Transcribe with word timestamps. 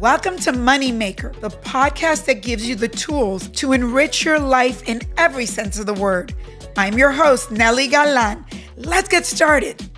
Welcome 0.00 0.36
to 0.40 0.52
Moneymaker, 0.52 1.34
the 1.40 1.48
podcast 1.48 2.26
that 2.26 2.40
gives 2.40 2.68
you 2.68 2.76
the 2.76 2.86
tools 2.86 3.48
to 3.48 3.72
enrich 3.72 4.24
your 4.24 4.38
life 4.38 4.88
in 4.88 5.00
every 5.16 5.44
sense 5.44 5.80
of 5.80 5.86
the 5.86 5.94
word. 5.94 6.32
I'm 6.76 6.96
your 6.96 7.10
host, 7.10 7.50
Nely 7.50 7.90
Galan. 7.90 8.44
Let's 8.76 9.08
get 9.08 9.26
started. 9.26 9.90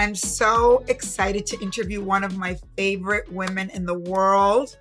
I'm 0.00 0.16
so 0.16 0.82
excited 0.88 1.46
to 1.46 1.60
interview 1.60 2.02
one 2.02 2.24
of 2.24 2.36
my 2.36 2.58
favorite 2.76 3.30
women 3.32 3.70
in 3.70 3.86
the 3.86 3.96
world. 3.96 4.76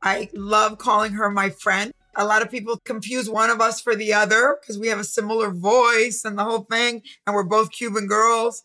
I 0.00 0.30
love 0.32 0.78
calling 0.78 1.12
her 1.12 1.30
my 1.30 1.50
friend. 1.50 1.92
A 2.16 2.24
lot 2.24 2.40
of 2.40 2.50
people 2.50 2.80
confuse 2.86 3.28
one 3.28 3.50
of 3.50 3.60
us 3.60 3.82
for 3.82 3.94
the 3.94 4.14
other 4.14 4.56
because 4.62 4.78
we 4.78 4.88
have 4.88 4.98
a 4.98 5.04
similar 5.04 5.50
voice 5.50 6.22
and 6.24 6.38
the 6.38 6.44
whole 6.44 6.66
thing, 6.70 7.02
and 7.26 7.36
we're 7.36 7.42
both 7.42 7.70
Cuban 7.70 8.06
girls. 8.06 8.64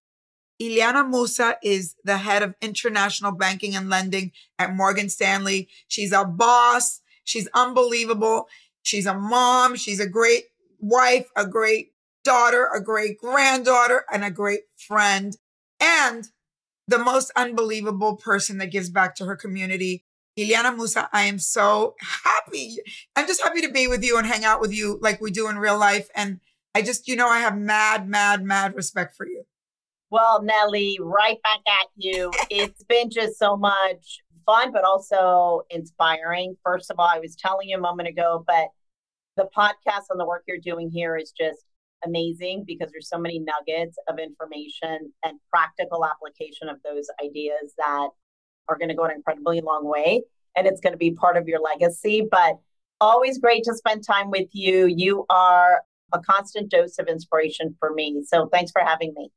Ileana 0.61 1.07
Musa 1.07 1.57
is 1.63 1.95
the 2.03 2.17
head 2.17 2.43
of 2.43 2.55
international 2.61 3.31
banking 3.31 3.75
and 3.75 3.89
lending 3.89 4.31
at 4.57 4.75
Morgan 4.75 5.09
Stanley. 5.09 5.69
She's 5.87 6.11
a 6.11 6.25
boss. 6.25 7.01
She's 7.23 7.47
unbelievable. 7.53 8.47
She's 8.83 9.05
a 9.05 9.13
mom. 9.13 9.75
She's 9.75 9.99
a 9.99 10.07
great 10.07 10.45
wife, 10.79 11.29
a 11.35 11.45
great 11.47 11.93
daughter, 12.23 12.67
a 12.73 12.81
great 12.81 13.17
granddaughter, 13.19 14.03
and 14.11 14.25
a 14.25 14.31
great 14.31 14.63
friend. 14.75 15.37
And 15.79 16.27
the 16.87 16.97
most 16.99 17.31
unbelievable 17.35 18.17
person 18.17 18.57
that 18.57 18.71
gives 18.71 18.89
back 18.89 19.15
to 19.15 19.25
her 19.25 19.35
community. 19.35 20.03
Ileana 20.37 20.75
Musa, 20.75 21.09
I 21.13 21.23
am 21.23 21.39
so 21.39 21.95
happy. 22.01 22.77
I'm 23.15 23.27
just 23.27 23.43
happy 23.43 23.61
to 23.61 23.71
be 23.71 23.87
with 23.87 24.03
you 24.03 24.17
and 24.17 24.25
hang 24.25 24.43
out 24.43 24.59
with 24.59 24.73
you 24.73 24.99
like 25.01 25.21
we 25.21 25.31
do 25.31 25.47
in 25.49 25.57
real 25.57 25.77
life. 25.77 26.09
And 26.15 26.39
I 26.73 26.81
just, 26.81 27.07
you 27.07 27.15
know, 27.15 27.27
I 27.27 27.39
have 27.39 27.57
mad, 27.57 28.09
mad, 28.09 28.43
mad 28.43 28.75
respect 28.75 29.15
for 29.15 29.27
you. 29.27 29.45
Well, 30.11 30.41
Nely, 30.41 30.95
right 30.99 31.37
back 31.43 31.59
at 31.67 31.87
you. 31.95 32.31
it's 32.49 32.83
been 32.83 33.11
just 33.11 33.37
so 33.37 33.55
much 33.55 34.21
fun, 34.45 34.71
but 34.71 34.83
also 34.83 35.61
inspiring. 35.69 36.55
First 36.65 36.89
of 36.89 36.97
all, 36.97 37.07
I 37.07 37.19
was 37.19 37.35
telling 37.35 37.69
you 37.69 37.77
a 37.77 37.81
moment 37.81 38.09
ago, 38.09 38.43
but 38.47 38.69
the 39.37 39.47
podcast 39.55 40.05
and 40.09 40.19
the 40.19 40.25
work 40.25 40.43
you're 40.47 40.57
doing 40.57 40.89
here 40.89 41.15
is 41.15 41.31
just 41.31 41.63
amazing 42.03 42.63
because 42.65 42.89
there's 42.91 43.07
so 43.07 43.19
many 43.19 43.39
nuggets 43.39 43.97
of 44.07 44.17
information 44.17 45.11
and 45.23 45.37
practical 45.51 46.03
application 46.03 46.69
of 46.69 46.77
those 46.83 47.07
ideas 47.23 47.73
that 47.77 48.09
are 48.67 48.77
going 48.77 48.89
to 48.89 48.95
go 48.95 49.03
an 49.03 49.11
incredibly 49.11 49.61
long 49.61 49.85
way. 49.85 50.23
And 50.57 50.65
it's 50.65 50.81
going 50.81 50.93
to 50.93 50.97
be 50.97 51.11
part 51.11 51.37
of 51.37 51.47
your 51.47 51.59
legacy. 51.59 52.27
But 52.29 52.55
always 52.99 53.37
great 53.37 53.63
to 53.65 53.75
spend 53.75 54.03
time 54.03 54.31
with 54.31 54.47
you. 54.53 54.87
You 54.87 55.27
are 55.29 55.81
a 56.13 56.19
constant 56.19 56.71
dose 56.71 56.97
of 56.97 57.07
inspiration 57.07 57.75
for 57.79 57.93
me. 57.93 58.23
So 58.25 58.49
thanks 58.51 58.71
for 58.71 58.81
having 58.81 59.13
me. 59.15 59.29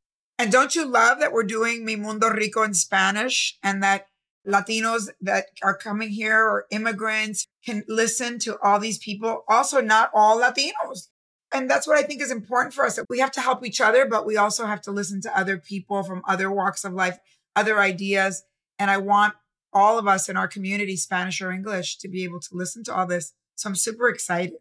And 0.42 0.50
don't 0.50 0.74
you 0.74 0.84
love 0.84 1.20
that 1.20 1.32
we're 1.32 1.44
doing 1.44 1.84
Mi 1.84 1.94
Mundo 1.94 2.28
Rico 2.28 2.64
in 2.64 2.74
Spanish 2.74 3.56
and 3.62 3.80
that 3.84 4.08
Latinos 4.44 5.08
that 5.20 5.44
are 5.62 5.76
coming 5.76 6.08
here 6.08 6.36
or 6.36 6.66
immigrants 6.72 7.46
can 7.64 7.84
listen 7.86 8.40
to 8.40 8.58
all 8.60 8.80
these 8.80 8.98
people? 8.98 9.44
Also, 9.48 9.80
not 9.80 10.10
all 10.12 10.40
Latinos. 10.40 11.06
And 11.54 11.70
that's 11.70 11.86
what 11.86 11.96
I 11.96 12.02
think 12.02 12.20
is 12.20 12.32
important 12.32 12.74
for 12.74 12.84
us 12.84 12.96
that 12.96 13.06
we 13.08 13.20
have 13.20 13.30
to 13.30 13.40
help 13.40 13.64
each 13.64 13.80
other, 13.80 14.04
but 14.04 14.26
we 14.26 14.36
also 14.36 14.66
have 14.66 14.80
to 14.80 14.90
listen 14.90 15.20
to 15.20 15.38
other 15.38 15.58
people 15.58 16.02
from 16.02 16.22
other 16.26 16.50
walks 16.50 16.82
of 16.82 16.92
life, 16.92 17.20
other 17.54 17.78
ideas. 17.78 18.42
And 18.80 18.90
I 18.90 18.98
want 18.98 19.34
all 19.72 19.96
of 19.96 20.08
us 20.08 20.28
in 20.28 20.36
our 20.36 20.48
community, 20.48 20.96
Spanish 20.96 21.40
or 21.40 21.52
English, 21.52 21.98
to 21.98 22.08
be 22.08 22.24
able 22.24 22.40
to 22.40 22.48
listen 22.50 22.82
to 22.82 22.92
all 22.92 23.06
this. 23.06 23.32
So 23.54 23.68
I'm 23.68 23.76
super 23.76 24.08
excited. 24.08 24.58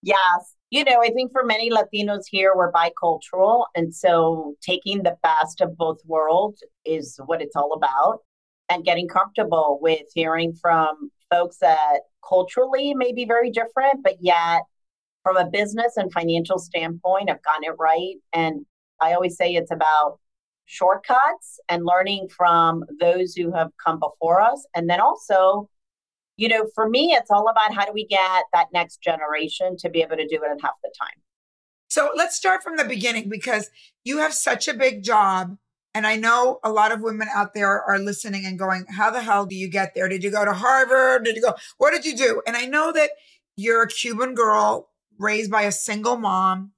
Yes 0.00 0.54
you 0.74 0.82
know, 0.82 1.00
I 1.00 1.10
think 1.10 1.30
for 1.30 1.44
many 1.44 1.70
Latinos 1.70 2.24
here, 2.28 2.52
we're 2.56 2.72
bicultural. 2.72 3.66
And 3.76 3.94
so 3.94 4.56
taking 4.60 5.04
the 5.04 5.16
best 5.22 5.60
of 5.60 5.76
both 5.76 5.98
worlds 6.04 6.64
is 6.84 7.16
what 7.26 7.40
it's 7.40 7.54
all 7.54 7.74
about 7.74 8.18
and 8.68 8.84
getting 8.84 9.06
comfortable 9.06 9.78
with 9.80 10.02
hearing 10.14 10.52
from 10.52 11.12
folks 11.30 11.58
that 11.58 12.00
culturally 12.28 12.92
may 12.92 13.12
be 13.12 13.24
very 13.24 13.50
different, 13.50 14.02
but 14.02 14.16
yet 14.18 14.62
from 15.22 15.36
a 15.36 15.48
business 15.48 15.96
and 15.96 16.12
financial 16.12 16.58
standpoint 16.58 17.28
have 17.28 17.42
gotten 17.44 17.62
it 17.62 17.76
right. 17.78 18.16
And 18.32 18.66
I 19.00 19.12
always 19.12 19.36
say 19.36 19.52
it's 19.52 19.70
about 19.70 20.18
shortcuts 20.64 21.60
and 21.68 21.84
learning 21.84 22.30
from 22.36 22.82
those 22.98 23.34
who 23.34 23.52
have 23.52 23.70
come 23.84 24.00
before 24.00 24.40
us. 24.40 24.66
And 24.74 24.90
then 24.90 24.98
also 24.98 25.68
you 26.36 26.48
know, 26.48 26.66
for 26.74 26.88
me, 26.88 27.12
it's 27.12 27.30
all 27.30 27.48
about 27.48 27.74
how 27.74 27.84
do 27.84 27.92
we 27.92 28.06
get 28.06 28.44
that 28.52 28.68
next 28.72 29.00
generation 29.02 29.76
to 29.78 29.88
be 29.88 30.02
able 30.02 30.16
to 30.16 30.26
do 30.26 30.36
it 30.42 30.50
in 30.50 30.58
half 30.58 30.74
the 30.82 30.92
time. 31.00 31.22
So 31.88 32.10
let's 32.16 32.36
start 32.36 32.62
from 32.62 32.76
the 32.76 32.84
beginning 32.84 33.28
because 33.28 33.70
you 34.02 34.18
have 34.18 34.34
such 34.34 34.66
a 34.66 34.74
big 34.74 35.04
job. 35.04 35.56
And 35.94 36.08
I 36.08 36.16
know 36.16 36.58
a 36.64 36.72
lot 36.72 36.90
of 36.90 37.02
women 37.02 37.28
out 37.32 37.54
there 37.54 37.80
are 37.80 38.00
listening 38.00 38.44
and 38.44 38.58
going, 38.58 38.84
How 38.90 39.10
the 39.10 39.22
hell 39.22 39.46
do 39.46 39.54
you 39.54 39.70
get 39.70 39.94
there? 39.94 40.08
Did 40.08 40.24
you 40.24 40.30
go 40.30 40.44
to 40.44 40.52
Harvard? 40.52 41.24
Did 41.24 41.36
you 41.36 41.42
go? 41.42 41.54
What 41.78 41.92
did 41.92 42.04
you 42.04 42.16
do? 42.16 42.42
And 42.48 42.56
I 42.56 42.66
know 42.66 42.90
that 42.90 43.10
you're 43.56 43.82
a 43.82 43.88
Cuban 43.88 44.34
girl 44.34 44.90
raised 45.20 45.52
by 45.52 45.62
a 45.62 45.72
single 45.72 46.16
mom. 46.16 46.72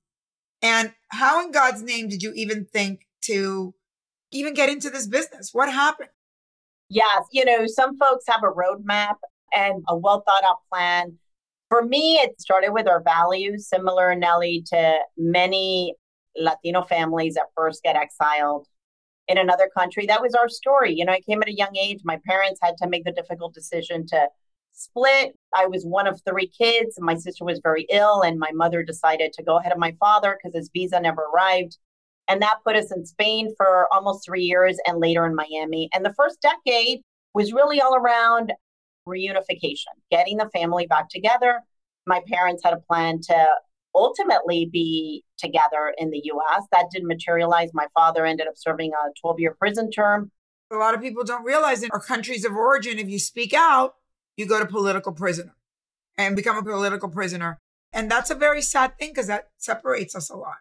And 0.60 0.92
how 1.08 1.42
in 1.42 1.50
God's 1.50 1.82
name 1.82 2.08
did 2.08 2.22
you 2.22 2.32
even 2.34 2.66
think 2.66 3.06
to 3.22 3.74
even 4.32 4.52
get 4.52 4.68
into 4.68 4.90
this 4.90 5.06
business? 5.06 5.50
What 5.52 5.72
happened? 5.72 6.10
Yes. 6.90 7.24
You 7.32 7.46
know, 7.46 7.66
some 7.66 7.98
folks 7.98 8.24
have 8.28 8.42
a 8.42 8.52
roadmap 8.52 9.14
and 9.54 9.82
a 9.88 9.96
well 9.96 10.22
thought 10.26 10.44
out 10.44 10.58
plan. 10.72 11.18
For 11.68 11.82
me, 11.82 12.16
it 12.16 12.40
started 12.40 12.72
with 12.72 12.86
our 12.86 13.02
values, 13.02 13.68
similar, 13.68 14.14
Nely, 14.14 14.62
to 14.66 14.98
many 15.16 15.94
Latino 16.36 16.82
families 16.82 17.34
that 17.34 17.46
first 17.56 17.82
get 17.82 17.96
exiled 17.96 18.66
in 19.28 19.38
another 19.38 19.68
country. 19.76 20.06
That 20.06 20.22
was 20.22 20.34
our 20.34 20.48
story. 20.48 20.94
You 20.94 21.04
know, 21.04 21.12
I 21.12 21.20
came 21.20 21.42
at 21.42 21.48
a 21.48 21.56
young 21.56 21.76
age. 21.76 22.00
My 22.04 22.20
parents 22.26 22.60
had 22.62 22.76
to 22.78 22.88
make 22.88 23.04
the 23.04 23.12
difficult 23.12 23.54
decision 23.54 24.06
to 24.08 24.28
split. 24.72 25.34
I 25.54 25.66
was 25.66 25.84
one 25.84 26.06
of 26.06 26.20
three 26.28 26.46
kids. 26.48 26.96
My 26.98 27.16
sister 27.16 27.44
was 27.44 27.60
very 27.62 27.86
ill, 27.90 28.22
and 28.22 28.38
my 28.38 28.50
mother 28.52 28.82
decided 28.82 29.32
to 29.32 29.42
go 29.42 29.58
ahead 29.58 29.72
of 29.72 29.78
my 29.78 29.96
father 29.98 30.38
because 30.38 30.56
his 30.56 30.70
visa 30.72 31.00
never 31.00 31.22
arrived. 31.34 31.78
And 32.28 32.42
that 32.42 32.58
put 32.64 32.76
us 32.76 32.92
in 32.92 33.06
Spain 33.06 33.54
for 33.56 33.88
almost 33.92 34.24
three 34.24 34.42
years 34.42 34.78
and 34.86 34.98
later 34.98 35.26
in 35.26 35.34
Miami. 35.34 35.88
And 35.92 36.04
the 36.04 36.14
first 36.14 36.40
decade 36.42 37.00
was 37.34 37.52
really 37.52 37.80
all 37.80 37.94
around 37.94 38.52
reunification, 39.08 39.94
getting 40.10 40.36
the 40.36 40.48
family 40.50 40.86
back 40.86 41.08
together. 41.08 41.60
My 42.06 42.20
parents 42.26 42.62
had 42.64 42.72
a 42.74 42.80
plan 42.80 43.20
to 43.22 43.46
ultimately 43.94 44.68
be 44.70 45.24
together 45.38 45.94
in 45.96 46.10
the 46.10 46.20
US. 46.24 46.64
That 46.72 46.86
didn't 46.92 47.08
materialize. 47.08 47.70
My 47.72 47.86
father 47.94 48.26
ended 48.26 48.46
up 48.46 48.54
serving 48.56 48.92
a 48.92 49.10
12 49.20 49.40
year 49.40 49.56
prison 49.58 49.90
term. 49.90 50.30
A 50.70 50.76
lot 50.76 50.94
of 50.94 51.00
people 51.00 51.24
don't 51.24 51.44
realize 51.44 51.82
in 51.82 51.90
our 51.92 52.00
countries 52.00 52.44
of 52.44 52.52
origin, 52.52 52.98
if 52.98 53.08
you 53.08 53.18
speak 53.18 53.54
out, 53.54 53.94
you 54.36 54.46
go 54.46 54.58
to 54.58 54.66
political 54.66 55.12
prisoner 55.12 55.54
and 56.18 56.34
become 56.34 56.56
a 56.56 56.62
political 56.62 57.08
prisoner. 57.08 57.58
And 57.92 58.10
that's 58.10 58.30
a 58.30 58.34
very 58.34 58.60
sad 58.60 58.98
thing 58.98 59.10
because 59.10 59.28
that 59.28 59.48
separates 59.56 60.14
us 60.14 60.28
a 60.28 60.36
lot. 60.36 60.56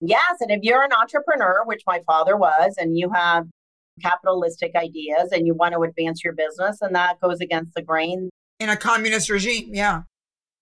Yes. 0.00 0.36
And 0.40 0.50
if 0.50 0.60
you're 0.62 0.82
an 0.82 0.92
entrepreneur, 0.92 1.62
which 1.64 1.82
my 1.86 2.00
father 2.06 2.36
was, 2.36 2.74
and 2.76 2.98
you 2.98 3.10
have 3.10 3.46
capitalistic 4.02 4.72
ideas 4.74 5.30
and 5.32 5.46
you 5.46 5.54
want 5.54 5.74
to 5.74 5.82
advance 5.82 6.22
your 6.24 6.32
business 6.34 6.78
and 6.80 6.94
that 6.94 7.20
goes 7.20 7.40
against 7.40 7.74
the 7.74 7.82
grain. 7.82 8.30
In 8.60 8.68
a 8.68 8.76
communist 8.76 9.30
regime 9.30 9.70
yeah. 9.72 10.02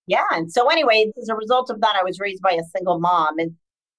Yeah 0.07 0.25
and 0.31 0.51
so 0.53 0.69
anyway 0.69 1.11
as 1.21 1.29
a 1.29 1.35
result 1.35 1.71
of 1.71 1.81
that 1.81 1.97
i 2.01 2.05
was 2.05 2.19
raised 2.19 2.43
by 2.43 2.53
a 2.53 2.65
single 2.77 2.99
mom 2.99 3.39
and 3.39 3.53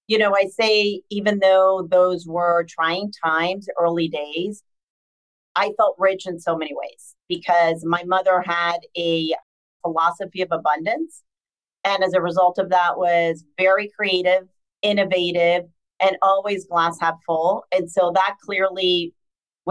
you 0.08 0.18
know 0.18 0.36
i 0.36 0.46
say 0.46 1.02
even 1.10 1.40
though 1.40 1.88
those 1.90 2.28
were 2.28 2.66
trying 2.68 3.12
times 3.24 3.68
early 3.80 4.10
days 4.10 4.64
i 5.56 5.72
felt 5.78 5.96
rich 5.98 6.28
in 6.28 6.40
so 6.40 6.58
many 6.58 6.72
ways 6.74 7.16
because 7.30 7.86
my 7.86 8.04
mother 8.04 8.42
had 8.42 8.80
a 8.98 9.34
philosophy 9.82 10.42
of 10.42 10.50
abundance 10.52 11.24
and 11.84 12.04
as 12.04 12.14
a 12.14 12.22
result 12.22 12.58
of 12.58 12.70
that 12.70 12.98
was 12.98 13.46
very 13.58 13.90
creative 13.96 14.48
innovative 14.82 15.64
and 16.02 16.18
always 16.22 16.66
glass 16.66 16.98
half 17.00 17.16
full 17.26 17.64
and 17.72 17.90
so 17.90 18.12
that 18.14 18.36
clearly 18.44 19.14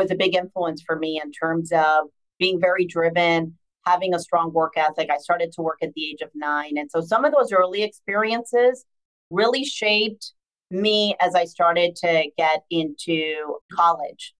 was 0.00 0.10
a 0.10 0.14
big 0.14 0.34
influence 0.34 0.82
for 0.82 0.96
me 0.96 1.20
in 1.22 1.30
terms 1.30 1.70
of 1.72 2.06
being 2.38 2.58
very 2.58 2.86
driven, 2.86 3.56
having 3.84 4.14
a 4.14 4.18
strong 4.18 4.52
work 4.52 4.72
ethic. 4.76 5.10
I 5.12 5.18
started 5.18 5.52
to 5.52 5.62
work 5.62 5.78
at 5.82 5.92
the 5.94 6.10
age 6.10 6.22
of 6.22 6.30
nine. 6.34 6.78
And 6.78 6.90
so 6.90 7.00
some 7.00 7.24
of 7.24 7.32
those 7.32 7.52
early 7.52 7.82
experiences 7.82 8.84
really 9.30 9.64
shaped 9.64 10.32
me 10.70 11.16
as 11.20 11.34
I 11.34 11.44
started 11.44 11.96
to 11.96 12.30
get 12.38 12.62
into 12.70 13.58
college. 13.72 14.34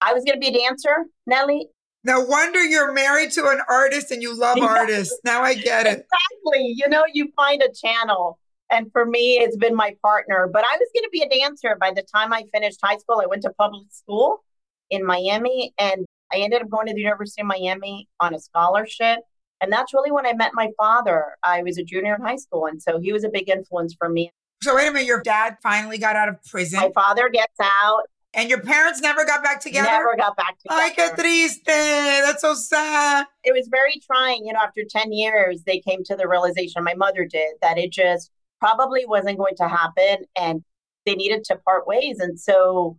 I 0.00 0.14
was 0.14 0.24
going 0.24 0.40
to 0.40 0.50
be 0.50 0.56
a 0.56 0.58
dancer, 0.58 1.06
Nely. 1.26 1.66
No 2.04 2.20
wonder 2.20 2.62
you're 2.62 2.92
married 2.92 3.32
to 3.32 3.48
an 3.48 3.60
artist 3.68 4.10
and 4.10 4.22
you 4.22 4.38
love 4.38 4.58
artists. 4.58 5.18
Now 5.24 5.42
I 5.42 5.54
get 5.54 5.86
it. 5.86 6.06
Exactly. 6.06 6.74
You 6.76 6.88
know, 6.88 7.04
you 7.12 7.30
find 7.36 7.62
a 7.62 7.68
channel. 7.72 8.38
And 8.70 8.90
for 8.92 9.04
me, 9.04 9.38
it's 9.38 9.56
been 9.56 9.74
my 9.74 9.96
partner. 10.00 10.48
But 10.50 10.64
I 10.64 10.76
was 10.78 10.88
going 10.94 11.02
to 11.02 11.10
be 11.12 11.22
a 11.22 11.28
dancer 11.28 11.76
by 11.78 11.90
the 11.90 12.02
time 12.02 12.32
I 12.32 12.44
finished 12.54 12.78
high 12.82 12.96
school. 12.96 13.20
I 13.20 13.26
went 13.26 13.42
to 13.42 13.50
public 13.58 13.88
school 13.90 14.44
in 14.90 15.04
Miami. 15.04 15.72
And 15.78 16.06
I 16.32 16.38
ended 16.38 16.62
up 16.62 16.70
going 16.70 16.86
to 16.86 16.94
the 16.94 17.00
University 17.00 17.42
of 17.42 17.46
Miami 17.46 18.08
on 18.20 18.34
a 18.34 18.38
scholarship. 18.38 19.20
And 19.60 19.72
that's 19.72 19.92
really 19.92 20.10
when 20.10 20.26
I 20.26 20.32
met 20.32 20.52
my 20.54 20.70
father. 20.76 21.36
I 21.42 21.62
was 21.62 21.78
a 21.78 21.84
junior 21.84 22.14
in 22.14 22.22
high 22.22 22.36
school. 22.36 22.66
And 22.66 22.82
so 22.82 22.98
he 23.00 23.12
was 23.12 23.24
a 23.24 23.28
big 23.28 23.48
influence 23.48 23.94
for 23.98 24.08
me. 24.08 24.30
So, 24.62 24.74
wait 24.76 24.88
a 24.88 24.92
minute, 24.92 25.06
your 25.06 25.22
dad 25.22 25.56
finally 25.62 25.96
got 25.96 26.16
out 26.16 26.28
of 26.28 26.36
prison. 26.44 26.80
My 26.80 26.90
father 26.94 27.30
gets 27.30 27.54
out. 27.60 28.02
And 28.32 28.48
your 28.48 28.60
parents 28.60 29.00
never 29.00 29.24
got 29.24 29.42
back 29.42 29.60
together? 29.60 29.88
Never 29.88 30.16
got 30.16 30.36
back 30.36 30.56
together. 30.60 30.80
Ay, 30.80 30.92
qué 30.96 31.16
triste. 31.16 31.64
That's 31.64 32.42
so 32.42 32.54
sad. 32.54 33.26
It 33.42 33.52
was 33.52 33.68
very 33.68 33.94
trying. 34.06 34.46
You 34.46 34.52
know, 34.52 34.60
after 34.60 34.82
10 34.88 35.12
years, 35.12 35.62
they 35.64 35.80
came 35.80 36.04
to 36.04 36.14
the 36.14 36.28
realization, 36.28 36.84
my 36.84 36.94
mother 36.94 37.24
did, 37.24 37.54
that 37.60 37.76
it 37.76 37.90
just 37.90 38.30
probably 38.60 39.04
wasn't 39.04 39.38
going 39.38 39.56
to 39.56 39.66
happen 39.66 40.26
and 40.38 40.62
they 41.06 41.14
needed 41.14 41.42
to 41.44 41.56
part 41.56 41.88
ways. 41.88 42.20
And 42.20 42.38
so, 42.38 42.98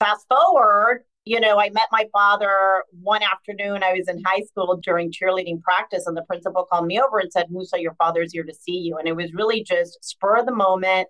fast 0.00 0.26
forward, 0.28 1.04
you 1.24 1.40
know, 1.40 1.58
I 1.58 1.70
met 1.70 1.88
my 1.90 2.06
father 2.12 2.84
one 3.02 3.22
afternoon. 3.22 3.82
I 3.82 3.94
was 3.94 4.08
in 4.08 4.22
high 4.24 4.42
school 4.42 4.78
during 4.82 5.10
cheerleading 5.10 5.60
practice, 5.60 6.06
and 6.06 6.16
the 6.16 6.22
principal 6.22 6.66
called 6.70 6.86
me 6.86 7.00
over 7.00 7.18
and 7.18 7.32
said, 7.32 7.46
Musa, 7.50 7.80
your 7.80 7.94
father's 7.94 8.32
here 8.32 8.44
to 8.44 8.54
see 8.54 8.78
you. 8.78 8.96
And 8.96 9.08
it 9.08 9.16
was 9.16 9.32
really 9.34 9.64
just 9.64 9.98
spur 10.04 10.36
of 10.36 10.46
the 10.46 10.54
moment. 10.54 11.08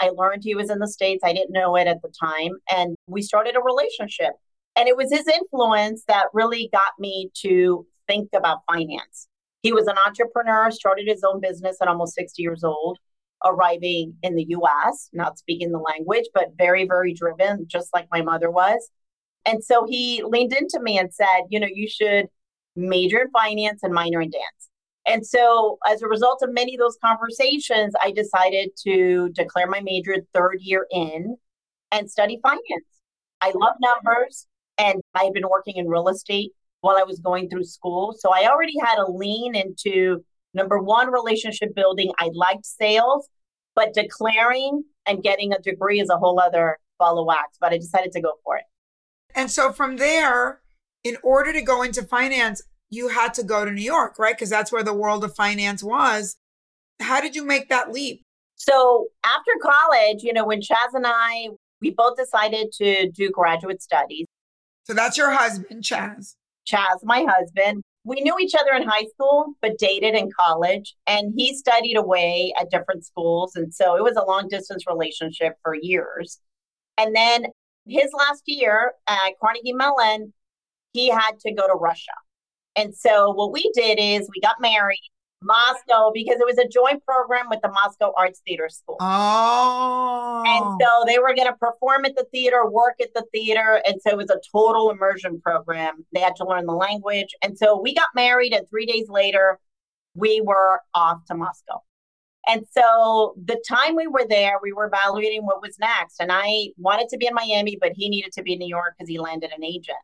I 0.00 0.10
learned 0.10 0.42
he 0.42 0.54
was 0.54 0.70
in 0.70 0.78
the 0.78 0.88
States. 0.88 1.22
I 1.24 1.34
didn't 1.34 1.52
know 1.52 1.76
it 1.76 1.86
at 1.86 2.00
the 2.02 2.12
time. 2.18 2.52
And 2.70 2.96
we 3.06 3.20
started 3.20 3.56
a 3.56 3.60
relationship. 3.60 4.32
And 4.74 4.88
it 4.88 4.96
was 4.96 5.12
his 5.12 5.26
influence 5.28 6.04
that 6.08 6.26
really 6.32 6.70
got 6.72 6.92
me 6.98 7.30
to 7.42 7.84
think 8.06 8.30
about 8.34 8.60
finance. 8.70 9.28
He 9.62 9.72
was 9.72 9.86
an 9.86 9.96
entrepreneur, 10.06 10.70
started 10.70 11.08
his 11.08 11.24
own 11.24 11.40
business 11.40 11.76
at 11.82 11.88
almost 11.88 12.14
60 12.14 12.40
years 12.40 12.62
old, 12.64 12.98
arriving 13.44 14.14
in 14.22 14.34
the 14.34 14.46
US, 14.48 15.08
not 15.12 15.38
speaking 15.38 15.70
the 15.70 15.78
language, 15.78 16.24
but 16.34 16.48
very, 16.56 16.86
very 16.86 17.14
driven, 17.14 17.66
just 17.68 17.92
like 17.94 18.08
my 18.10 18.22
mother 18.22 18.50
was. 18.50 18.90
And 19.44 19.62
so 19.64 19.86
he 19.88 20.22
leaned 20.24 20.52
into 20.52 20.80
me 20.80 20.98
and 20.98 21.12
said, 21.12 21.44
you 21.48 21.60
know, 21.60 21.68
you 21.72 21.88
should 21.88 22.26
major 22.76 23.22
in 23.22 23.30
finance 23.30 23.82
and 23.82 23.92
minor 23.92 24.20
in 24.20 24.30
dance. 24.30 24.68
And 25.06 25.26
so, 25.26 25.78
as 25.88 26.02
a 26.02 26.06
result 26.06 26.42
of 26.42 26.52
many 26.52 26.74
of 26.74 26.80
those 26.80 26.98
conversations, 27.02 27.94
I 28.00 28.10
decided 28.10 28.70
to 28.84 29.30
declare 29.30 29.66
my 29.66 29.80
major 29.80 30.16
third 30.34 30.58
year 30.60 30.86
in 30.90 31.36
and 31.90 32.10
study 32.10 32.38
finance. 32.42 32.84
I 33.40 33.52
love 33.54 33.76
numbers, 33.80 34.46
and 34.76 35.00
I 35.14 35.24
had 35.24 35.32
been 35.32 35.48
working 35.48 35.76
in 35.76 35.88
real 35.88 36.08
estate 36.08 36.52
while 36.82 36.98
I 36.98 37.04
was 37.04 37.20
going 37.20 37.48
through 37.48 37.64
school. 37.64 38.14
So, 38.18 38.30
I 38.34 38.48
already 38.50 38.74
had 38.78 38.98
a 38.98 39.10
lean 39.10 39.54
into 39.54 40.22
number 40.54 40.78
one, 40.80 41.10
relationship 41.10 41.74
building. 41.74 42.12
I 42.18 42.30
liked 42.32 42.66
sales, 42.66 43.28
but 43.74 43.94
declaring 43.94 44.84
and 45.06 45.22
getting 45.22 45.52
a 45.52 45.58
degree 45.58 46.00
is 46.00 46.10
a 46.10 46.16
whole 46.16 46.40
other 46.40 46.78
ball 46.98 47.18
of 47.18 47.26
wax. 47.26 47.58
But 47.60 47.72
I 47.72 47.78
decided 47.78 48.12
to 48.12 48.20
go 48.20 48.32
for 48.44 48.56
it. 48.56 48.64
And 49.34 49.50
so 49.50 49.72
from 49.72 49.96
there, 49.96 50.60
in 51.04 51.16
order 51.22 51.52
to 51.52 51.62
go 51.62 51.82
into 51.82 52.02
finance, 52.02 52.62
you 52.90 53.08
had 53.08 53.34
to 53.34 53.42
go 53.42 53.64
to 53.64 53.70
New 53.70 53.82
York, 53.82 54.18
right? 54.18 54.34
Because 54.34 54.50
that's 54.50 54.72
where 54.72 54.82
the 54.82 54.94
world 54.94 55.24
of 55.24 55.34
finance 55.34 55.82
was. 55.82 56.36
How 57.00 57.20
did 57.20 57.36
you 57.36 57.44
make 57.44 57.68
that 57.68 57.92
leap? 57.92 58.22
So 58.56 59.06
after 59.24 59.52
college, 59.62 60.22
you 60.22 60.32
know, 60.32 60.44
when 60.44 60.60
Chaz 60.60 60.94
and 60.94 61.06
I, 61.06 61.48
we 61.80 61.90
both 61.90 62.16
decided 62.16 62.72
to 62.78 63.10
do 63.10 63.30
graduate 63.30 63.82
studies. 63.82 64.26
So 64.84 64.94
that's 64.94 65.16
your 65.16 65.30
husband, 65.30 65.84
Chaz. 65.84 66.34
Chaz, 66.68 67.04
my 67.04 67.24
husband. 67.28 67.82
We 68.08 68.22
knew 68.22 68.38
each 68.40 68.54
other 68.58 68.72
in 68.72 68.88
high 68.88 69.04
school, 69.12 69.52
but 69.60 69.76
dated 69.76 70.14
in 70.14 70.30
college. 70.30 70.94
And 71.06 71.34
he 71.36 71.54
studied 71.54 71.96
away 71.96 72.54
at 72.58 72.70
different 72.70 73.04
schools. 73.04 73.54
And 73.54 73.72
so 73.72 73.96
it 73.96 74.02
was 74.02 74.16
a 74.16 74.24
long 74.24 74.48
distance 74.48 74.84
relationship 74.88 75.56
for 75.62 75.74
years. 75.74 76.40
And 76.96 77.14
then 77.14 77.48
his 77.86 78.10
last 78.16 78.44
year 78.46 78.94
at 79.06 79.32
Carnegie 79.42 79.74
Mellon, 79.74 80.32
he 80.94 81.10
had 81.10 81.38
to 81.40 81.52
go 81.52 81.66
to 81.66 81.74
Russia. 81.74 82.14
And 82.76 82.94
so 82.94 83.30
what 83.32 83.52
we 83.52 83.70
did 83.74 83.98
is 84.00 84.26
we 84.34 84.40
got 84.40 84.56
married 84.58 85.10
Moscow 85.42 86.10
because 86.12 86.36
it 86.40 86.46
was 86.46 86.58
a 86.58 86.66
joint 86.68 87.04
program 87.04 87.46
with 87.48 87.60
the 87.62 87.68
Moscow 87.68 88.12
Arts 88.16 88.40
Theater 88.46 88.68
School. 88.68 88.96
Oh. 89.00 90.42
And 90.46 90.80
so 90.80 91.04
they 91.06 91.18
were 91.18 91.34
going 91.34 91.48
to 91.48 91.54
perform 91.54 92.04
at 92.04 92.16
the 92.16 92.26
theater, 92.32 92.68
work 92.68 92.96
at 93.00 93.14
the 93.14 93.24
theater. 93.32 93.80
And 93.86 94.00
so 94.02 94.10
it 94.10 94.16
was 94.16 94.30
a 94.30 94.40
total 94.52 94.90
immersion 94.90 95.40
program. 95.40 96.04
They 96.12 96.20
had 96.20 96.36
to 96.36 96.44
learn 96.44 96.66
the 96.66 96.72
language. 96.72 97.34
And 97.42 97.56
so 97.56 97.80
we 97.80 97.94
got 97.94 98.08
married, 98.14 98.52
and 98.52 98.68
three 98.68 98.86
days 98.86 99.08
later, 99.08 99.58
we 100.14 100.40
were 100.44 100.80
off 100.94 101.24
to 101.26 101.34
Moscow. 101.34 101.82
And 102.48 102.64
so 102.70 103.34
the 103.44 103.62
time 103.68 103.94
we 103.94 104.06
were 104.06 104.24
there, 104.28 104.54
we 104.62 104.72
were 104.72 104.86
evaluating 104.86 105.44
what 105.44 105.60
was 105.60 105.76
next. 105.78 106.16
And 106.18 106.32
I 106.32 106.68
wanted 106.78 107.08
to 107.10 107.18
be 107.18 107.26
in 107.26 107.34
Miami, 107.34 107.76
but 107.80 107.92
he 107.94 108.08
needed 108.08 108.32
to 108.32 108.42
be 108.42 108.54
in 108.54 108.58
New 108.58 108.68
York 108.68 108.94
because 108.96 109.08
he 109.08 109.18
landed 109.18 109.52
an 109.56 109.62
agent. 109.62 109.98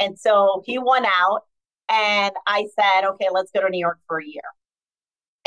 And 0.00 0.18
so 0.18 0.62
he 0.66 0.78
won 0.78 1.06
out. 1.06 1.42
And 1.88 2.32
I 2.46 2.66
said, 2.78 3.06
okay, 3.08 3.28
let's 3.32 3.50
go 3.50 3.62
to 3.62 3.70
New 3.70 3.78
York 3.78 3.98
for 4.06 4.20
a 4.20 4.26
year. 4.26 4.42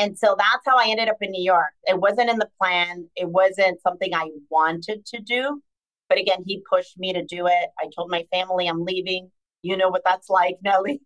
And 0.01 0.17
so 0.17 0.35
that's 0.35 0.63
how 0.65 0.77
I 0.77 0.87
ended 0.89 1.09
up 1.09 1.17
in 1.21 1.29
New 1.29 1.43
York. 1.43 1.73
It 1.83 1.99
wasn't 1.99 2.31
in 2.31 2.39
the 2.39 2.49
plan, 2.59 3.07
it 3.15 3.29
wasn't 3.29 3.81
something 3.83 4.15
I 4.15 4.29
wanted 4.49 5.05
to 5.05 5.21
do. 5.21 5.61
But 6.09 6.17
again, 6.17 6.43
he 6.43 6.63
pushed 6.67 6.97
me 6.97 7.13
to 7.13 7.23
do 7.23 7.45
it. 7.45 7.69
I 7.79 7.85
told 7.95 8.09
my 8.09 8.25
family 8.33 8.67
I'm 8.67 8.83
leaving. 8.83 9.29
You 9.61 9.77
know 9.77 9.89
what 9.89 10.01
that's 10.03 10.27
like, 10.27 10.55
Nely. 10.65 11.01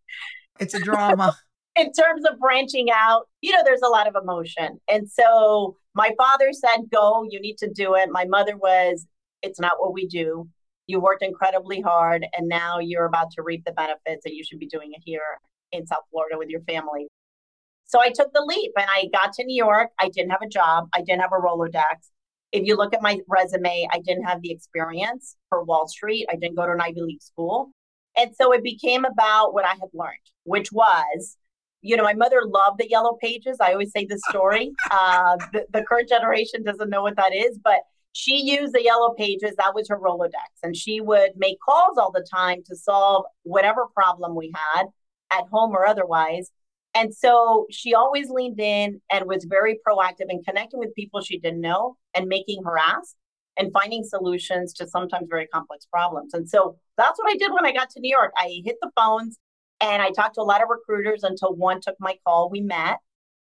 It's 0.62 0.74
a 0.74 0.80
drama 0.80 1.36
in 1.75 1.92
terms 1.92 2.24
of 2.25 2.39
branching 2.39 2.88
out, 2.89 3.24
you 3.42 3.51
know, 3.51 3.63
there's 3.65 3.81
a 3.81 3.89
lot 3.89 4.07
of 4.07 4.15
emotion. 4.15 4.80
And 4.89 5.09
so 5.09 5.75
my 5.94 6.12
father 6.18 6.53
said, 6.53 6.86
Go, 6.91 7.25
you 7.30 7.41
need 7.41 7.57
to 7.57 7.69
do 7.69 7.95
it. 7.95 8.09
My 8.09 8.24
mother 8.24 8.56
was, 8.56 9.06
It's 9.41 9.59
not 9.59 9.74
what 9.77 9.94
we 9.94 10.07
do. 10.07 10.48
You 10.88 11.01
worked 11.01 11.24
incredibly 11.24 11.81
hard, 11.81 12.25
and 12.38 12.48
now 12.48 12.80
you're 12.80 13.06
about 13.06 13.31
to 13.31 13.41
reap 13.41 13.65
the 13.65 13.74
benefits, 13.74 14.25
and 14.25 14.33
you 14.36 14.44
should 14.45 14.59
be 14.59 14.68
doing 14.68 14.91
it 14.94 15.01
here 15.03 15.39
in 15.71 15.86
South 15.86 16.03
Florida 16.12 16.38
with 16.38 16.48
your 16.48 16.62
family. 16.62 17.07
So 17.85 18.01
I 18.01 18.09
took 18.09 18.33
the 18.33 18.43
leap 18.45 18.71
and 18.77 18.87
I 18.89 19.07
got 19.13 19.33
to 19.33 19.45
New 19.45 19.55
York. 19.55 19.91
I 19.99 20.09
didn't 20.09 20.31
have 20.31 20.41
a 20.41 20.49
job, 20.49 20.89
I 20.93 21.01
didn't 21.01 21.21
have 21.21 21.31
a 21.31 21.41
Rolodex. 21.41 22.09
If 22.51 22.65
you 22.65 22.75
look 22.77 22.93
at 22.93 23.01
my 23.01 23.19
resume, 23.27 23.87
I 23.91 23.99
didn't 23.99 24.23
have 24.23 24.41
the 24.41 24.51
experience 24.51 25.35
for 25.49 25.63
Wall 25.63 25.87
Street, 25.87 26.27
I 26.31 26.35
didn't 26.35 26.55
go 26.55 26.65
to 26.65 26.71
an 26.71 26.81
Ivy 26.81 27.01
League 27.01 27.23
school. 27.23 27.71
And 28.17 28.31
so 28.35 28.53
it 28.53 28.63
became 28.63 29.03
about 29.03 29.53
what 29.53 29.65
I 29.65 29.71
had 29.71 29.89
learned, 29.93 30.13
which 30.43 30.71
was 30.71 31.37
you 31.85 31.95
know, 31.95 32.03
my 32.03 32.15
mother 32.15 32.41
loved 32.43 32.79
the 32.79 32.89
yellow 32.89 33.15
pages. 33.21 33.57
I 33.61 33.73
always 33.73 33.91
say 33.91 34.05
this 34.05 34.21
story. 34.29 34.71
Uh, 34.91 35.38
the, 35.51 35.65
the 35.71 35.83
current 35.83 36.07
generation 36.07 36.63
doesn't 36.63 36.89
know 36.89 37.01
what 37.01 37.15
that 37.17 37.33
is, 37.33 37.59
but 37.63 37.79
she 38.13 38.41
used 38.41 38.73
the 38.73 38.83
yellow 38.83 39.13
pages. 39.13 39.51
That 39.57 39.75
was 39.75 39.89
her 39.89 39.99
Rolodex. 39.99 40.31
And 40.63 40.75
she 40.75 41.01
would 41.01 41.31
make 41.35 41.59
calls 41.59 41.97
all 41.97 42.11
the 42.11 42.25
time 42.33 42.63
to 42.67 42.75
solve 42.75 43.25
whatever 43.43 43.88
problem 43.93 44.35
we 44.35 44.53
had 44.55 44.85
at 45.31 45.43
home 45.51 45.71
or 45.71 45.85
otherwise. 45.85 46.49
And 46.95 47.13
so 47.13 47.68
she 47.69 47.94
always 47.94 48.30
leaned 48.30 48.59
in 48.59 49.01
and 49.12 49.25
was 49.25 49.45
very 49.47 49.80
proactive 49.86 50.27
in 50.30 50.42
connecting 50.44 50.80
with 50.80 50.95
people 50.95 51.21
she 51.21 51.38
didn't 51.38 51.59
know 51.59 51.97
and 52.15 52.27
making 52.27 52.63
her 52.63 52.77
ask 52.80 53.15
and 53.57 53.71
finding 53.74 54.03
solutions 54.03 54.74
to 54.74 54.88
sometimes 54.88 55.27
very 55.30 55.47
complex 55.47 55.86
problems. 55.86 56.33
And 56.33 56.50
so 56.50 56.77
that's 56.97 57.19
what 57.19 57.30
I 57.30 57.38
did 57.38 57.51
when 57.51 57.65
I 57.65 57.74
got 57.74 57.89
to 57.92 58.00
New 58.00 58.09
York. 58.09 58.31
I 58.38 58.62
hit 58.63 58.77
the 58.81 58.91
phones 58.96 59.38
and 59.81 60.01
I 60.01 60.12
talked 60.12 60.36
to 60.36 60.41
a 60.41 60.43
lot 60.43 60.63
of 60.63 60.69
recruiters 60.69 61.24
until 61.24 61.53
one 61.53 61.81
took 61.81 61.96
my 62.00 62.17
call. 62.25 62.50
We 62.50 62.62
met, 62.62 63.00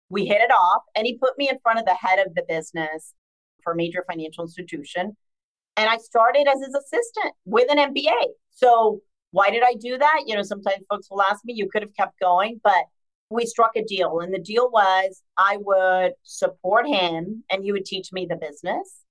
we 0.08 0.26
hit 0.26 0.40
it 0.40 0.50
off, 0.50 0.82
and 0.96 1.06
he 1.06 1.16
put 1.16 1.38
me 1.38 1.48
in 1.48 1.58
front 1.62 1.78
of 1.78 1.84
the 1.84 1.94
head 1.94 2.18
of 2.18 2.34
the 2.34 2.44
business 2.48 3.14
for 3.62 3.72
a 3.72 3.76
major 3.76 4.04
financial 4.10 4.44
institution. 4.44 5.16
And 5.76 5.88
I 5.88 5.98
started 5.98 6.48
as 6.48 6.58
his 6.58 6.74
assistant 6.74 7.34
with 7.44 7.70
an 7.70 7.78
MBA. 7.78 8.32
So 8.50 9.00
why 9.30 9.50
did 9.50 9.62
I 9.62 9.74
do 9.74 9.96
that? 9.96 10.22
You 10.26 10.34
know, 10.34 10.42
sometimes 10.42 10.84
folks 10.90 11.08
will 11.10 11.22
ask 11.22 11.44
me, 11.44 11.52
you 11.54 11.68
could 11.70 11.82
have 11.82 11.94
kept 11.94 12.18
going, 12.18 12.60
but 12.64 12.74
we 13.30 13.46
struck 13.46 13.72
a 13.76 13.84
deal. 13.84 14.20
And 14.20 14.32
the 14.32 14.38
deal 14.38 14.70
was 14.70 15.22
I 15.36 15.58
would 15.60 16.12
support 16.22 16.86
him 16.86 17.44
and 17.50 17.62
he 17.62 17.72
would 17.72 17.84
teach 17.84 18.12
me 18.12 18.26
the 18.26 18.36
business. 18.36 19.02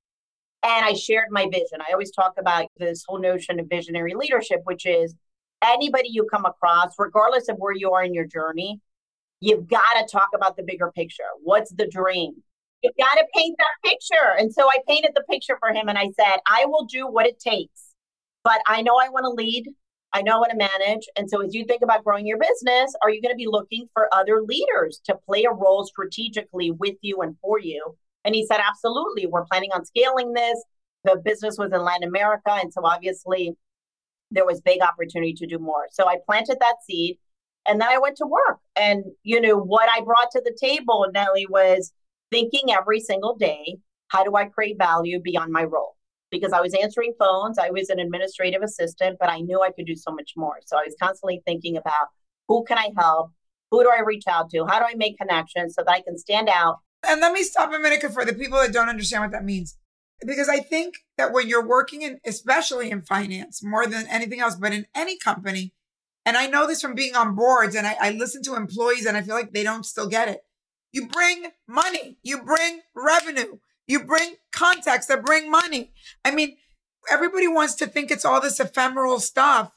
And 0.64 0.86
I 0.86 0.94
shared 0.94 1.28
my 1.30 1.46
vision. 1.52 1.80
I 1.88 1.92
always 1.92 2.12
talk 2.12 2.34
about 2.40 2.68
this 2.78 3.04
whole 3.08 3.20
notion 3.20 3.60
of 3.60 3.68
visionary 3.70 4.16
leadership, 4.16 4.62
which 4.64 4.86
is 4.86 5.16
anybody 5.64 6.10
you 6.12 6.28
come 6.32 6.46
across, 6.46 6.94
regardless 6.98 7.48
of 7.48 7.58
where 7.58 7.74
you 7.74 7.92
are 7.92 8.04
in 8.04 8.14
your 8.14 8.26
journey, 8.26 8.82
you've 9.40 9.68
got 9.68 9.94
to 10.00 10.08
talk 10.12 10.30
about 10.34 10.58
the 10.58 10.64
bigger 10.64 10.92
picture. 10.92 11.24
What's 11.44 11.72
the 11.72 11.88
dream? 11.88 12.34
You've 12.82 12.98
got 13.00 13.16
to 13.16 13.26
paint 13.36 13.56
that 13.58 13.90
picture. 13.90 14.36
And 14.38 14.54
so 14.54 14.68
I 14.68 14.78
painted 14.88 15.12
the 15.16 15.24
picture 15.30 15.58
for 15.60 15.70
him 15.70 15.90
and 15.90 15.98
I 15.98 16.10
said, 16.20 16.40
I 16.48 16.66
will 16.66 16.86
do 16.86 17.08
what 17.08 17.26
it 17.26 17.40
takes, 17.40 17.94
but 18.44 18.60
I 18.68 18.82
know 18.82 18.98
I 19.02 19.10
want 19.10 19.26
to 19.26 19.30
lead. 19.30 19.68
I 20.14 20.22
know 20.22 20.42
how 20.42 20.46
to 20.46 20.56
manage. 20.56 21.06
And 21.18 21.30
so 21.30 21.42
as 21.42 21.54
you 21.54 21.66
think 21.66 21.82
about 21.82 22.04
growing 22.04 22.26
your 22.26 22.40
business, 22.40 22.94
are 23.04 23.10
you 23.10 23.22
going 23.22 23.34
to 23.34 23.38
be 23.38 23.48
looking 23.48 23.88
for 23.94 24.08
other 24.14 24.42
leaders 24.42 25.02
to 25.06 25.16
play 25.28 25.44
a 25.44 25.54
role 25.54 25.86
strategically 25.86 26.72
with 26.72 26.96
you 27.02 27.22
and 27.22 27.36
for 27.42 27.60
you? 27.60 27.96
And 28.24 28.34
he 28.34 28.46
said, 28.46 28.60
absolutely. 28.66 29.28
We're 29.28 29.46
planning 29.46 29.72
on 29.74 29.86
scaling 29.86 30.34
this. 30.34 30.64
The 31.04 31.22
business 31.24 31.58
was 31.58 31.72
in 31.72 31.82
Latin 31.82 32.08
America. 32.08 32.52
And 32.52 32.72
so 32.74 32.86
obviously 32.86 33.54
there 34.32 34.46
was 34.46 34.62
big 34.62 34.82
opportunity 34.82 35.34
to 35.34 35.48
do 35.48 35.60
more. 35.60 35.88
So 35.92 36.08
I 36.08 36.18
planted 36.26 36.58
that 36.60 36.76
seed 36.86 37.18
and 37.68 37.82
then 37.82 37.90
I 37.90 38.00
went 38.00 38.18
to 38.18 38.26
work. 38.26 38.60
And, 38.76 39.04
you 39.24 39.42
know, 39.42 39.58
what 39.58 39.90
I 39.94 40.02
brought 40.02 40.32
to 40.32 40.42
the 40.44 40.58
table, 40.60 41.06
Nely, 41.14 41.46
was 41.50 41.92
thinking 42.32 42.72
every 42.72 43.02
single 43.02 43.36
day, 43.36 43.78
how 44.08 44.24
do 44.24 44.36
I 44.36 44.46
create 44.46 44.78
value 44.78 45.22
beyond 45.22 45.52
my 45.52 45.64
role? 45.64 45.97
Because 46.40 46.54
I 46.54 46.62
was 46.62 46.74
answering 46.74 47.14
phones, 47.20 47.58
I 47.58 47.70
was 47.70 47.90
an 47.90 48.00
administrative 48.00 48.62
assistant, 48.62 49.18
but 49.20 49.30
I 49.30 49.40
knew 49.40 49.62
I 49.62 49.72
could 49.72 49.86
do 49.86 49.96
so 49.96 50.12
much 50.12 50.32
more. 50.36 50.58
So 50.66 50.78
I 50.78 50.84
was 50.86 50.96
constantly 51.02 51.42
thinking 51.46 51.78
about 51.78 52.08
who 52.48 52.64
can 52.64 52.78
I 52.78 52.90
help? 52.98 53.32
Who 53.72 53.84
do 53.84 53.90
I 53.90 54.02
reach 54.02 54.24
out 54.28 54.50
to? 54.52 54.66
How 54.66 54.80
do 54.80 54.86
I 54.86 54.96
make 54.96 55.18
connections 55.18 55.76
so 55.76 55.84
that 55.84 55.92
I 55.92 56.02
can 56.02 56.18
stand 56.18 56.50
out? 56.50 56.78
And 57.08 57.22
let 57.22 57.34
me 57.34 57.44
stop 57.44 57.74
a 57.74 57.80
minute 57.80 58.02
for 58.14 58.26
the 58.26 58.34
people 58.34 58.60
that 58.60 58.74
don't 58.74 58.90
understand 58.90 59.24
what 59.24 59.32
that 59.32 59.44
means. 59.44 59.78
Because 60.26 60.50
I 60.50 60.60
think 60.60 60.96
that 61.18 61.32
when 61.32 61.48
you're 61.48 61.66
working 61.66 62.02
in, 62.02 62.20
especially 62.26 62.90
in 62.90 63.02
finance, 63.02 63.64
more 63.64 63.86
than 63.86 64.08
anything 64.08 64.40
else, 64.40 64.56
but 64.56 64.74
in 64.74 64.88
any 64.96 65.18
company, 65.18 65.74
and 66.26 66.36
I 66.36 66.48
know 66.48 66.68
this 66.68 66.82
from 66.82 66.96
being 66.96 67.16
on 67.16 67.36
boards 67.36 67.76
and 67.76 67.86
I, 67.86 67.96
I 68.02 68.12
listen 68.12 68.42
to 68.44 68.56
employees 68.56 69.06
and 69.06 69.16
I 69.16 69.22
feel 69.22 69.36
like 69.36 69.54
they 69.54 69.64
don't 69.64 69.86
still 69.86 70.10
get 70.10 70.28
it. 70.28 70.42
You 70.92 71.08
bring 71.08 71.48
money, 71.68 72.18
you 72.24 72.42
bring 72.42 72.82
revenue, 72.96 73.60
you 73.88 74.04
bring 74.04 74.36
contacts 74.52 75.08
that 75.08 75.26
bring 75.26 75.50
money. 75.50 75.94
I 76.26 76.32
mean, 76.32 76.58
everybody 77.10 77.48
wants 77.48 77.76
to 77.76 77.88
think 77.88 78.12
it's 78.12 78.26
all 78.26 78.42
this 78.42 78.60
ephemeral 78.60 79.20
stuff. 79.20 79.72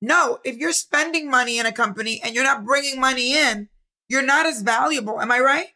No, 0.00 0.38
if 0.44 0.56
you're 0.56 0.72
spending 0.72 1.30
money 1.30 1.58
in 1.58 1.66
a 1.66 1.72
company 1.72 2.20
and 2.22 2.34
you're 2.34 2.44
not 2.44 2.64
bringing 2.64 3.00
money 3.00 3.36
in, 3.36 3.68
you're 4.08 4.22
not 4.22 4.46
as 4.46 4.62
valuable. 4.62 5.20
Am 5.20 5.30
I 5.30 5.40
right? 5.40 5.68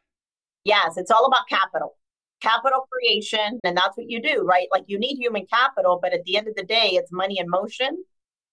Yes, 0.65 0.99
it's 0.99 1.11
all 1.11 1.25
about 1.25 1.49
capital, 1.49 1.97
capital 2.41 2.87
creation. 2.93 3.59
And 3.65 3.77
that's 3.77 3.97
what 3.97 4.11
you 4.11 4.21
do, 4.21 4.43
right? 4.43 4.69
Like 4.71 4.85
you 4.87 4.99
need 4.99 5.17
human 5.17 5.47
capital, 5.47 5.99
but 6.03 6.13
at 6.13 6.25
the 6.25 6.37
end 6.37 6.47
of 6.47 6.57
the 6.57 6.65
day, 6.65 6.91
it's 6.93 7.11
money 7.11 7.39
in 7.39 7.49
motion 7.49 8.05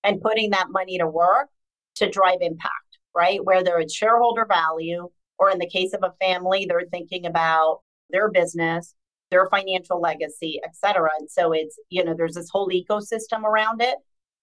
and 0.04 0.22
putting 0.22 0.52
that 0.52 0.68
money 0.70 0.98
to 0.98 1.08
work 1.08 1.50
to 1.96 2.10
drive 2.10 2.38
impact, 2.40 3.00
right? 3.14 3.44
Whether 3.44 3.80
it's 3.80 3.94
shareholder 3.94 4.46
value, 4.46 5.10
or 5.38 5.50
in 5.50 5.60
the 5.60 5.70
case 5.70 5.94
of 5.94 6.04
a 6.04 6.14
family, 6.24 6.66
they're 6.66 6.88
thinking 6.90 7.26
about 7.26 7.82
their 8.10 8.30
business, 8.32 8.94
their 9.36 9.50
financial 9.50 10.00
legacy, 10.00 10.62
et 10.64 10.74
cetera. 10.74 11.10
And 11.20 11.30
so 11.30 11.52
it's, 11.52 11.78
you 11.90 12.04
know, 12.06 12.14
there's 12.16 12.36
this 12.36 12.50
whole 12.50 12.70
ecosystem 12.70 13.44
around 13.44 13.82
it. 13.82 13.96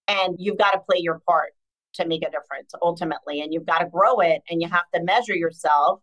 And 0.07 0.35
you've 0.37 0.59
got 0.59 0.71
to 0.71 0.79
play 0.79 0.99
your 0.99 1.19
part 1.27 1.53
to 1.93 2.07
make 2.07 2.21
a 2.21 2.29
difference 2.29 2.71
ultimately. 2.81 3.41
And 3.41 3.51
you've 3.51 3.65
got 3.65 3.79
to 3.79 3.89
grow 3.89 4.19
it 4.19 4.41
and 4.49 4.61
you 4.61 4.69
have 4.69 4.83
to 4.93 5.01
measure 5.01 5.35
yourself. 5.35 6.01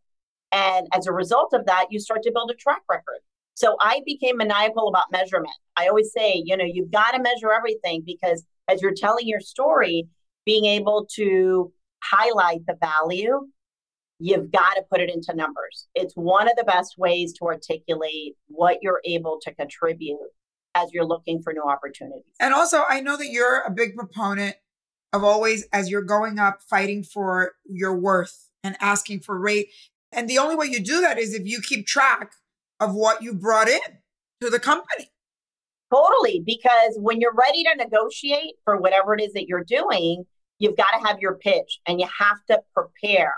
And 0.50 0.88
as 0.92 1.06
a 1.06 1.12
result 1.12 1.52
of 1.52 1.66
that, 1.66 1.86
you 1.90 2.00
start 2.00 2.22
to 2.24 2.32
build 2.32 2.50
a 2.50 2.54
track 2.54 2.82
record. 2.90 3.20
So 3.54 3.76
I 3.80 4.00
became 4.04 4.38
maniacal 4.38 4.88
about 4.88 5.12
measurement. 5.12 5.54
I 5.76 5.86
always 5.86 6.10
say, 6.12 6.42
you 6.44 6.56
know, 6.56 6.64
you've 6.64 6.90
got 6.90 7.12
to 7.12 7.22
measure 7.22 7.52
everything 7.52 8.02
because 8.04 8.44
as 8.66 8.82
you're 8.82 8.94
telling 8.94 9.28
your 9.28 9.40
story, 9.40 10.08
being 10.44 10.64
able 10.64 11.06
to 11.16 11.72
highlight 12.02 12.66
the 12.66 12.76
value, 12.80 13.46
you've 14.20 14.52
got 14.52 14.74
to 14.74 14.82
put 14.90 15.00
it 15.00 15.10
into 15.10 15.34
numbers. 15.34 15.88
It's 15.94 16.14
one 16.14 16.46
of 16.46 16.54
the 16.56 16.64
best 16.64 16.96
ways 16.98 17.32
to 17.34 17.46
articulate 17.46 18.36
what 18.46 18.78
you're 18.82 19.00
able 19.04 19.38
to 19.42 19.54
contribute 19.54 20.18
as 20.74 20.90
you're 20.92 21.06
looking 21.06 21.42
for 21.42 21.52
new 21.52 21.64
opportunities. 21.64 22.22
And 22.38 22.54
also, 22.54 22.84
I 22.88 23.00
know 23.00 23.16
that 23.16 23.30
you're 23.30 23.62
a 23.62 23.70
big 23.70 23.96
proponent 23.96 24.56
of 25.12 25.24
always, 25.24 25.66
as 25.72 25.90
you're 25.90 26.02
going 26.02 26.38
up, 26.38 26.60
fighting 26.68 27.02
for 27.02 27.52
your 27.64 27.96
worth 27.96 28.48
and 28.62 28.76
asking 28.80 29.20
for 29.20 29.38
rate. 29.38 29.68
And 30.12 30.28
the 30.28 30.38
only 30.38 30.54
way 30.54 30.66
you 30.66 30.80
do 30.80 31.00
that 31.00 31.18
is 31.18 31.34
if 31.34 31.46
you 31.46 31.60
keep 31.60 31.86
track 31.86 32.32
of 32.78 32.94
what 32.94 33.22
you 33.22 33.34
brought 33.34 33.68
in 33.68 33.80
to 34.40 34.50
the 34.50 34.60
company. 34.60 35.10
Totally. 35.92 36.42
Because 36.44 36.96
when 36.98 37.20
you're 37.20 37.34
ready 37.34 37.64
to 37.64 37.74
negotiate 37.76 38.54
for 38.64 38.76
whatever 38.76 39.14
it 39.14 39.22
is 39.22 39.32
that 39.32 39.48
you're 39.48 39.64
doing, 39.64 40.24
you've 40.58 40.76
got 40.76 40.90
to 40.98 41.06
have 41.06 41.18
your 41.20 41.34
pitch 41.34 41.80
and 41.86 42.00
you 42.00 42.06
have 42.18 42.38
to 42.48 42.60
prepare, 42.74 43.34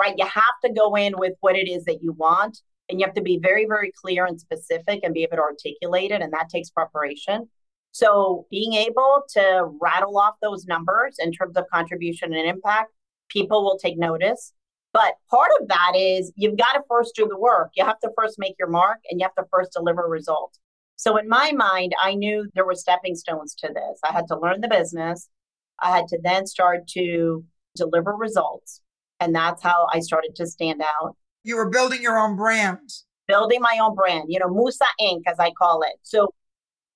right? 0.00 0.14
You 0.16 0.24
have 0.24 0.54
to 0.64 0.72
go 0.72 0.96
in 0.96 1.12
with 1.18 1.34
what 1.40 1.56
it 1.56 1.68
is 1.68 1.84
that 1.84 2.02
you 2.02 2.12
want 2.12 2.62
and 2.88 2.98
you 2.98 3.06
have 3.06 3.14
to 3.14 3.22
be 3.22 3.38
very, 3.38 3.66
very 3.66 3.92
clear 3.92 4.24
and 4.24 4.40
specific 4.40 5.00
and 5.02 5.12
be 5.12 5.22
able 5.22 5.36
to 5.36 5.42
articulate 5.42 6.10
it. 6.10 6.22
And 6.22 6.32
that 6.32 6.48
takes 6.48 6.70
preparation. 6.70 7.48
So 7.92 8.46
being 8.50 8.72
able 8.72 9.24
to 9.34 9.68
rattle 9.80 10.18
off 10.18 10.36
those 10.40 10.64
numbers 10.64 11.16
in 11.18 11.32
terms 11.32 11.56
of 11.56 11.64
contribution 11.72 12.32
and 12.32 12.48
impact, 12.48 12.92
people 13.28 13.62
will 13.62 13.78
take 13.78 13.98
notice. 13.98 14.54
But 14.92 15.14
part 15.30 15.50
of 15.60 15.68
that 15.68 15.92
is 15.94 16.32
you've 16.34 16.56
got 16.56 16.72
to 16.72 16.82
first 16.88 17.14
do 17.14 17.28
the 17.28 17.38
work. 17.38 17.70
You 17.76 17.84
have 17.84 18.00
to 18.00 18.10
first 18.16 18.36
make 18.38 18.56
your 18.58 18.68
mark 18.68 18.98
and 19.10 19.20
you 19.20 19.26
have 19.26 19.34
to 19.36 19.48
first 19.52 19.72
deliver 19.72 20.08
results. 20.08 20.58
So 20.96 21.16
in 21.16 21.28
my 21.28 21.52
mind, 21.52 21.94
I 22.02 22.14
knew 22.14 22.48
there 22.54 22.66
were 22.66 22.74
stepping 22.74 23.14
stones 23.14 23.54
to 23.56 23.68
this. 23.68 24.00
I 24.04 24.12
had 24.12 24.26
to 24.28 24.38
learn 24.38 24.60
the 24.60 24.68
business. 24.68 25.28
I 25.80 25.90
had 25.90 26.08
to 26.08 26.18
then 26.22 26.46
start 26.46 26.88
to 26.88 27.44
deliver 27.76 28.12
results. 28.12 28.80
And 29.20 29.34
that's 29.34 29.62
how 29.62 29.86
I 29.92 30.00
started 30.00 30.34
to 30.36 30.46
stand 30.46 30.82
out. 30.82 31.16
You 31.44 31.56
were 31.56 31.68
building 31.68 32.02
your 32.02 32.18
own 32.18 32.36
brand. 32.36 32.90
Building 33.28 33.60
my 33.60 33.78
own 33.80 33.94
brand, 33.94 34.24
you 34.28 34.40
know, 34.40 34.48
Musa 34.48 34.84
Inc., 35.00 35.20
as 35.26 35.38
I 35.38 35.52
call 35.52 35.82
it. 35.82 35.96
So, 36.02 36.34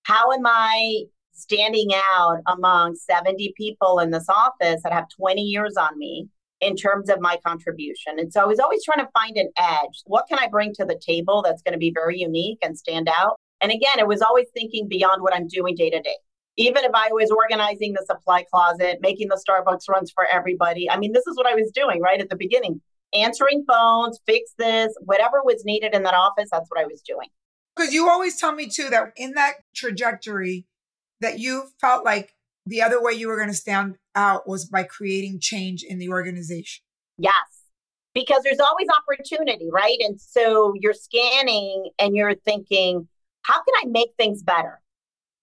how 0.03 0.33
am 0.33 0.45
I 0.45 1.05
standing 1.33 1.91
out 1.95 2.39
among 2.47 2.97
70 2.97 3.55
people 3.57 4.01
in 4.01 4.11
this 4.11 4.27
office 4.29 4.83
that 4.83 4.93
have 4.93 5.07
20 5.17 5.41
years 5.41 5.77
on 5.77 5.97
me 5.97 6.29
in 6.61 6.77
terms 6.77 7.09
of 7.09 7.21
my 7.21 7.39
contribution? 7.47 8.19
And 8.19 8.33
so, 8.33 8.43
I 8.43 8.47
was 8.47 8.59
always 8.59 8.85
trying 8.85 9.05
to 9.05 9.13
find 9.13 9.37
an 9.37 9.51
edge. 9.59 10.03
What 10.07 10.27
can 10.29 10.39
I 10.41 10.49
bring 10.49 10.73
to 10.75 10.85
the 10.85 11.01
table 11.01 11.43
that's 11.43 11.63
going 11.63 11.75
to 11.75 11.79
be 11.79 11.93
very 11.95 12.19
unique 12.19 12.59
and 12.63 12.77
stand 12.77 13.09
out? 13.09 13.37
And 13.61 13.71
again, 13.71 13.99
it 13.99 14.09
was 14.09 14.21
always 14.21 14.47
thinking 14.53 14.89
beyond 14.89 15.23
what 15.23 15.35
I'm 15.35 15.47
doing 15.47 15.77
day 15.77 15.91
to 15.91 16.03
day 16.03 16.17
even 16.57 16.85
if 16.85 16.93
I 16.95 17.09
was 17.11 17.31
organizing 17.31 17.95
the 17.95 18.05
supply 18.07 18.45
closet, 18.53 18.99
making 19.01 19.29
the 19.29 19.41
Starbucks 19.49 19.89
runs 19.89 20.11
for 20.11 20.27
everybody. 20.27 20.89
I 20.91 20.99
mean, 20.99 21.13
this 21.13 21.27
is 21.27 21.37
what 21.37 21.47
I 21.47 21.55
was 21.55 21.71
doing 21.75 22.01
right 22.01 22.21
at 22.21 22.31
the 22.31 22.37
beginning 22.37 22.81
answering 23.15 23.65
phones, 23.67 24.19
fix 24.27 24.53
this, 24.59 24.93
whatever 25.01 25.43
was 25.45 25.65
needed 25.65 25.95
in 25.95 26.03
that 26.03 26.15
office, 26.15 26.49
that's 26.51 26.69
what 26.69 26.81
I 26.81 26.85
was 26.85 27.01
doing. 27.03 27.29
Because 27.75 27.93
you 27.93 28.09
always 28.09 28.39
tell 28.39 28.53
me 28.53 28.69
too 28.69 28.89
that 28.91 29.13
in 29.17 29.33
that 29.33 29.55
trajectory, 29.75 30.67
that 31.21 31.39
you 31.39 31.65
felt 31.81 32.05
like 32.05 32.35
the 32.67 32.83
other 32.83 33.03
way 33.03 33.13
you 33.13 33.29
were 33.29 33.37
going 33.37 33.49
to 33.49 33.55
stand 33.55 33.97
out 34.15 34.49
was 34.49 34.65
by 34.65 34.83
creating 34.83 35.39
change 35.41 35.83
in 35.83 35.99
the 35.99 36.09
organization. 36.09 36.83
Yes. 37.19 37.33
Because 38.15 38.43
there's 38.45 38.61
always 38.61 38.87
opportunity, 39.01 39.69
right? 39.73 39.99
And 40.01 40.21
so 40.21 40.73
you're 40.81 40.95
scanning 40.95 41.91
and 41.99 42.15
you're 42.15 42.37
thinking, 42.37 43.09
how 43.43 43.55
can 43.55 43.75
I 43.83 43.87
make 43.89 44.11
things 44.17 44.43
better? 44.43 44.81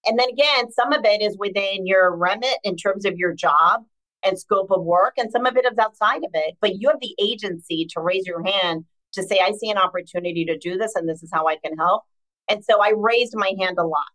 And 0.06 0.18
then 0.18 0.30
again, 0.30 0.72
some 0.72 0.94
of 0.94 1.06
it 1.06 1.22
is 1.22 1.38
within 1.38 1.86
your 1.86 2.16
remit 2.16 2.58
in 2.64 2.76
terms 2.76 3.06
of 3.06 3.18
your 3.18 3.34
job 3.34 3.84
and 4.24 4.40
scope 4.40 4.72
of 4.72 4.84
work, 4.84 5.14
and 5.18 5.32
some 5.32 5.46
of 5.46 5.58
it 5.58 5.66
is 5.66 5.78
outside 5.78 6.24
of 6.24 6.32
it. 6.34 6.56
But 6.62 6.76
you 6.76 6.90
have 6.90 7.00
the 7.00 7.16
agency 7.20 7.88
to 7.94 8.02
raise 8.02 8.26
your 8.26 8.44
hand 8.44 8.86
to 9.14 9.24
say, 9.24 9.40
I 9.40 9.52
see 9.52 9.70
an 9.70 9.78
opportunity 9.78 10.46
to 10.46 10.58
do 10.58 10.78
this, 10.78 10.96
and 10.96 11.08
this 11.08 11.22
is 11.24 11.30
how 11.34 11.48
I 11.48 11.58
can 11.64 11.78
help. 11.78 12.04
And 12.50 12.64
so 12.64 12.82
I 12.82 12.94
raised 12.96 13.36
my 13.36 13.54
hand 13.60 13.78
a 13.78 13.86
lot. 13.86 14.06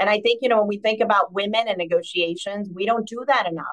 And 0.00 0.08
I 0.08 0.20
think, 0.20 0.40
you 0.42 0.48
know, 0.48 0.58
when 0.58 0.68
we 0.68 0.78
think 0.78 1.00
about 1.00 1.32
women 1.32 1.66
and 1.66 1.76
negotiations, 1.76 2.68
we 2.72 2.86
don't 2.86 3.06
do 3.06 3.24
that 3.26 3.48
enough. 3.48 3.66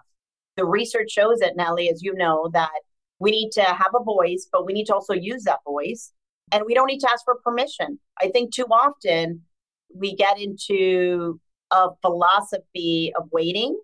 The 0.57 0.65
research 0.65 1.11
shows 1.11 1.41
it, 1.41 1.55
Nely, 1.57 1.91
as 1.91 2.01
you 2.01 2.13
know, 2.15 2.49
that 2.53 2.71
we 3.19 3.31
need 3.31 3.51
to 3.51 3.61
have 3.61 3.91
a 3.95 4.03
voice, 4.03 4.47
but 4.51 4.65
we 4.65 4.73
need 4.73 4.85
to 4.85 4.95
also 4.95 5.13
use 5.13 5.43
that 5.43 5.59
voice. 5.65 6.11
And 6.51 6.63
we 6.65 6.73
don't 6.73 6.87
need 6.87 6.99
to 6.99 7.11
ask 7.11 7.23
for 7.25 7.35
permission. 7.43 7.99
I 8.21 8.29
think 8.29 8.53
too 8.53 8.65
often 8.65 9.41
we 9.93 10.15
get 10.15 10.39
into 10.39 11.39
a 11.71 11.89
philosophy 12.01 13.11
of 13.17 13.29
waiting 13.31 13.79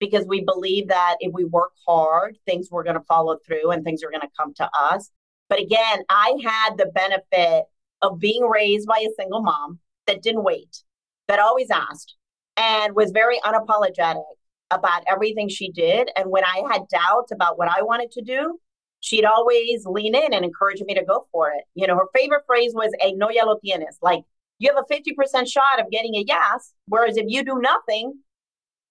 because 0.00 0.26
we 0.26 0.42
believe 0.42 0.88
that 0.88 1.16
if 1.20 1.32
we 1.32 1.44
work 1.44 1.72
hard, 1.86 2.36
things 2.46 2.68
were 2.70 2.82
going 2.82 2.96
to 2.96 3.04
follow 3.04 3.38
through 3.46 3.70
and 3.70 3.84
things 3.84 4.02
are 4.02 4.10
going 4.10 4.20
to 4.20 4.28
come 4.38 4.52
to 4.54 4.68
us. 4.78 5.10
But 5.48 5.60
again, 5.60 6.02
I 6.08 6.36
had 6.44 6.76
the 6.76 6.86
benefit 6.86 7.64
of 8.00 8.18
being 8.18 8.42
raised 8.42 8.88
by 8.88 8.98
a 8.98 9.14
single 9.16 9.42
mom 9.42 9.78
that 10.06 10.22
didn't 10.22 10.42
wait, 10.42 10.82
that 11.28 11.38
always 11.38 11.70
asked 11.70 12.16
and 12.56 12.94
was 12.96 13.12
very 13.12 13.38
unapologetic 13.44 14.24
about 14.70 15.02
everything 15.08 15.48
she 15.48 15.70
did. 15.70 16.10
And 16.16 16.30
when 16.30 16.44
I 16.44 16.62
had 16.70 16.88
doubts 16.88 17.30
about 17.32 17.58
what 17.58 17.68
I 17.68 17.82
wanted 17.82 18.10
to 18.12 18.22
do, 18.22 18.58
she'd 19.00 19.24
always 19.24 19.84
lean 19.86 20.14
in 20.14 20.32
and 20.32 20.44
encourage 20.44 20.80
me 20.80 20.94
to 20.94 21.04
go 21.04 21.26
for 21.30 21.50
it. 21.50 21.64
You 21.74 21.86
know, 21.86 21.96
her 21.96 22.08
favorite 22.14 22.44
phrase 22.46 22.72
was, 22.74 22.92
"A 23.02 23.12
no 23.12 23.30
ya 23.30 23.44
lo 23.44 23.58
tienes," 23.64 23.98
like 24.00 24.24
you 24.62 24.72
have 24.72 24.84
a 24.88 24.94
50% 24.94 25.48
shot 25.48 25.80
of 25.80 25.90
getting 25.90 26.14
a 26.14 26.24
yes. 26.26 26.72
Whereas 26.86 27.16
if 27.16 27.24
you 27.26 27.44
do 27.44 27.58
nothing, 27.60 28.14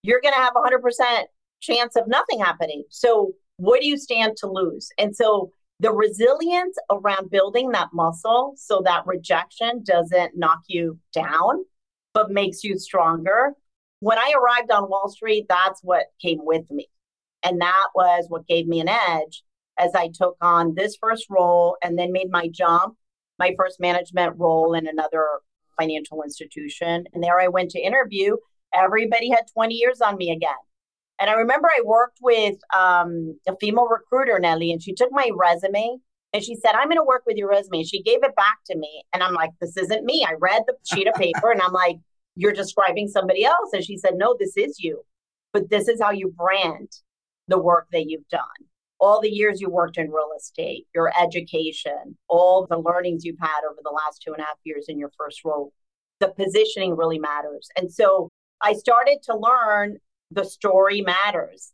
you're 0.03 0.19
going 0.21 0.33
to 0.33 0.39
have 0.39 0.53
a 0.55 0.59
100% 0.59 1.23
chance 1.61 1.95
of 1.95 2.07
nothing 2.07 2.39
happening. 2.39 2.83
So, 2.89 3.31
what 3.57 3.79
do 3.79 3.87
you 3.87 3.97
stand 3.97 4.35
to 4.37 4.47
lose? 4.47 4.89
And 4.97 5.15
so, 5.15 5.51
the 5.79 5.91
resilience 5.91 6.77
around 6.91 7.31
building 7.31 7.71
that 7.71 7.87
muscle 7.93 8.53
so 8.57 8.81
that 8.85 9.07
rejection 9.07 9.81
doesn't 9.83 10.37
knock 10.37 10.59
you 10.67 10.99
down, 11.13 11.63
but 12.13 12.29
makes 12.29 12.63
you 12.63 12.77
stronger. 12.77 13.53
When 13.99 14.19
I 14.19 14.33
arrived 14.37 14.71
on 14.71 14.89
Wall 14.89 15.09
Street, 15.09 15.45
that's 15.47 15.81
what 15.83 16.07
came 16.21 16.39
with 16.43 16.69
me. 16.69 16.87
And 17.43 17.61
that 17.61 17.87
was 17.95 18.25
what 18.27 18.47
gave 18.47 18.67
me 18.67 18.79
an 18.81 18.89
edge 18.89 19.43
as 19.79 19.95
I 19.95 20.09
took 20.13 20.35
on 20.41 20.75
this 20.75 20.97
first 20.99 21.27
role 21.29 21.77
and 21.83 21.97
then 21.97 22.11
made 22.11 22.29
my 22.29 22.47
jump, 22.47 22.95
my 23.39 23.55
first 23.57 23.79
management 23.79 24.37
role 24.37 24.73
in 24.73 24.85
another 24.85 25.25
financial 25.79 26.23
institution. 26.23 27.05
And 27.13 27.23
there 27.23 27.39
I 27.39 27.47
went 27.47 27.71
to 27.71 27.79
interview. 27.79 28.37
Everybody 28.73 29.29
had 29.29 29.45
20 29.53 29.75
years 29.75 30.01
on 30.01 30.17
me 30.17 30.31
again. 30.31 30.51
And 31.19 31.29
I 31.29 31.33
remember 31.33 31.69
I 31.69 31.81
worked 31.83 32.17
with 32.21 32.55
um, 32.75 33.37
a 33.47 33.55
female 33.57 33.87
recruiter, 33.87 34.39
Nely, 34.39 34.71
and 34.71 34.81
she 34.81 34.93
took 34.93 35.11
my 35.11 35.29
resume 35.35 35.97
and 36.33 36.43
she 36.43 36.55
said, 36.55 36.73
I'm 36.73 36.87
going 36.87 36.97
to 36.97 37.03
work 37.03 37.23
with 37.27 37.37
your 37.37 37.49
resume. 37.49 37.79
And 37.79 37.87
she 37.87 38.01
gave 38.01 38.23
it 38.23 38.35
back 38.35 38.59
to 38.67 38.77
me. 38.77 39.03
And 39.13 39.21
I'm 39.21 39.33
like, 39.33 39.51
this 39.59 39.77
isn't 39.77 40.05
me. 40.05 40.25
I 40.27 40.33
read 40.39 40.63
the 40.65 40.75
sheet 40.83 41.07
of 41.07 41.13
paper 41.15 41.51
and 41.51 41.61
I'm 41.61 41.73
like, 41.73 41.97
you're 42.35 42.53
describing 42.53 43.07
somebody 43.07 43.45
else. 43.45 43.69
And 43.73 43.83
she 43.83 43.97
said, 43.97 44.13
no, 44.15 44.35
this 44.39 44.57
is 44.57 44.79
you. 44.79 45.03
But 45.53 45.69
this 45.69 45.87
is 45.87 46.01
how 46.01 46.11
you 46.11 46.33
brand 46.35 46.89
the 47.47 47.59
work 47.59 47.87
that 47.91 48.09
you've 48.09 48.27
done 48.29 48.41
all 49.01 49.20
the 49.20 49.29
years 49.29 49.60
you 49.60 49.70
worked 49.70 49.98
in 49.98 50.12
real 50.12 50.29
estate, 50.38 50.86
your 50.93 51.12
education, 51.20 52.15
all 52.29 52.67
the 52.70 52.77
learnings 52.77 53.25
you've 53.25 53.39
had 53.41 53.62
over 53.70 53.79
the 53.84 53.89
last 53.89 54.22
two 54.22 54.31
and 54.31 54.39
a 54.39 54.46
half 54.46 54.58
years 54.63 54.86
in 54.88 55.00
your 55.00 55.12
first 55.17 55.43
role. 55.43 55.74
the 56.20 56.27
positioning 56.27 56.96
really 56.96 57.17
matters. 57.17 57.67
And 57.75 57.91
so 57.91 58.29
I 58.62 58.74
started 58.74 59.24
to 59.24 59.36
learn 59.36 59.98
the 60.29 60.46
story 60.46 61.01
matters. 61.01 61.74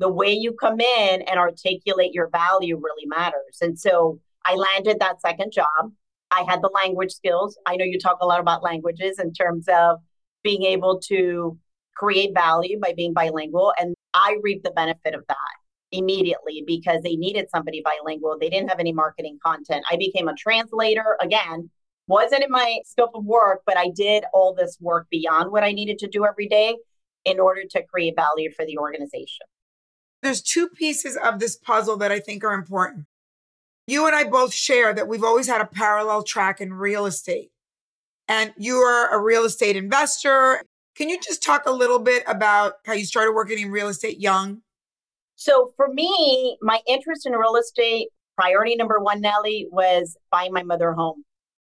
The 0.00 0.10
way 0.10 0.34
you 0.34 0.52
come 0.52 0.80
in 0.80 1.22
and 1.22 1.38
articulate 1.38 2.12
your 2.12 2.28
value 2.28 2.76
really 2.76 3.06
matters. 3.06 3.56
And 3.62 3.78
so 3.78 4.20
I 4.44 4.54
landed 4.56 4.98
that 5.00 5.22
second 5.22 5.52
job. 5.52 5.92
I 6.30 6.44
had 6.46 6.60
the 6.60 6.68
language 6.74 7.12
skills. 7.12 7.56
I 7.64 7.76
know 7.76 7.86
you 7.86 7.98
talk 7.98 8.18
a 8.20 8.26
lot 8.26 8.40
about 8.40 8.62
languages 8.62 9.18
in 9.18 9.32
terms 9.32 9.64
of 9.66 10.00
being 10.44 10.64
able 10.64 11.00
to 11.08 11.58
create 11.96 12.34
value 12.34 12.78
by 12.78 12.92
being 12.94 13.14
bilingual. 13.14 13.72
And 13.80 13.94
I 14.12 14.36
reap 14.42 14.62
the 14.62 14.72
benefit 14.72 15.14
of 15.14 15.24
that 15.28 15.65
immediately 15.96 16.62
because 16.66 17.02
they 17.02 17.16
needed 17.16 17.48
somebody 17.50 17.82
bilingual. 17.84 18.36
They 18.38 18.48
didn't 18.48 18.68
have 18.68 18.80
any 18.80 18.92
marketing 18.92 19.38
content. 19.44 19.84
I 19.90 19.96
became 19.96 20.28
a 20.28 20.34
translator 20.34 21.16
again. 21.20 21.70
Wasn't 22.08 22.42
in 22.44 22.50
my 22.50 22.78
scope 22.84 23.10
of 23.14 23.24
work, 23.24 23.62
but 23.66 23.76
I 23.76 23.88
did 23.88 24.24
all 24.32 24.54
this 24.54 24.76
work 24.80 25.08
beyond 25.10 25.50
what 25.50 25.64
I 25.64 25.72
needed 25.72 25.98
to 26.00 26.08
do 26.08 26.24
every 26.24 26.46
day 26.46 26.76
in 27.24 27.40
order 27.40 27.62
to 27.70 27.82
create 27.82 28.14
value 28.14 28.50
for 28.52 28.64
the 28.64 28.78
organization. 28.78 29.46
There's 30.22 30.40
two 30.40 30.68
pieces 30.68 31.16
of 31.16 31.40
this 31.40 31.56
puzzle 31.56 31.96
that 31.98 32.12
I 32.12 32.20
think 32.20 32.44
are 32.44 32.54
important. 32.54 33.06
You 33.86 34.06
and 34.06 34.14
I 34.14 34.24
both 34.24 34.52
share 34.52 34.92
that 34.94 35.08
we've 35.08 35.24
always 35.24 35.48
had 35.48 35.60
a 35.60 35.66
parallel 35.66 36.22
track 36.22 36.60
in 36.60 36.72
real 36.72 37.06
estate. 37.06 37.50
And 38.28 38.52
you 38.56 38.76
are 38.78 39.14
a 39.14 39.22
real 39.22 39.44
estate 39.44 39.76
investor. 39.76 40.62
Can 40.96 41.08
you 41.08 41.20
just 41.20 41.42
talk 41.42 41.66
a 41.66 41.72
little 41.72 41.98
bit 41.98 42.24
about 42.26 42.74
how 42.84 42.94
you 42.94 43.04
started 43.04 43.32
working 43.32 43.58
in 43.58 43.70
real 43.70 43.88
estate 43.88 44.18
young? 44.18 44.62
So 45.36 45.72
for 45.76 45.88
me, 45.88 46.56
my 46.62 46.80
interest 46.88 47.26
in 47.26 47.32
real 47.32 47.56
estate, 47.56 48.08
priority 48.36 48.74
number 48.74 48.98
one, 48.98 49.20
Nely, 49.20 49.66
was 49.70 50.16
buying 50.30 50.52
my 50.52 50.62
mother 50.62 50.92
home. 50.92 51.24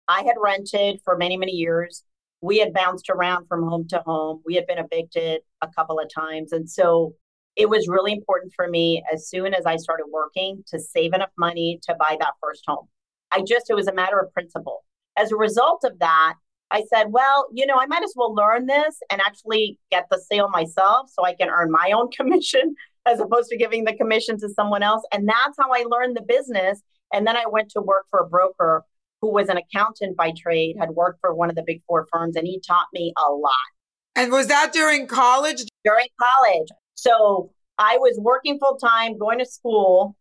I 0.09 0.23
had 0.23 0.37
rented 0.39 1.01
for 1.05 1.17
many, 1.17 1.37
many 1.37 1.53
years. 1.53 2.05
We 2.43 2.59
had 2.59 2.75
bounced 2.75 3.09
around 3.09 3.47
from 3.49 3.67
home 3.67 3.89
to 3.89 4.03
home. 4.05 4.43
We 4.45 4.55
had 4.55 4.67
been 4.67 4.79
evicted 4.79 5.41
a 5.63 5.69
couple 5.69 5.99
of 5.99 6.09
times. 6.15 6.53
And 6.53 6.71
so 6.71 7.15
it 7.57 7.71
was 7.71 7.89
really 7.89 8.13
important 8.13 8.53
for 8.55 8.69
me 8.69 9.03
as 9.13 9.29
soon 9.29 9.55
as 9.55 9.65
I 9.65 9.77
started 9.77 10.05
working 10.13 10.63
to 10.69 10.79
save 10.79 11.15
enough 11.15 11.33
money 11.39 11.81
to 11.85 11.97
buy 11.99 12.19
that 12.21 12.35
first 12.43 12.63
home. 12.67 12.89
I 13.33 13.41
just, 13.41 13.71
it 13.71 13.75
was 13.75 13.89
a 13.89 13.95
matter 13.95 14.19
of 14.21 14.33
principle. 14.33 14.85
As 15.17 15.33
a 15.33 15.37
result 15.37 15.83
of 15.83 15.99
that, 16.01 16.35
I 16.71 16.85
said, 16.93 17.07
well, 17.11 17.49
you 17.55 17.65
know, 17.67 17.79
I 17.81 17.87
might 17.87 18.03
as 18.03 18.13
well 18.15 18.35
learn 18.35 18.67
this 18.67 18.99
and 19.11 19.21
actually 19.23 19.79
get 19.91 20.07
the 20.11 20.21
sale 20.31 20.51
myself 20.51 21.11
so 21.11 21.25
I 21.25 21.35
can 21.35 21.49
earn 21.49 21.71
my 21.71 21.93
own 21.93 22.11
commission 22.17 22.75
as 23.07 23.21
opposed 23.21 23.49
to 23.51 23.57
giving 23.57 23.85
the 23.85 23.95
commission 23.95 24.39
to 24.41 24.49
someone 24.49 24.83
else. 24.83 25.03
And 25.13 25.29
that's 25.29 25.57
how 25.59 25.71
I 25.73 25.85
learned 25.89 26.17
the 26.17 26.23
business. 26.23 26.83
And 27.13 27.27
then 27.27 27.37
I 27.37 27.45
went 27.47 27.71
to 27.71 27.81
work 27.81 28.07
for 28.11 28.21
a 28.21 28.29
broker 28.29 28.85
who 29.21 29.33
was 29.33 29.49
an 29.49 29.57
accountant 29.57 30.17
by 30.17 30.33
trade, 30.37 30.77
had 30.79 30.91
worked 30.91 31.21
for 31.21 31.35
one 31.35 31.49
of 31.49 31.57
the 31.57 31.63
big 31.67 31.83
four 31.87 32.07
firms, 32.13 32.37
and 32.37 32.47
he 32.47 32.61
taught 32.67 32.87
me 32.93 33.13
a 33.17 33.31
lot. 33.31 33.53
And 34.15 34.33
was 34.33 34.49
that 34.49 34.73
during 34.73 35.07
college? 35.07 35.65
During 35.85 36.09
college. 36.21 36.69
So 36.95 37.51
I 37.79 37.99
was 37.99 38.19
working 38.21 38.59
full 38.59 38.77
time, 38.77 39.19
going 39.19 39.39
to 39.39 39.47
school 39.47 40.17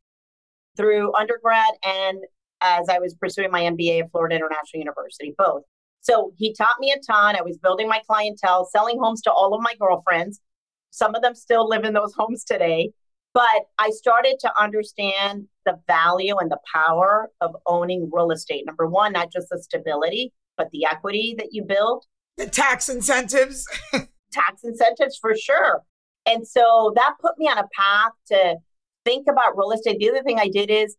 through 0.77 1.13
undergrad 1.13 1.73
and 1.85 2.19
as 2.61 2.89
I 2.89 2.99
was 2.99 3.13
pursuing 3.13 3.51
my 3.51 3.61
MBA 3.61 4.03
at 4.03 4.11
Florida 4.11 4.35
International 4.35 4.79
University, 4.79 5.33
both. 5.37 5.63
So 6.01 6.33
he 6.37 6.53
taught 6.53 6.79
me 6.79 6.91
a 6.91 6.99
ton. 6.99 7.35
I 7.35 7.41
was 7.41 7.57
building 7.57 7.87
my 7.87 8.01
clientele, 8.07 8.67
selling 8.71 8.99
homes 8.99 9.21
to 9.23 9.31
all 9.31 9.53
of 9.53 9.61
my 9.61 9.73
girlfriends. 9.79 10.39
Some 10.95 11.13
of 11.13 11.21
them 11.21 11.35
still 11.35 11.67
live 11.67 11.83
in 11.83 11.93
those 11.93 12.13
homes 12.17 12.43
today. 12.43 12.91
But 13.33 13.65
I 13.77 13.89
started 13.89 14.37
to 14.39 14.51
understand 14.61 15.47
the 15.65 15.77
value 15.87 16.37
and 16.37 16.49
the 16.49 16.59
power 16.73 17.29
of 17.41 17.53
owning 17.65 18.09
real 18.13 18.31
estate. 18.31 18.63
Number 18.65 18.87
one, 18.87 19.11
not 19.11 19.29
just 19.29 19.49
the 19.51 19.61
stability, 19.61 20.31
but 20.57 20.69
the 20.71 20.85
equity 20.85 21.35
that 21.37 21.49
you 21.51 21.65
build, 21.65 22.05
the 22.37 22.47
tax 22.47 22.87
incentives. 22.87 23.67
tax 24.31 24.63
incentives 24.63 25.17
for 25.17 25.35
sure. 25.35 25.81
And 26.25 26.47
so 26.47 26.93
that 26.95 27.15
put 27.21 27.37
me 27.37 27.47
on 27.47 27.57
a 27.57 27.67
path 27.77 28.11
to 28.27 28.55
think 29.03 29.27
about 29.29 29.57
real 29.57 29.71
estate. 29.71 29.99
The 29.99 30.09
other 30.09 30.23
thing 30.23 30.39
I 30.39 30.47
did 30.47 30.69
is 30.69 30.95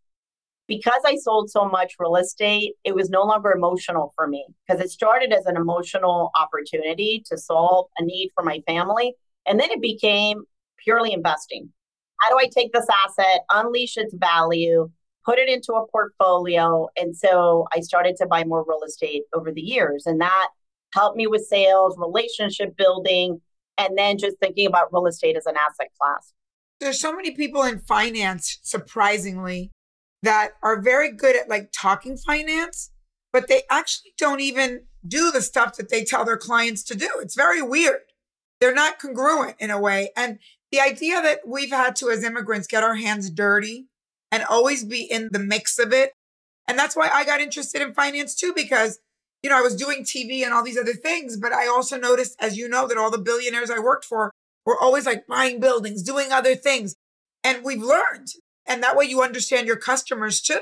because 0.68 1.01
I 1.07 1.16
sold 1.16 1.51
so 1.51 1.66
much 1.68 1.94
real 1.99 2.16
estate, 2.16 2.75
it 2.85 2.94
was 2.94 3.09
no 3.09 3.23
longer 3.23 3.53
emotional 3.53 4.12
for 4.14 4.27
me 4.27 4.47
because 4.66 4.83
it 4.83 4.90
started 4.90 5.33
as 5.33 5.47
an 5.47 5.57
emotional 5.57 6.31
opportunity 6.38 7.23
to 7.31 7.38
solve 7.38 7.87
a 7.99 8.05
need 8.05 8.31
for 8.35 8.44
my 8.44 8.61
family. 8.66 9.14
And 9.47 9.61
then 9.61 9.71
it 9.71 9.81
became 9.81 10.43
purely 10.83 11.13
investing. 11.13 11.71
How 12.21 12.31
do 12.31 12.39
I 12.39 12.49
take 12.49 12.73
this 12.73 12.87
asset, 13.05 13.41
unleash 13.51 13.97
its 13.97 14.15
value, 14.15 14.91
put 15.25 15.39
it 15.39 15.49
into 15.49 15.73
a 15.75 15.87
portfolio? 15.89 16.89
And 16.97 17.17
so 17.17 17.67
I 17.75 17.81
started 17.81 18.17
to 18.17 18.27
buy 18.27 18.45
more 18.45 18.65
real 18.67 18.83
estate 18.87 19.23
over 19.35 19.53
the 19.53 19.61
years. 19.61 20.05
And 20.07 20.21
that 20.21 20.49
helped 20.95 21.17
me 21.17 21.27
with 21.27 21.47
sales, 21.47 21.97
relationship 21.99 22.77
building, 22.77 23.41
and 23.79 23.99
then 23.99 24.19
just 24.19 24.39
thinking 24.41 24.67
about 24.67 24.93
real 24.93 25.07
estate 25.07 25.37
as 25.37 25.47
an 25.47 25.57
asset 25.57 25.91
class. 26.01 26.33
There's 26.81 27.01
so 27.01 27.15
many 27.15 27.33
people 27.33 27.63
in 27.63 27.79
finance, 27.81 28.59
surprisingly, 28.63 29.71
that 30.23 30.53
are 30.63 30.81
very 30.81 31.13
good 31.13 31.37
at 31.37 31.49
like 31.49 31.71
talking 31.73 32.17
finance, 32.17 32.91
but 33.33 33.49
they 33.49 33.63
actually 33.71 34.13
don't 34.19 34.41
even 34.41 34.85
do 35.07 35.31
the 35.31 35.43
stuff 35.43 35.77
that 35.77 35.91
they 35.91 36.05
tell 36.05 36.25
their 36.25 36.37
clients 36.37 36.83
to 36.85 36.95
do. 36.97 37.09
It's 37.21 37.35
very 37.35 37.63
weird. 37.63 38.01
They're 38.61 38.75
not 38.75 38.99
congruent 38.99 39.57
in 39.59 39.71
a 39.71 39.81
way. 39.81 40.11
And 40.16 40.38
the 40.73 40.81
idea 40.81 41.23
that 41.23 41.40
we've 41.47 41.71
had 41.71 41.97
to, 41.97 42.11
as 42.11 42.25
immigrants, 42.25 42.66
get 42.66 42.83
our 42.83 42.97
hands 42.97 43.31
dirty 43.31 43.87
and 44.33 44.45
always 44.45 44.85
be 44.85 45.03
in 45.03 45.29
the 45.31 45.38
mix 45.38 45.79
of 45.79 45.92
it. 45.92 46.12
And 46.69 46.79
that's 46.79 46.97
why 46.97 47.09
I 47.09 47.25
got 47.25 47.40
interested 47.40 47.83
in 47.83 47.95
finance 47.95 48.35
too, 48.35 48.53
because, 48.55 48.99
you 49.42 49.51
know, 49.51 49.59
I 49.59 49.62
was 49.62 49.77
doing 49.77 50.03
TV 50.03 50.42
and 50.42 50.53
all 50.53 50.64
these 50.64 50.79
other 50.79 50.95
things. 50.95 51.37
But 51.37 51.53
I 51.53 51.69
also 51.69 51.99
noticed, 51.99 52.37
as 52.40 52.57
you 52.57 52.69
know, 52.69 52.88
that 52.88 52.99
all 52.99 53.11
the 53.11 53.19
billionaires 53.19 53.71
I 53.71 53.79
worked 53.79 54.05
for 54.05 54.33
were 54.64 54.79
always 54.81 55.07
like 55.07 55.27
buying 55.27 55.61
buildings, 55.61 56.03
doing 56.03 56.33
other 56.33 56.57
things. 56.57 56.97
And 57.45 57.62
we've 57.62 57.83
learned 57.83 58.29
and 58.66 58.83
that 58.83 58.97
way 58.97 59.05
you 59.05 59.23
understand 59.23 59.66
your 59.66 59.77
customers 59.77 60.40
too. 60.40 60.61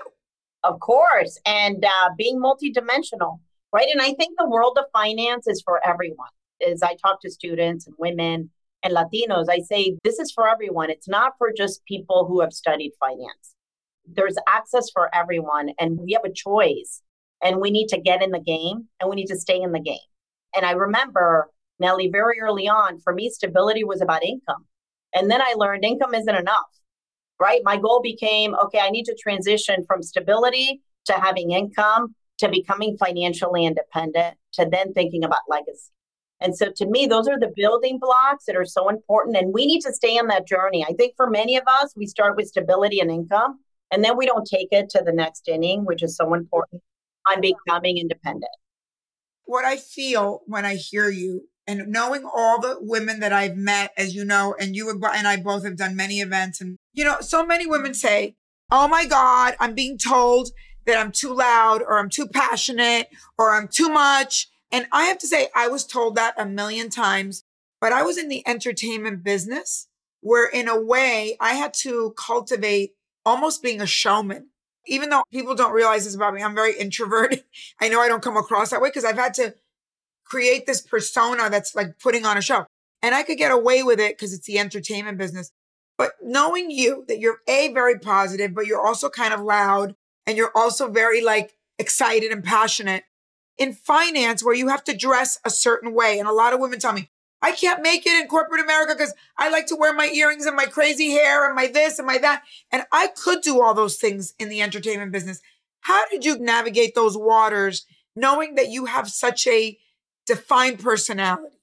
Of 0.63 0.81
course. 0.81 1.39
And 1.47 1.85
uh, 1.85 2.11
being 2.17 2.41
multidimensional, 2.41 3.41
right? 3.73 3.89
And 3.93 4.01
I 4.01 4.13
think 4.13 4.37
the 4.39 4.49
world 4.49 4.79
of 4.79 4.85
finance 4.93 5.47
is 5.47 5.63
for 5.65 5.81
everyone. 5.87 6.29
As 6.67 6.83
I 6.83 6.97
talk 6.97 7.21
to 7.23 7.31
students 7.31 7.87
and 7.87 7.95
women 7.99 8.51
and 8.83 8.95
Latinos, 8.95 9.47
I 9.49 9.61
say 9.61 9.97
this 10.05 10.19
is 10.19 10.33
for 10.33 10.49
everyone. 10.49 10.91
It's 10.91 11.09
not 11.09 11.33
for 11.39 11.53
just 11.57 11.85
people 11.85 12.27
who 12.27 12.41
have 12.41 12.53
studied 12.53 12.93
finance. 13.01 13.55
There's 14.07 14.37
access 14.49 14.91
for 14.93 15.15
everyone, 15.15 15.71
and 15.79 15.99
we 15.99 16.13
have 16.13 16.25
a 16.25 16.33
choice. 16.33 17.01
And 17.43 17.61
we 17.61 17.71
need 17.71 17.89
to 17.89 18.01
get 18.01 18.23
in 18.23 18.31
the 18.31 18.41
game 18.41 18.89
and 19.01 19.11
we 19.11 19.17
need 19.17 19.27
to 19.27 19.39
stay 19.39 19.61
in 19.61 19.73
the 19.73 19.81
game. 19.81 19.99
And 20.57 20.65
I 20.65 20.71
remember, 20.71 21.51
Nely, 21.83 22.11
very 22.11 22.41
early 22.41 22.69
on, 22.69 23.01
for 23.01 23.13
me, 23.13 23.29
stability 23.29 23.85
was 23.85 24.01
about 24.01 24.25
income. 24.25 24.65
And 25.13 25.31
then 25.31 25.43
I 25.43 25.53
learned 25.57 25.85
income 25.85 26.15
isn't 26.15 26.35
enough 26.35 26.75
right? 27.41 27.61
My 27.65 27.77
goal 27.77 28.01
became 28.03 28.55
okay, 28.65 28.81
I 28.81 28.91
need 28.91 29.05
to 29.05 29.17
transition 29.21 29.85
from 29.87 30.03
stability 30.03 30.83
to 31.07 31.13
having 31.15 31.51
income 31.51 32.15
to 32.39 32.49
becoming 32.49 32.97
financially 32.97 33.65
independent 33.65 34.37
to 34.55 34.67
then 34.71 34.93
thinking 34.93 35.25
about 35.25 35.43
legacy. 35.49 35.91
And 36.45 36.55
so 36.55 36.71
to 36.77 36.87
me, 36.87 37.07
those 37.07 37.27
are 37.27 37.41
the 37.41 37.51
building 37.57 37.99
blocks 37.99 38.45
that 38.47 38.55
are 38.55 38.67
so 38.67 38.91
important. 38.91 39.35
And 39.39 39.55
we 39.55 39.65
need 39.65 39.81
to 39.81 39.93
stay 39.95 40.19
on 40.19 40.27
that 40.27 40.47
journey. 40.47 40.85
I 40.87 40.93
think 40.93 41.15
for 41.17 41.31
many 41.31 41.57
of 41.57 41.65
us, 41.67 41.95
we 41.97 42.07
start 42.07 42.37
with 42.37 42.49
stability 42.49 43.01
and 43.01 43.11
income, 43.11 43.61
and 43.91 44.05
then 44.05 44.19
we 44.19 44.27
don't 44.27 44.47
take 44.47 44.69
it 44.71 44.91
to 44.91 45.03
the 45.03 45.13
next 45.13 45.49
inning, 45.49 45.87
which 45.87 46.03
is 46.03 46.17
so 46.17 46.35
important 46.35 46.83
on 47.33 47.41
becoming 47.41 47.97
independent. 47.97 48.53
What 49.47 49.65
I 49.65 49.79
feel 49.79 50.43
when 50.47 50.67
I 50.67 50.75
hear 50.75 51.09
you 51.09 51.49
and 51.67 51.89
knowing 51.89 52.25
all 52.25 52.61
the 52.61 52.77
women 52.79 53.21
that 53.21 53.33
I've 53.33 53.57
met, 53.57 53.93
as 53.97 54.15
you 54.15 54.23
know, 54.23 54.55
and 54.61 54.77
you 54.77 54.91
and 54.91 55.27
I 55.27 55.39
both 55.39 55.65
have 55.65 55.79
done 55.79 55.97
many 55.97 56.21
events, 56.21 56.61
and 56.61 56.77
you 56.93 57.05
know, 57.05 57.21
so 57.21 57.45
many 57.45 57.67
women 57.67 57.93
mm-hmm. 57.93 58.07
say, 58.07 58.37
"Oh 58.71 58.87
my 58.87 59.07
God, 59.07 59.57
I'm 59.61 59.75
being 59.75 59.97
told 59.97 60.51
that 60.85 60.99
I'm 60.99 61.11
too 61.11 61.33
loud, 61.33 61.81
or 61.81 61.99
I'm 61.99 62.11
too 62.11 62.27
passionate, 62.27 63.09
or 63.39 63.55
I'm 63.55 63.69
too 63.69 63.89
much." 63.89 64.49
And 64.75 64.89
I 64.91 65.05
have 65.05 65.19
to 65.19 65.29
say, 65.29 65.51
I 65.55 65.69
was 65.69 65.87
told 65.87 66.17
that 66.17 66.35
a 66.37 66.45
million 66.45 66.91
times, 66.91 67.45
but 67.81 67.93
I 67.93 68.03
was 68.03 68.19
in 68.19 68.29
the 68.29 68.43
entertainment 68.45 69.23
business 69.23 69.87
where, 70.21 70.49
in 70.49 70.67
a 70.67 70.81
way, 70.81 71.37
I 71.39 71.55
had 71.55 71.73
to 71.83 72.13
cultivate 72.19 72.95
almost 73.25 73.63
being 73.63 73.81
a 73.81 73.87
showman. 73.87 74.49
Even 74.89 75.11
though 75.11 75.23
people 75.33 75.55
don't 75.55 75.73
realize 75.73 76.07
this 76.07 76.17
about 76.17 76.35
me, 76.35 76.43
I'm 76.43 76.57
very 76.57 76.77
introverted. 76.77 77.45
I 77.81 77.89
know 77.89 78.01
I 78.01 78.09
don't 78.09 78.23
come 78.23 78.37
across 78.37 78.71
that 78.71 78.81
way 78.81 78.89
because 78.89 79.05
I've 79.05 79.15
had 79.15 79.35
to 79.35 79.55
create 80.25 80.67
this 80.67 80.81
persona 80.81 81.49
that's 81.51 81.77
like 81.77 82.01
putting 82.01 82.27
on 82.27 82.37
a 82.37 82.43
show. 82.43 82.67
And 83.01 83.15
I 83.15 83.23
could 83.23 83.39
get 83.39 83.53
away 83.53 83.85
with 83.85 84.01
it 84.01 84.19
because 84.19 84.35
it's 84.35 84.49
the 84.49 84.59
entertainment 84.59 85.19
business. 85.19 85.53
But 85.97 86.15
knowing 86.21 86.73
you 86.73 87.05
that 87.07 87.21
you're 87.21 87.39
A, 87.47 87.73
very 87.73 88.01
positive, 88.01 88.53
but 88.53 88.67
you're 88.67 88.85
also 88.85 89.09
kind 89.09 89.33
of 89.33 89.41
loud 89.41 89.95
and 90.27 90.37
you're 90.37 90.51
also 90.53 90.91
very 90.91 91.21
like 91.23 91.55
excited 91.79 92.33
and 92.33 92.43
passionate 92.43 93.05
in 93.59 93.73
finance 93.73 94.43
where 94.43 94.55
you 94.55 94.69
have 94.69 94.85
to 94.85 94.97
dress 94.97 95.39
a 95.45 95.51
certain 95.51 95.95
way. 95.95 96.19
And 96.19 96.29
a 96.29 96.33
lot 96.33 96.53
of 96.53 96.61
women 96.61 96.79
tell 96.79 96.93
me, 96.93 97.11
I 97.43 97.53
can't 97.53 97.83
make 97.83 98.07
it 98.07 98.21
in 98.21 98.27
corporate 98.27 98.63
America 98.63 98.95
because 98.95 99.15
I 99.37 99.51
like 99.51 99.67
to 99.67 99.77
wear 99.77 99.93
my 99.93 100.07
earrings 100.07 100.47
and 100.47 100.57
my 100.57 100.65
crazy 100.65 101.11
hair 101.11 101.47
and 101.47 101.55
my 101.55 101.67
this 101.67 101.99
and 101.99 102.07
my 102.07 102.19
that. 102.19 102.43
And 102.73 102.85
I 102.91 103.09
could 103.09 103.43
do 103.43 103.63
all 103.63 103.75
those 103.75 103.97
things 103.97 104.35
in 104.39 104.49
the 104.49 104.63
entertainment 104.63 105.13
business. 105.13 105.41
How 105.81 106.09
did 106.09 106.25
you 106.25 106.39
navigate 106.39 106.95
those 106.95 107.17
waters 107.17 107.85
knowing 108.17 108.55
that 108.55 108.71
you 108.71 108.87
have 108.87 109.09
such 109.09 109.47
a 109.47 109.79
defined 110.27 110.79
personality. 110.79 111.57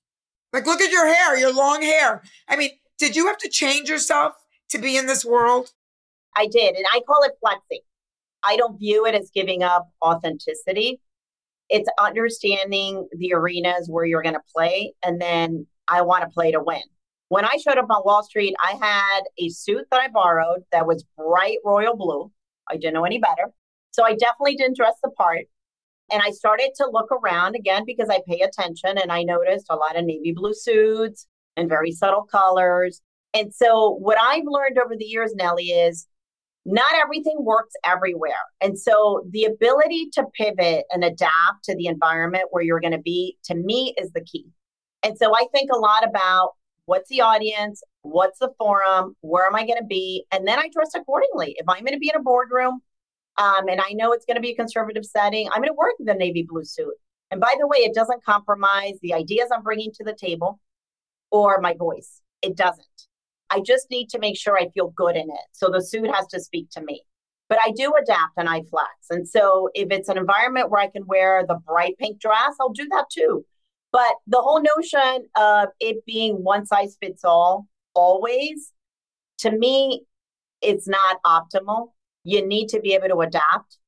Like, 0.54 0.65
look 0.65 0.82
at 0.82 0.91
your 0.91 1.08
hair, 1.12 1.38
your 1.38 1.54
long 1.54 1.82
hair. 1.82 2.21
I 2.47 2.58
mean, 2.58 2.71
did 2.99 3.15
you 3.15 3.27
have 3.27 3.38
to 3.39 3.49
change 3.49 3.89
yourself 3.89 4.34
to 4.69 4.77
be 4.77 4.97
in 4.97 5.06
this 5.08 5.25
world? 5.25 5.71
I 6.36 6.47
did. 6.47 6.75
And 6.75 6.86
I 6.91 7.01
call 7.08 7.23
it 7.23 7.32
flexing. 7.39 7.80
I 8.43 8.58
don't 8.58 8.77
view 8.77 9.06
it 9.06 9.15
as 9.15 9.32
giving 9.34 9.63
up 9.63 9.89
authenticity. 10.04 10.99
It's 11.72 11.90
understanding 11.98 13.08
the 13.18 13.34
arenas 13.34 13.88
where 13.90 14.06
you're 14.06 14.22
going 14.22 14.36
to 14.36 14.42
play. 14.54 14.94
And 15.04 15.20
then 15.20 15.66
I 15.88 16.02
want 16.02 16.24
to 16.24 16.30
play 16.30 16.52
to 16.52 16.62
win. 16.62 16.82
When 17.30 17.46
I 17.46 17.56
showed 17.58 17.78
up 17.78 17.90
on 17.90 18.02
Wall 18.04 18.24
Street, 18.24 18.54
I 18.62 18.78
had 18.82 19.22
a 19.40 19.48
suit 19.50 19.86
that 19.90 20.02
I 20.02 20.10
borrowed 20.10 20.64
that 20.74 20.86
was 20.86 21.06
bright 21.18 21.60
royal 21.64 21.96
blue. 21.96 22.30
I 22.70 22.76
didn't 22.76 22.94
know 22.94 23.06
any 23.06 23.20
better. 23.20 23.52
So 23.92 24.04
I 24.04 24.16
definitely 24.16 24.58
didn't 24.58 24.76
dress 24.76 24.96
the 25.02 25.12
part. 25.12 25.46
And 26.12 26.22
I 26.22 26.32
started 26.32 26.72
to 26.76 26.90
look 26.92 27.10
around 27.10 27.56
again 27.56 27.84
because 27.86 28.10
I 28.10 28.20
pay 28.28 28.42
attention 28.42 28.98
and 28.98 29.12
I 29.12 29.24
noticed 29.24 29.68
a 29.70 29.78
lot 29.78 29.98
of 29.98 30.04
navy 30.04 30.34
blue 30.34 30.54
suits 30.54 31.26
and 31.56 31.70
very 31.70 31.94
subtle 31.94 32.24
colors. 32.24 33.02
And 33.34 33.54
so 33.56 33.92
what 33.92 34.18
I've 34.20 34.44
learned 34.46 34.78
over 34.78 34.98
the 34.98 35.06
years, 35.06 35.34
Nely, 35.34 35.88
is 35.88 36.08
not 36.65 36.93
everything 37.04 37.38
works 37.39 37.74
everywhere. 37.84 38.34
And 38.62 38.78
so 38.78 39.26
the 39.32 39.45
ability 39.45 40.10
to 40.13 40.26
pivot 40.36 40.86
and 40.91 41.04
adapt 41.04 41.63
to 41.65 41.76
the 41.76 41.88
environment 41.88 42.45
where 42.52 42.63
you're 42.63 42.80
going 42.80 42.91
to 42.91 43.00
be, 43.00 43.38
to 43.45 43.56
me, 43.56 43.95
is 43.97 44.12
the 44.12 44.21
key. 44.21 44.45
And 45.04 45.17
so 45.17 45.36
I 45.36 45.45
think 45.52 45.71
a 45.74 45.80
lot 45.80 46.08
about 46.08 46.52
what's 46.86 47.10
the 47.10 47.21
audience, 47.21 47.82
what's 48.04 48.39
the 48.39 48.52
forum, 48.60 49.15
where 49.21 49.47
am 49.47 49.56
I 49.56 49.65
going 49.65 49.80
to 49.80 49.86
be? 49.86 50.26
And 50.32 50.47
then 50.47 50.60
I 50.60 50.69
dress 50.71 50.91
accordingly. 50.95 51.56
If 51.58 51.67
I'm 51.67 51.84
going 51.84 51.93
to 51.93 52.00
be 52.00 52.10
in 52.10 52.19
a 52.19 52.24
boardroom 52.24 52.82
um, 53.38 53.67
and 53.67 53.82
I 53.82 53.93
know 53.93 54.12
it's 54.12 54.26
going 54.26 54.36
to 54.36 54.41
be 54.41 54.52
a 54.52 54.56
conservative 54.56 55.06
setting, 55.06 55.47
I'm 55.50 55.62
going 55.62 55.69
to 55.69 55.74
work 55.74 55.95
in 56.00 56.06
the 56.06 56.13
navy 56.13 56.45
blue 56.47 56.65
suit. 56.65 56.93
And 57.32 57.41
by 57.41 57.56
the 57.60 57.67
way, 57.67 57.80
it 57.80 57.95
doesn't 57.95 58.24
compromise 58.24 58.93
the 59.02 59.13
ideas 59.13 59.50
I'm 59.52 59.63
bringing 59.63 59.91
to 59.93 60.04
the 60.04 60.13
table 60.13 60.60
or 61.32 61.60
my 61.62 61.74
voice. 61.74 62.21
It 62.41 62.56
doesn't. 62.56 62.86
I 63.52 63.60
just 63.60 63.92
need 63.92 64.10
to 64.10 64.20
make 64.20 64.38
sure 64.38 64.58
I 64.58 64.70
feel 64.70 64.90
good 64.96 65.16
in 65.16 65.30
it. 65.30 65.46
So 65.52 65.70
the 65.70 65.82
suit 65.82 66.10
has 66.14 66.26
to 66.28 66.40
speak 66.40 66.70
to 66.72 66.82
me. 66.82 67.04
But 67.50 67.60
I 67.62 67.72
do 67.72 67.94
adapt 68.02 68.38
and 68.38 68.48
I 68.48 68.62
flex. 68.70 68.90
And 69.10 69.28
so 69.28 69.70
if 69.74 69.92
it's 69.92 70.08
an 70.08 70.18
environment 70.18 70.70
where 70.72 70.82
I 70.82 70.88
can 70.88 71.06
wear 71.06 71.46
the 71.46 71.56
bright 71.56 71.98
pink 71.98 72.22
dress, 72.22 72.56
I'll 72.62 72.70
do 72.70 72.88
that 72.92 73.08
too. 73.12 73.46
But 73.92 74.14
the 74.26 74.42
whole 74.42 74.62
notion 74.62 75.28
of 75.36 75.68
it 75.82 76.06
being 76.06 76.44
one 76.44 76.66
size 76.66 76.96
fits 77.02 77.26
all 77.26 77.68
always, 77.94 78.72
to 79.40 79.52
me, 79.52 80.06
it's 80.62 80.88
not 80.88 81.18
optimal. 81.26 81.90
You 82.24 82.48
need 82.48 82.70
to 82.70 82.80
be 82.80 82.94
able 82.94 83.10
to 83.10 83.20
adapt 83.20 83.80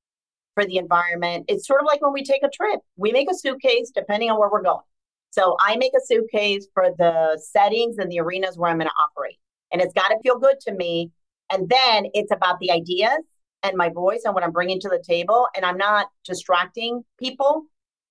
for 0.55 0.65
the 0.65 0.75
environment. 0.75 1.45
It's 1.47 1.65
sort 1.65 1.79
of 1.79 1.87
like 1.87 2.01
when 2.01 2.11
we 2.11 2.23
take 2.23 2.43
a 2.43 2.49
trip, 2.49 2.81
we 2.97 3.13
make 3.13 3.31
a 3.31 3.35
suitcase 3.35 3.91
depending 3.95 4.29
on 4.29 4.37
where 4.37 4.49
we're 4.51 4.61
going. 4.61 4.83
So 5.31 5.55
I 5.61 5.77
make 5.77 5.93
a 5.95 6.05
suitcase 6.05 6.67
for 6.73 6.89
the 6.97 7.41
settings 7.41 7.97
and 7.97 8.11
the 8.11 8.19
arenas 8.19 8.57
where 8.57 8.69
I'm 8.69 8.77
going 8.77 8.89
to 8.89 8.93
operate 9.01 9.37
and 9.73 9.81
it's 9.81 9.93
got 9.93 10.09
to 10.09 10.19
feel 10.23 10.39
good 10.39 10.59
to 10.61 10.73
me. 10.73 11.11
And 11.51 11.67
then 11.67 12.05
it's 12.13 12.31
about 12.31 12.59
the 12.59 12.71
ideas 12.71 13.19
and 13.63 13.75
my 13.75 13.89
voice 13.89 14.21
and 14.23 14.33
what 14.33 14.43
I'm 14.43 14.51
bringing 14.51 14.79
to 14.81 14.89
the 14.89 15.03
table. 15.05 15.47
And 15.55 15.65
I'm 15.65 15.77
not 15.77 16.07
distracting 16.23 17.03
people 17.19 17.63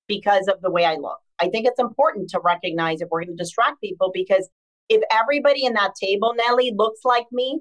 because 0.09 0.48
of 0.48 0.61
the 0.61 0.70
way 0.70 0.85
I 0.85 0.96
look. 0.96 1.18
I 1.38 1.48
think 1.48 1.66
it's 1.66 1.81
important 1.81 2.29
to 2.31 2.40
recognize 2.44 3.01
if 3.01 3.09
we're 3.11 3.25
going 3.25 3.37
to 3.37 3.42
distract 3.42 3.81
people 3.81 4.11
because 4.12 4.48
if 4.88 5.03
everybody 5.11 5.64
in 5.64 5.72
that 5.75 5.94
table, 6.01 6.35
Nely, 6.37 6.72
looks 6.77 7.01
like 7.05 7.27
me 7.33 7.61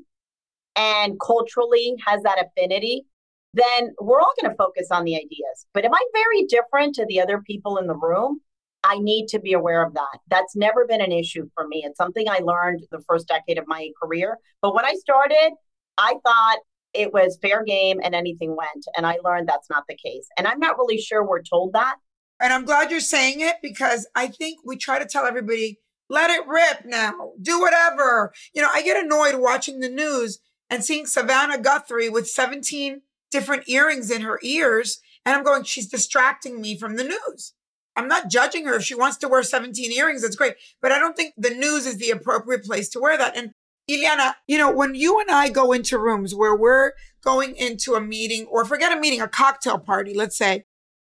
and 0.76 1.20
culturally 1.20 1.96
has 2.06 2.22
that 2.24 2.44
affinity, 2.44 3.06
then 3.54 3.94
we're 4.00 4.20
all 4.20 4.34
going 4.42 4.52
to 4.52 4.58
focus 4.58 4.88
on 4.92 5.04
the 5.04 5.16
ideas. 5.16 5.66
But 5.74 5.86
if 5.86 5.92
I'm 5.92 6.08
very 6.14 6.46
different 6.46 6.96
to 6.96 7.06
the 7.06 7.22
other 7.22 7.42
people 7.42 7.78
in 7.78 7.88
the 7.88 7.96
room, 7.96 8.42
I 8.84 8.98
need 9.00 9.28
to 9.30 9.40
be 9.40 9.54
aware 9.54 9.86
of 9.86 9.94
that. 9.94 10.20
That's 10.28 10.56
never 10.56 10.86
been 10.88 11.02
an 11.02 11.12
issue 11.12 11.48
for 11.56 11.68
me. 11.68 11.84
It's 11.86 11.98
something 11.98 12.28
I 12.28 12.40
learned 12.40 12.82
the 12.92 13.04
first 13.08 13.28
decade 13.28 13.58
of 13.58 13.68
my 13.68 13.90
career. 14.02 14.38
But 14.62 14.74
when 14.74 14.86
I 14.86 14.94
started, 14.94 15.52
I 15.98 16.16
thought 16.24 16.58
it 16.94 17.14
was 17.14 17.38
fair 17.42 17.64
game 17.64 18.00
and 18.04 18.16
anything 18.16 18.56
went. 18.56 18.86
And 18.98 19.06
I 19.06 19.18
learned 19.24 19.48
that's 19.48 19.70
not 19.70 19.84
the 19.88 19.96
case. 19.96 20.28
And 20.38 20.48
I'm 20.48 20.60
not 20.60 20.78
really 20.78 20.98
sure 20.98 21.26
we're 21.26 21.44
told 21.44 21.74
that. 21.74 21.96
And 22.42 22.52
I'm 22.52 22.66
glad 22.66 22.90
you're 22.90 23.00
saying 23.00 23.40
it 23.40 23.58
because 23.62 24.08
I 24.16 24.28
think 24.28 24.60
we 24.66 24.76
try 24.76 24.98
to 24.98 25.06
tell 25.06 25.26
everybody, 25.26 25.80
let 26.10 26.32
it 26.32 26.48
rip 26.48 26.86
now, 26.86 27.34
do 27.42 27.60
whatever. 27.62 28.34
You 28.54 28.64
know, 28.64 28.70
I 28.74 28.82
get 28.82 29.02
annoyed 29.02 29.36
watching 29.36 29.80
the 29.80 29.90
news 29.90 30.40
and 30.70 30.84
seeing 30.84 31.06
Savannah 31.06 31.60
Guthrie 31.60 32.10
with 32.10 32.28
17 32.28 33.02
different 33.30 33.70
earrings 33.70 34.10
in 34.10 34.22
her 34.22 34.40
ears. 34.42 35.00
And 35.24 35.36
I'm 35.36 35.44
going, 35.44 35.64
she's 35.64 35.88
distracting 35.88 36.60
me 36.60 36.78
from 36.78 36.96
the 36.96 37.04
news. 37.04 37.54
I'm 37.96 38.08
not 38.08 38.30
judging 38.30 38.66
her. 38.66 38.76
If 38.76 38.84
she 38.84 38.96
wants 38.96 39.18
to 39.18 39.28
wear 39.28 39.44
17 39.44 39.92
earrings, 39.92 40.22
that's 40.22 40.36
great. 40.36 40.56
But 40.82 40.92
I 40.92 41.00
don't 41.00 41.16
think 41.16 41.34
the 41.38 41.50
news 41.50 41.86
is 41.86 41.98
the 41.98 42.12
appropriate 42.12 42.64
place 42.64 42.90
to 42.90 43.00
wear 43.00 43.18
that. 43.18 43.36
And 43.36 43.52
Ileana, 43.90 44.36
you 44.48 44.58
know, 44.58 44.72
when 44.72 44.96
you 44.96 45.20
and 45.20 45.30
I 45.30 45.50
go 45.50 45.72
into 45.72 45.98
rooms 45.98 46.34
where 46.34 46.56
we're 46.56 46.94
going 47.24 47.56
into 47.56 47.96
a 47.96 48.02
meeting 48.02 48.46
or 48.46 48.66
forget 48.66 48.96
a 48.96 49.00
meeting, 49.00 49.22
a 49.22 49.28
cocktail 49.28 49.78
party, 49.78 50.14
let's 50.14 50.38
say, 50.38 50.64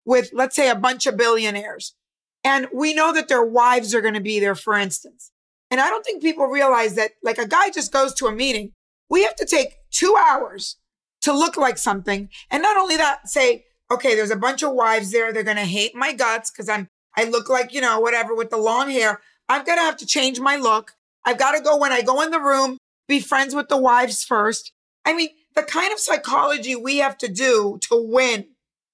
with, 0.05 0.31
let's 0.33 0.57
say, 0.57 0.71
a 0.71 0.75
bunch 0.75 1.07
of 1.07 1.16
billionaires, 1.16 1.95
and 2.43 2.69
we 2.75 2.95
know 2.95 3.12
that 3.12 3.29
their 3.29 3.45
wives 3.45 3.95
are 3.95 4.01
going 4.01 4.14
to 4.14 4.21
be 4.21 4.40
there, 4.40 4.55
for 4.55 4.75
instance. 4.75 5.31
And 5.71 5.81
I 5.81 5.88
don't 5.88 6.05
think 6.05 6.23
people 6.23 6.47
realize 6.47 6.95
that, 6.95 7.12
like, 7.23 7.38
a 7.38 7.47
guy 7.47 7.71
just 7.71 7.93
goes 7.93 8.14
to 8.14 8.27
a 8.27 8.33
meeting. 8.33 8.73
We 9.09 9.25
have 9.25 9.37
to 9.37 9.47
take 9.47 9.75
two 9.90 10.16
hours 10.16 10.77
to 11.23 11.33
look 11.33 11.57
like 11.57 11.79
something. 11.79 12.29
And 12.51 12.62
not 12.62 12.77
only 12.77 12.97
that, 12.97 13.29
say, 13.29 13.66
okay, 13.90 14.14
there's 14.14 14.31
a 14.31 14.37
bunch 14.37 14.62
of 14.62 14.72
wives 14.72 15.11
there. 15.11 15.33
They're 15.33 15.42
going 15.42 15.57
to 15.57 15.64
hate 15.64 15.94
my 15.94 16.12
guts 16.12 16.50
because 16.50 16.68
I'm, 16.68 16.88
I 17.16 17.24
look 17.24 17.48
like, 17.48 17.72
you 17.72 17.81
know, 17.81 18.00
whatever 18.00 18.35
with 18.35 18.50
the 18.50 18.57
long 18.57 18.90
hair. 18.90 19.20
I'm 19.48 19.64
going 19.64 19.79
to 19.79 19.85
have 19.85 19.96
to 19.98 20.07
change 20.07 20.40
my 20.40 20.57
look. 20.57 20.92
I've 21.24 21.38
got 21.38 21.53
to 21.53 21.62
go 21.62 21.76
when 21.76 21.92
I 21.92 22.03
go 22.03 22.22
in 22.22 22.31
the 22.31 22.40
room, 22.40 22.79
be 23.09 23.20
friends 23.20 23.55
with 23.55 23.68
the 23.68 23.76
wives 23.76 24.24
first. 24.24 24.72
I 25.05 25.12
mean, 25.12 25.31
the 25.55 25.62
kind 25.62 25.92
of 25.92 25.98
psychology 25.98 26.76
we 26.76 26.98
have 26.98 27.18
to 27.18 27.29
do 27.29 27.79
to 27.83 27.96
win 28.00 28.46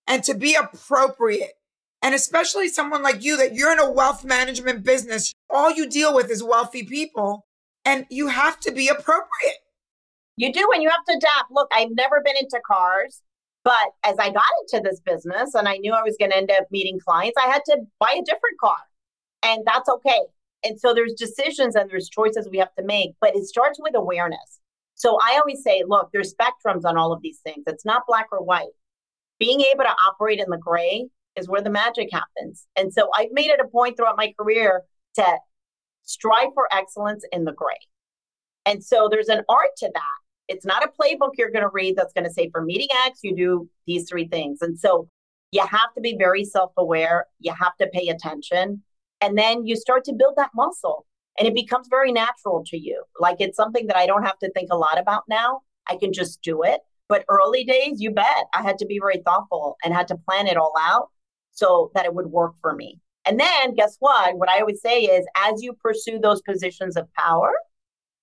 and 0.07 0.25
to 0.25 0.35
be 0.35 0.55
appropriate. 0.55 1.53
And 2.03 2.15
especially 2.15 2.69
someone 2.69 3.03
like 3.03 3.23
you 3.23 3.37
that 3.37 3.55
you're 3.55 3.73
in 3.73 3.79
a 3.79 3.91
wealth 3.91 4.25
management 4.25 4.85
business, 4.85 5.33
all 5.51 5.71
you 5.71 5.89
deal 5.89 6.15
with 6.15 6.31
is 6.31 6.43
wealthy 6.43 6.85
people 6.85 7.47
and 7.85 8.07
you 8.11 8.29
have 8.29 8.59
to 8.61 8.73
be 8.73 8.89
appropriate. 8.89 9.59
You 10.37 10.53
do, 10.53 10.69
and 10.75 10.83
you 10.83 10.91
have 10.91 11.05
to 11.09 11.17
adapt. 11.17 11.51
Look, 11.51 11.71
I've 11.75 11.93
never 11.93 12.21
been 12.23 12.37
into 12.39 12.61
cars. 12.67 13.23
But 13.67 13.91
as 14.05 14.15
I 14.21 14.31
got 14.31 14.45
into 14.63 14.89
this 14.89 15.01
business 15.01 15.55
and 15.55 15.67
I 15.67 15.79
knew 15.79 15.93
I 15.93 16.05
was 16.05 16.15
going 16.21 16.31
to 16.31 16.37
end 16.37 16.53
up 16.53 16.67
meeting 16.71 17.01
clients, 17.05 17.37
I 17.37 17.49
had 17.49 17.63
to 17.67 17.79
buy 17.99 18.13
a 18.17 18.25
different 18.25 18.61
car. 18.61 18.77
And 19.43 19.65
that's 19.67 19.89
okay. 19.89 20.21
And 20.63 20.79
so 20.79 20.95
there's 20.95 21.15
decisions 21.15 21.75
and 21.75 21.91
there's 21.91 22.09
choices 22.09 22.49
we 22.49 22.59
have 22.59 22.73
to 22.77 22.85
make, 22.85 23.11
but 23.21 23.35
it 23.35 23.45
starts 23.45 23.81
with 23.83 23.97
awareness. 23.97 24.61
So 24.95 25.19
I 25.21 25.41
always 25.41 25.65
say, 25.65 25.83
look, 25.85 26.11
there's 26.13 26.33
spectrums 26.33 26.85
on 26.85 26.97
all 26.97 27.13
of 27.13 27.23
these 27.23 27.41
things. 27.41 27.65
It's 27.67 27.85
not 27.85 28.05
black 28.07 28.29
or 28.31 28.39
white. 28.39 28.71
Being 29.41 29.63
able 29.63 29.83
to 29.83 29.97
operate 30.07 30.39
in 30.39 30.49
the 30.49 30.59
gray 30.59 31.09
is 31.35 31.49
where 31.49 31.61
the 31.61 31.69
magic 31.69 32.09
happens. 32.13 32.69
And 32.77 32.93
so 32.93 33.11
I've 33.17 33.33
made 33.33 33.51
it 33.51 33.59
a 33.59 33.67
point 33.67 33.97
throughout 33.97 34.17
my 34.17 34.33
career 34.39 34.83
to 35.17 35.39
strive 36.05 36.51
for 36.55 36.69
excellence 36.73 37.25
in 37.33 37.43
the 37.45 37.53
gray. 37.53 37.81
And 38.65 38.85
so 38.85 39.09
there's 39.11 39.29
an 39.29 39.43
art 39.49 39.71
to 39.79 39.91
that. 39.93 40.26
It's 40.49 40.65
not 40.65 40.85
a 40.85 40.89
playbook 40.89 41.33
you're 41.37 41.51
going 41.51 41.65
to 41.65 41.71
read 41.73 41.97
that's 41.97 42.13
going 42.13 42.25
to 42.25 42.33
say 42.33 42.51
for 42.51 42.63
meeting 42.63 42.89
X, 43.07 43.21
you 43.23 43.35
do 43.35 43.69
these 43.87 44.09
three 44.09 44.29
things. 44.29 44.63
And 44.63 44.79
so 44.79 45.09
you 45.53 45.61
have 45.61 45.93
to 45.95 46.01
be 46.01 46.17
very 46.17 46.45
self 46.45 46.73
aware. 46.77 47.27
You 47.41 47.53
have 47.53 47.77
to 47.81 47.89
pay 47.89 48.09
attention. 48.09 48.83
And 49.21 49.37
then 49.37 49.67
you 49.67 49.77
start 49.77 50.05
to 50.05 50.13
build 50.13 50.35
that 50.37 50.51
muscle 50.55 51.07
and 51.39 51.47
it 51.47 51.55
becomes 51.55 51.89
very 51.89 52.13
natural 52.13 52.63
to 52.67 52.79
you. 52.79 53.03
Like 53.19 53.37
it's 53.41 53.57
something 53.57 53.87
that 53.89 53.97
I 53.97 54.07
don't 54.07 54.25
have 54.25 54.39
to 54.41 54.51
think 54.53 54.69
a 54.71 54.77
lot 54.77 54.99
about 54.99 55.25
now. 55.29 55.63
I 55.89 55.97
can 55.97 56.13
just 56.13 56.43
do 56.43 56.63
it. 56.63 56.81
But 57.09 57.25
early 57.29 57.65
days, 57.65 58.01
you 58.01 58.11
bet 58.11 58.47
I 58.55 58.63
had 58.63 58.79
to 58.79 58.87
be 58.87 58.99
very 58.99 59.23
thoughtful 59.25 59.77
and 59.85 59.95
had 59.95 60.09
to 60.09 60.17
plan 60.17 60.47
it 60.49 60.57
all 60.57 60.75
out 60.81 61.09
so 61.53 61.91
that 61.95 62.05
it 62.05 62.15
would 62.15 62.27
work 62.27 62.55
for 62.61 62.75
me. 62.75 63.01
And 63.27 63.39
then 63.39 63.75
guess 63.75 63.97
what? 64.01 64.37
What 64.37 64.49
I 64.49 64.61
always 64.61 64.81
say 64.81 65.03
is 65.03 65.27
as 65.37 65.63
you 65.63 65.73
pursue 65.73 66.19
those 66.19 66.43
positions 66.43 66.97
of 66.97 67.13
power, 67.15 67.53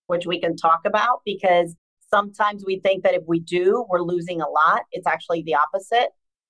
which 0.08 0.26
we 0.26 0.40
can 0.40 0.56
talk 0.56 0.82
about 0.86 1.22
because 1.26 1.76
Sometimes 2.14 2.64
we 2.64 2.80
think 2.80 3.04
that 3.04 3.16
if 3.16 3.24
we 3.26 3.40
do, 3.40 3.86
we're 3.90 4.04
losing 4.04 4.40
a 4.40 4.48
lot. 4.48 4.84
It's 4.92 5.08
actually 5.08 5.42
the 5.42 5.56
opposite. 5.56 6.10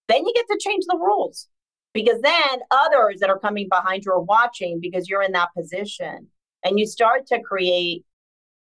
Then 0.09 0.25
you 0.25 0.33
get 0.35 0.45
to 0.51 0.59
change 0.59 0.83
the 0.85 0.97
rules 0.97 1.47
because 1.93 2.19
then 2.21 2.59
others 2.69 3.21
that 3.21 3.29
are 3.29 3.39
coming 3.39 3.69
behind 3.69 4.03
you 4.03 4.11
are 4.11 4.19
watching 4.19 4.81
because 4.81 5.07
you're 5.07 5.21
in 5.21 5.31
that 5.31 5.53
position 5.57 6.27
and 6.65 6.77
you 6.77 6.85
start 6.85 7.27
to 7.27 7.39
create 7.39 8.03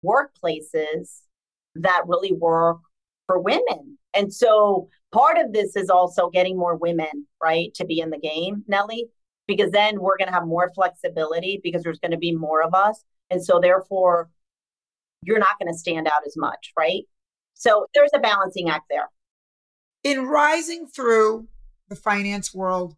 workplaces 0.03 1.21
that 1.75 2.01
really 2.07 2.33
work 2.33 2.79
for 3.27 3.39
women. 3.39 3.99
And 4.15 4.33
so 4.33 4.89
part 5.11 5.37
of 5.37 5.53
this 5.53 5.75
is 5.75 5.91
also 5.91 6.31
getting 6.31 6.57
more 6.57 6.75
women, 6.75 7.27
right, 7.43 7.71
to 7.75 7.85
be 7.85 7.99
in 7.99 8.09
the 8.09 8.17
game, 8.17 8.63
Nely, 8.67 9.03
because 9.47 9.69
then 9.69 9.99
we're 9.99 10.17
going 10.17 10.29
to 10.29 10.33
have 10.33 10.47
more 10.47 10.71
flexibility 10.73 11.59
because 11.63 11.83
there's 11.83 11.99
going 11.99 12.11
to 12.11 12.17
be 12.17 12.35
more 12.35 12.63
of 12.63 12.73
us. 12.73 13.03
And 13.29 13.43
so 13.43 13.59
therefore, 13.59 14.29
you're 15.23 15.39
not 15.39 15.59
going 15.59 15.71
to 15.71 15.77
stand 15.77 16.07
out 16.07 16.21
as 16.25 16.35
much, 16.37 16.71
right? 16.77 17.03
So 17.53 17.87
there's 17.93 18.11
a 18.13 18.19
balancing 18.19 18.69
act 18.69 18.85
there. 18.89 19.09
In 20.03 20.25
rising 20.25 20.87
through 20.87 21.47
the 21.89 21.95
finance 21.95 22.53
world, 22.53 22.95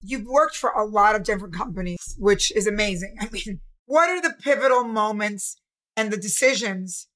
you've 0.00 0.26
worked 0.26 0.56
for 0.56 0.70
a 0.70 0.84
lot 0.84 1.16
of 1.16 1.24
different 1.24 1.54
companies, 1.54 2.14
which 2.18 2.54
is 2.54 2.66
amazing. 2.66 3.16
I 3.20 3.28
mean, 3.30 3.60
what 3.86 4.08
are 4.08 4.20
the 4.20 4.34
pivotal 4.42 4.84
moments 4.84 5.56
and 5.96 6.12
the 6.12 6.16
decisions 6.16 7.08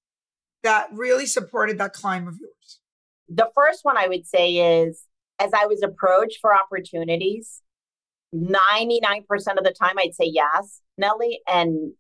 that 0.63 0.89
really 0.93 1.27
supported 1.27 1.79
that 1.79 1.93
climb 1.93 2.27
of 2.27 2.37
yours? 2.41 2.81
The 3.29 3.51
first 3.55 3.81
one 3.83 3.97
I 3.97 4.09
would 4.09 4.27
say 4.27 4.83
is 4.83 5.05
as 5.39 5.51
I 5.55 5.67
was 5.67 5.83
approached 5.83 6.39
for 6.41 6.55
opportunities, 6.55 7.63
99% 8.35 9.23
of 9.57 9.65
the 9.65 9.75
time 9.79 9.97
I'd 9.99 10.15
say 10.15 10.31
yes, 10.33 10.81
Nely, 11.01 11.37
and 11.47 11.93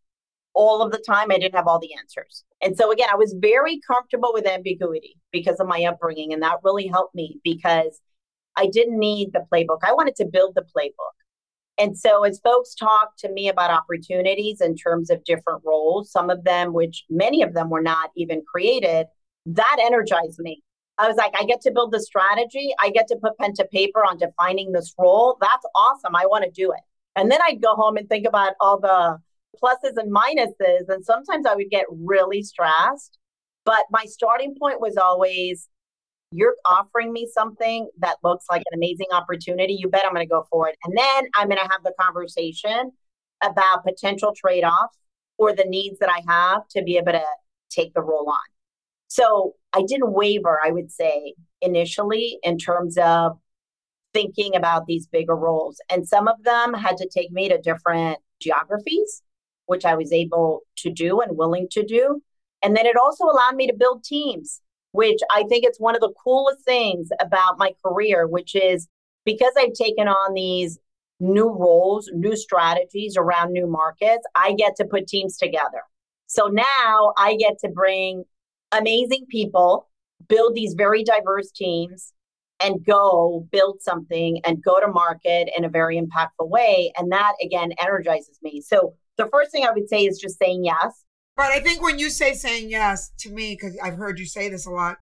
all 0.54 0.82
of 0.82 0.90
the 0.90 1.02
time 1.06 1.30
I 1.30 1.38
didn't 1.38 1.54
have 1.54 1.66
all 1.66 1.78
the 1.78 1.94
answers. 1.98 2.44
And 2.60 2.76
so 2.76 2.90
again, 2.90 3.08
I 3.12 3.16
was 3.16 3.34
very 3.38 3.80
comfortable 3.86 4.30
with 4.32 4.46
ambiguity 4.46 5.16
because 5.32 5.60
of 5.60 5.68
my 5.68 5.84
upbringing 5.84 6.32
and 6.32 6.42
that 6.42 6.58
really 6.62 6.86
helped 6.86 7.14
me 7.14 7.40
because 7.44 8.00
I 8.56 8.66
didn't 8.66 8.98
need 8.98 9.32
the 9.32 9.44
playbook. 9.52 9.78
I 9.82 9.92
wanted 9.92 10.16
to 10.16 10.26
build 10.26 10.54
the 10.54 10.62
playbook. 10.76 11.14
And 11.78 11.96
so 11.96 12.24
as 12.24 12.40
folks 12.40 12.74
talk 12.74 13.16
to 13.18 13.30
me 13.30 13.48
about 13.48 13.70
opportunities 13.70 14.60
in 14.60 14.74
terms 14.74 15.10
of 15.10 15.22
different 15.22 15.62
roles, 15.64 16.10
some 16.10 16.28
of 16.28 16.42
them 16.42 16.72
which 16.72 17.04
many 17.08 17.42
of 17.42 17.54
them 17.54 17.70
were 17.70 17.82
not 17.82 18.10
even 18.16 18.42
created, 18.50 19.06
that 19.46 19.76
energized 19.80 20.40
me 20.40 20.62
I 20.98 21.06
was 21.06 21.16
like, 21.16 21.32
I 21.38 21.44
get 21.44 21.60
to 21.62 21.70
build 21.70 21.92
the 21.92 22.00
strategy. 22.00 22.74
I 22.80 22.90
get 22.90 23.06
to 23.08 23.16
put 23.16 23.38
pen 23.38 23.54
to 23.54 23.64
paper 23.66 24.00
on 24.00 24.18
defining 24.18 24.72
this 24.72 24.94
role. 24.98 25.38
That's 25.40 25.64
awesome. 25.74 26.16
I 26.16 26.26
want 26.26 26.44
to 26.44 26.50
do 26.50 26.72
it. 26.72 26.80
And 27.14 27.30
then 27.30 27.38
I'd 27.46 27.62
go 27.62 27.74
home 27.74 27.96
and 27.96 28.08
think 28.08 28.26
about 28.26 28.54
all 28.60 28.80
the 28.80 29.18
pluses 29.62 29.96
and 29.96 30.12
minuses. 30.12 30.88
And 30.88 31.04
sometimes 31.04 31.46
I 31.46 31.54
would 31.54 31.70
get 31.70 31.86
really 31.90 32.42
stressed. 32.42 33.18
But 33.64 33.84
my 33.90 34.04
starting 34.04 34.54
point 34.58 34.80
was 34.80 34.96
always, 34.96 35.68
you're 36.30 36.56
offering 36.66 37.12
me 37.12 37.28
something 37.32 37.88
that 37.98 38.16
looks 38.22 38.46
like 38.50 38.62
an 38.70 38.78
amazing 38.78 39.08
opportunity. 39.12 39.74
You 39.74 39.88
bet 39.88 40.04
I'm 40.04 40.14
going 40.14 40.26
to 40.26 40.30
go 40.30 40.46
for 40.50 40.68
it. 40.68 40.76
And 40.84 40.96
then 40.96 41.30
I'm 41.34 41.48
going 41.48 41.60
to 41.60 41.70
have 41.70 41.82
the 41.84 41.94
conversation 42.00 42.92
about 43.42 43.84
potential 43.84 44.32
trade 44.36 44.64
offs 44.64 44.96
or 45.38 45.54
the 45.54 45.64
needs 45.64 45.98
that 46.00 46.10
I 46.10 46.22
have 46.26 46.66
to 46.68 46.82
be 46.82 46.96
able 46.96 47.12
to 47.12 47.24
take 47.70 47.94
the 47.94 48.02
role 48.02 48.28
on. 48.28 48.38
So 49.08 49.54
I 49.72 49.82
didn't 49.82 50.12
waver, 50.12 50.60
I 50.62 50.70
would 50.70 50.90
say, 50.90 51.34
initially 51.62 52.38
in 52.42 52.58
terms 52.58 52.98
of 52.98 53.38
thinking 54.12 54.56
about 54.56 54.86
these 54.86 55.06
bigger 55.06 55.36
roles. 55.36 55.80
And 55.90 56.06
some 56.06 56.28
of 56.28 56.42
them 56.42 56.74
had 56.74 56.96
to 56.98 57.08
take 57.08 57.30
me 57.30 57.48
to 57.48 57.58
different 57.58 58.18
geographies, 58.40 59.22
which 59.68 59.84
I 59.84 59.94
was 59.94 60.12
able 60.12 60.62
to 60.78 60.90
do 60.90 61.20
and 61.20 61.36
willing 61.36 61.68
to 61.72 61.84
do. 61.84 62.22
And 62.62 62.76
then 62.76 62.86
it 62.86 62.96
also 62.96 63.24
allowed 63.24 63.54
me 63.54 63.66
to 63.68 63.74
build 63.74 64.02
teams, 64.02 64.60
which 64.92 65.20
I 65.30 65.44
think 65.48 65.64
it's 65.64 65.78
one 65.78 65.94
of 65.94 66.00
the 66.00 66.12
coolest 66.24 66.64
things 66.64 67.08
about 67.20 67.58
my 67.58 67.72
career, 67.84 68.26
which 68.26 68.54
is 68.54 68.88
because 69.24 69.52
I've 69.56 69.74
taken 69.74 70.08
on 70.08 70.34
these 70.34 70.78
new 71.20 71.48
roles, 71.48 72.10
new 72.14 72.36
strategies 72.36 73.16
around 73.16 73.52
new 73.52 73.66
markets, 73.66 74.26
I 74.34 74.54
get 74.54 74.76
to 74.76 74.84
put 74.84 75.06
teams 75.06 75.36
together. 75.36 75.82
So 76.26 76.46
now 76.46 77.12
I 77.18 77.36
get 77.36 77.58
to 77.60 77.68
bring 77.68 78.24
amazing 78.72 79.26
people, 79.28 79.88
build 80.28 80.54
these 80.54 80.74
very 80.74 81.04
diverse 81.04 81.50
teams, 81.50 82.12
and 82.60 82.84
go 82.84 83.46
build 83.52 83.82
something 83.82 84.40
and 84.44 84.62
go 84.62 84.80
to 84.80 84.88
market 84.88 85.48
in 85.56 85.64
a 85.64 85.68
very 85.68 86.00
impactful 86.00 86.48
way. 86.48 86.92
And 86.96 87.12
that 87.12 87.34
again 87.42 87.72
energizes 87.80 88.38
me. 88.42 88.60
So 88.60 88.94
the 89.18 89.26
first 89.26 89.50
thing 89.52 89.64
I 89.64 89.72
would 89.72 89.88
say 89.88 90.04
is 90.06 90.18
just 90.18 90.38
saying 90.38 90.64
yes. 90.64 91.04
But 91.36 91.46
I 91.46 91.60
think 91.60 91.82
when 91.82 91.98
you 91.98 92.10
say 92.10 92.32
saying 92.32 92.70
yes 92.70 93.12
to 93.20 93.30
me, 93.30 93.54
because 93.54 93.78
I've 93.82 93.96
heard 93.96 94.18
you 94.18 94.26
say 94.26 94.48
this 94.48 94.66
a 94.66 94.70
lot, 94.70 94.98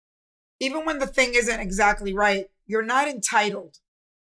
even 0.61 0.85
when 0.85 0.99
the 0.99 1.07
thing 1.07 1.33
isn't 1.35 1.61
exactly 1.61 2.15
right, 2.15 2.47
you're 2.67 2.85
not 2.85 3.09
entitled. 3.09 3.77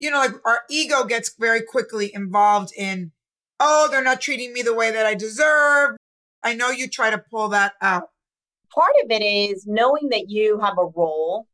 You 0.00 0.10
know, 0.10 0.18
like 0.18 0.32
our 0.44 0.60
ego 0.68 1.04
gets 1.04 1.34
very 1.38 1.62
quickly 1.62 2.10
involved 2.12 2.72
in, 2.76 3.12
oh, 3.60 3.88
they're 3.90 4.02
not 4.02 4.20
treating 4.20 4.52
me 4.52 4.62
the 4.62 4.74
way 4.74 4.90
that 4.90 5.06
I 5.06 5.14
deserve. 5.14 5.96
I 6.42 6.54
know 6.54 6.70
you 6.70 6.88
try 6.88 7.10
to 7.10 7.18
pull 7.18 7.48
that 7.50 7.74
out 7.80 8.08
part 8.74 8.92
of 9.04 9.10
it 9.10 9.22
is 9.22 9.66
knowing 9.66 10.08
that 10.10 10.28
you 10.28 10.58
have 10.60 10.78
a 10.78 10.86
role 10.96 11.46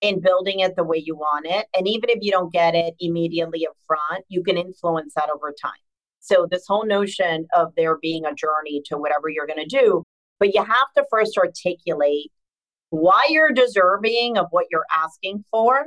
in 0.00 0.20
building 0.20 0.60
it 0.60 0.76
the 0.76 0.84
way 0.84 1.02
you 1.04 1.14
want 1.14 1.46
it. 1.46 1.66
And 1.76 1.86
even 1.86 2.08
if 2.08 2.18
you 2.22 2.30
don't 2.30 2.52
get 2.52 2.74
it 2.74 2.94
immediately 3.00 3.66
up 3.66 3.76
front, 3.86 4.24
you 4.28 4.42
can 4.42 4.56
influence 4.56 5.14
that 5.14 5.28
over 5.34 5.52
time. 5.60 5.72
So, 6.20 6.46
this 6.50 6.64
whole 6.66 6.86
notion 6.86 7.46
of 7.54 7.72
there 7.76 7.98
being 8.00 8.24
a 8.24 8.34
journey 8.34 8.82
to 8.86 8.98
whatever 8.98 9.28
you're 9.28 9.46
going 9.46 9.66
to 9.66 9.76
do, 9.76 10.04
but 10.38 10.54
you 10.54 10.62
have 10.62 10.92
to 10.96 11.04
first 11.10 11.36
articulate 11.36 12.30
why 12.90 13.24
you're 13.28 13.52
deserving 13.52 14.36
of 14.36 14.46
what 14.50 14.66
you're 14.70 14.86
asking 14.96 15.44
for. 15.50 15.86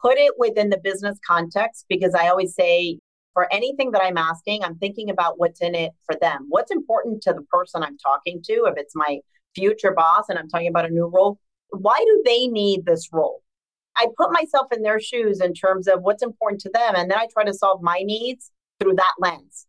Put 0.00 0.18
it 0.18 0.34
within 0.36 0.70
the 0.70 0.80
business 0.82 1.18
context 1.24 1.86
because 1.88 2.14
I 2.14 2.28
always 2.28 2.54
say 2.54 2.98
for 3.34 3.52
anything 3.52 3.92
that 3.92 4.02
I'm 4.02 4.16
asking, 4.16 4.64
I'm 4.64 4.76
thinking 4.78 5.10
about 5.10 5.38
what's 5.38 5.60
in 5.60 5.74
it 5.74 5.92
for 6.04 6.16
them. 6.20 6.46
What's 6.48 6.72
important 6.72 7.22
to 7.22 7.32
the 7.32 7.42
person 7.42 7.82
I'm 7.82 7.98
talking 7.98 8.42
to, 8.46 8.64
if 8.66 8.74
it's 8.76 8.96
my 8.96 9.20
future 9.54 9.92
boss 9.92 10.24
and 10.28 10.38
I'm 10.38 10.48
talking 10.48 10.68
about 10.68 10.86
a 10.86 10.92
new 10.92 11.06
role, 11.06 11.38
why 11.70 12.02
do 12.04 12.22
they 12.24 12.48
need 12.48 12.84
this 12.84 13.08
role? 13.12 13.42
I 13.96 14.06
put 14.16 14.32
myself 14.32 14.66
in 14.72 14.82
their 14.82 15.00
shoes 15.00 15.40
in 15.40 15.54
terms 15.54 15.86
of 15.86 16.02
what's 16.02 16.22
important 16.22 16.60
to 16.62 16.70
them. 16.70 16.94
And 16.96 17.10
then 17.10 17.18
I 17.18 17.28
try 17.32 17.44
to 17.44 17.54
solve 17.54 17.82
my 17.82 18.00
needs 18.02 18.50
through 18.82 18.94
that 18.96 19.14
lens. 19.18 19.66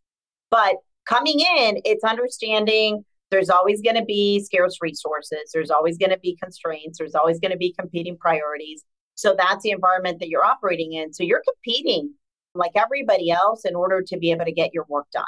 But 0.50 0.76
coming 1.06 1.40
in, 1.40 1.80
it's 1.84 2.04
understanding 2.04 3.04
there's 3.30 3.50
always 3.50 3.80
going 3.80 3.96
to 3.96 4.04
be 4.04 4.40
scarce 4.40 4.78
resources, 4.80 5.50
there's 5.52 5.70
always 5.70 5.98
going 5.98 6.10
to 6.10 6.18
be 6.18 6.36
constraints, 6.42 6.98
there's 6.98 7.14
always 7.14 7.40
going 7.40 7.50
to 7.50 7.56
be 7.56 7.74
competing 7.78 8.16
priorities. 8.16 8.84
So 9.16 9.34
that's 9.36 9.62
the 9.62 9.70
environment 9.70 10.20
that 10.20 10.28
you're 10.28 10.44
operating 10.44 10.92
in. 10.92 11.12
So 11.12 11.22
you're 11.22 11.42
competing 11.48 12.14
like 12.54 12.72
everybody 12.74 13.30
else 13.30 13.64
in 13.64 13.74
order 13.74 14.02
to 14.02 14.18
be 14.18 14.30
able 14.30 14.44
to 14.44 14.52
get 14.52 14.74
your 14.74 14.86
work 14.88 15.06
done. 15.12 15.24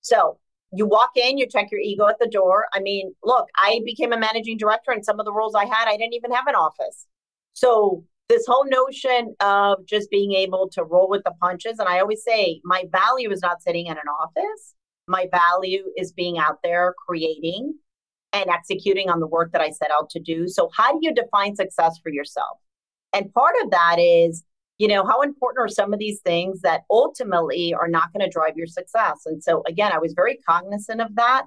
So 0.00 0.38
you 0.72 0.86
walk 0.86 1.10
in, 1.16 1.38
you 1.38 1.46
check 1.48 1.70
your 1.70 1.80
ego 1.80 2.06
at 2.08 2.18
the 2.20 2.28
door. 2.28 2.66
I 2.72 2.80
mean, 2.80 3.14
look, 3.24 3.48
I 3.56 3.80
became 3.84 4.12
a 4.12 4.18
managing 4.18 4.58
director, 4.58 4.92
and 4.92 5.04
some 5.04 5.18
of 5.18 5.26
the 5.26 5.32
roles 5.32 5.54
I 5.54 5.64
had, 5.64 5.88
I 5.88 5.96
didn't 5.96 6.14
even 6.14 6.30
have 6.32 6.46
an 6.46 6.54
office. 6.54 7.06
So, 7.54 8.04
this 8.28 8.44
whole 8.46 8.66
notion 8.68 9.34
of 9.40 9.86
just 9.86 10.10
being 10.10 10.32
able 10.32 10.68
to 10.70 10.84
roll 10.84 11.08
with 11.08 11.22
the 11.24 11.32
punches, 11.40 11.78
and 11.78 11.88
I 11.88 12.00
always 12.00 12.22
say, 12.22 12.60
my 12.64 12.84
value 12.92 13.30
is 13.30 13.40
not 13.40 13.62
sitting 13.62 13.86
in 13.86 13.92
an 13.92 14.08
office. 14.20 14.74
My 15.06 15.28
value 15.30 15.84
is 15.96 16.12
being 16.12 16.38
out 16.38 16.58
there 16.62 16.94
creating 17.06 17.74
and 18.34 18.50
executing 18.50 19.08
on 19.08 19.20
the 19.20 19.26
work 19.26 19.52
that 19.52 19.62
I 19.62 19.70
set 19.70 19.90
out 19.90 20.10
to 20.10 20.20
do. 20.20 20.48
So, 20.48 20.68
how 20.76 20.92
do 20.92 20.98
you 21.00 21.14
define 21.14 21.56
success 21.56 21.98
for 22.02 22.10
yourself? 22.10 22.58
And 23.14 23.32
part 23.32 23.54
of 23.62 23.70
that 23.70 23.96
is 23.98 24.44
you 24.78 24.86
know, 24.86 25.04
how 25.04 25.22
important 25.22 25.64
are 25.64 25.68
some 25.68 25.92
of 25.92 25.98
these 25.98 26.20
things 26.20 26.60
that 26.60 26.82
ultimately 26.88 27.74
are 27.74 27.88
not 27.88 28.12
going 28.12 28.24
to 28.24 28.30
drive 28.32 28.56
your 28.56 28.68
success? 28.68 29.22
And 29.26 29.42
so, 29.42 29.62
again, 29.66 29.92
I 29.92 29.98
was 29.98 30.12
very 30.14 30.38
cognizant 30.48 31.00
of 31.00 31.16
that. 31.16 31.46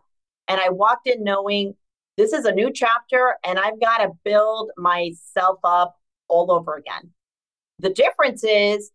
And 0.49 0.59
I 0.59 0.69
walked 0.69 1.07
in 1.07 1.23
knowing 1.23 1.73
this 2.17 2.33
is 2.33 2.43
a 2.43 2.51
new 2.51 2.71
chapter 2.73 3.35
and 3.45 3.57
I've 3.57 3.79
got 3.79 3.99
to 3.99 4.09
build 4.25 4.71
myself 4.77 5.59
up 5.63 5.95
all 6.31 6.51
over 6.51 6.75
again. 6.75 7.11
The 7.79 7.91
difference 7.91 8.43
is 8.43 8.91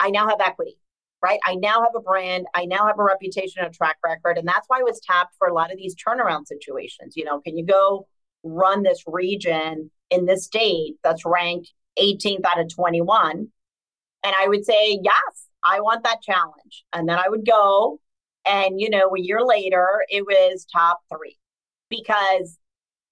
I 0.00 0.10
now 0.10 0.28
have 0.28 0.40
equity, 0.40 0.78
right? 1.22 1.40
I 1.46 1.54
now 1.54 1.82
have 1.82 1.94
a 1.96 2.00
brand. 2.00 2.46
I 2.54 2.64
now 2.64 2.86
have 2.86 2.98
a 2.98 3.04
reputation 3.04 3.62
and 3.62 3.72
a 3.72 3.76
track 3.76 3.98
record. 4.04 4.38
And 4.38 4.48
that's 4.48 4.66
why 4.68 4.80
I 4.80 4.82
was 4.82 5.00
tapped 5.00 5.34
for 5.38 5.48
a 5.48 5.54
lot 5.54 5.70
of 5.70 5.78
these 5.78 5.94
turnaround 5.94 6.46
situations. 6.46 7.16
You 7.16 7.24
know, 7.24 7.40
can 7.40 7.56
you 7.56 7.64
go 7.64 8.06
run 8.42 8.82
this 8.82 9.02
region 9.06 9.90
in 10.10 10.26
this 10.26 10.44
state 10.44 10.96
that's 11.02 11.24
ranked 11.24 11.72
18th 11.98 12.44
out 12.44 12.60
of 12.60 12.74
21. 12.74 13.48
And 14.24 14.34
I 14.36 14.48
would 14.48 14.64
say, 14.64 14.98
yes, 15.02 15.46
I 15.64 15.80
want 15.80 16.04
that 16.04 16.22
challenge. 16.22 16.84
And 16.92 17.08
then 17.08 17.18
I 17.18 17.28
would 17.28 17.46
go. 17.46 18.00
And, 18.46 18.80
you 18.80 18.88
know, 18.88 19.14
a 19.14 19.20
year 19.20 19.40
later, 19.42 20.04
it 20.08 20.22
was 20.22 20.66
top 20.72 21.00
three 21.10 21.36
because 21.90 22.56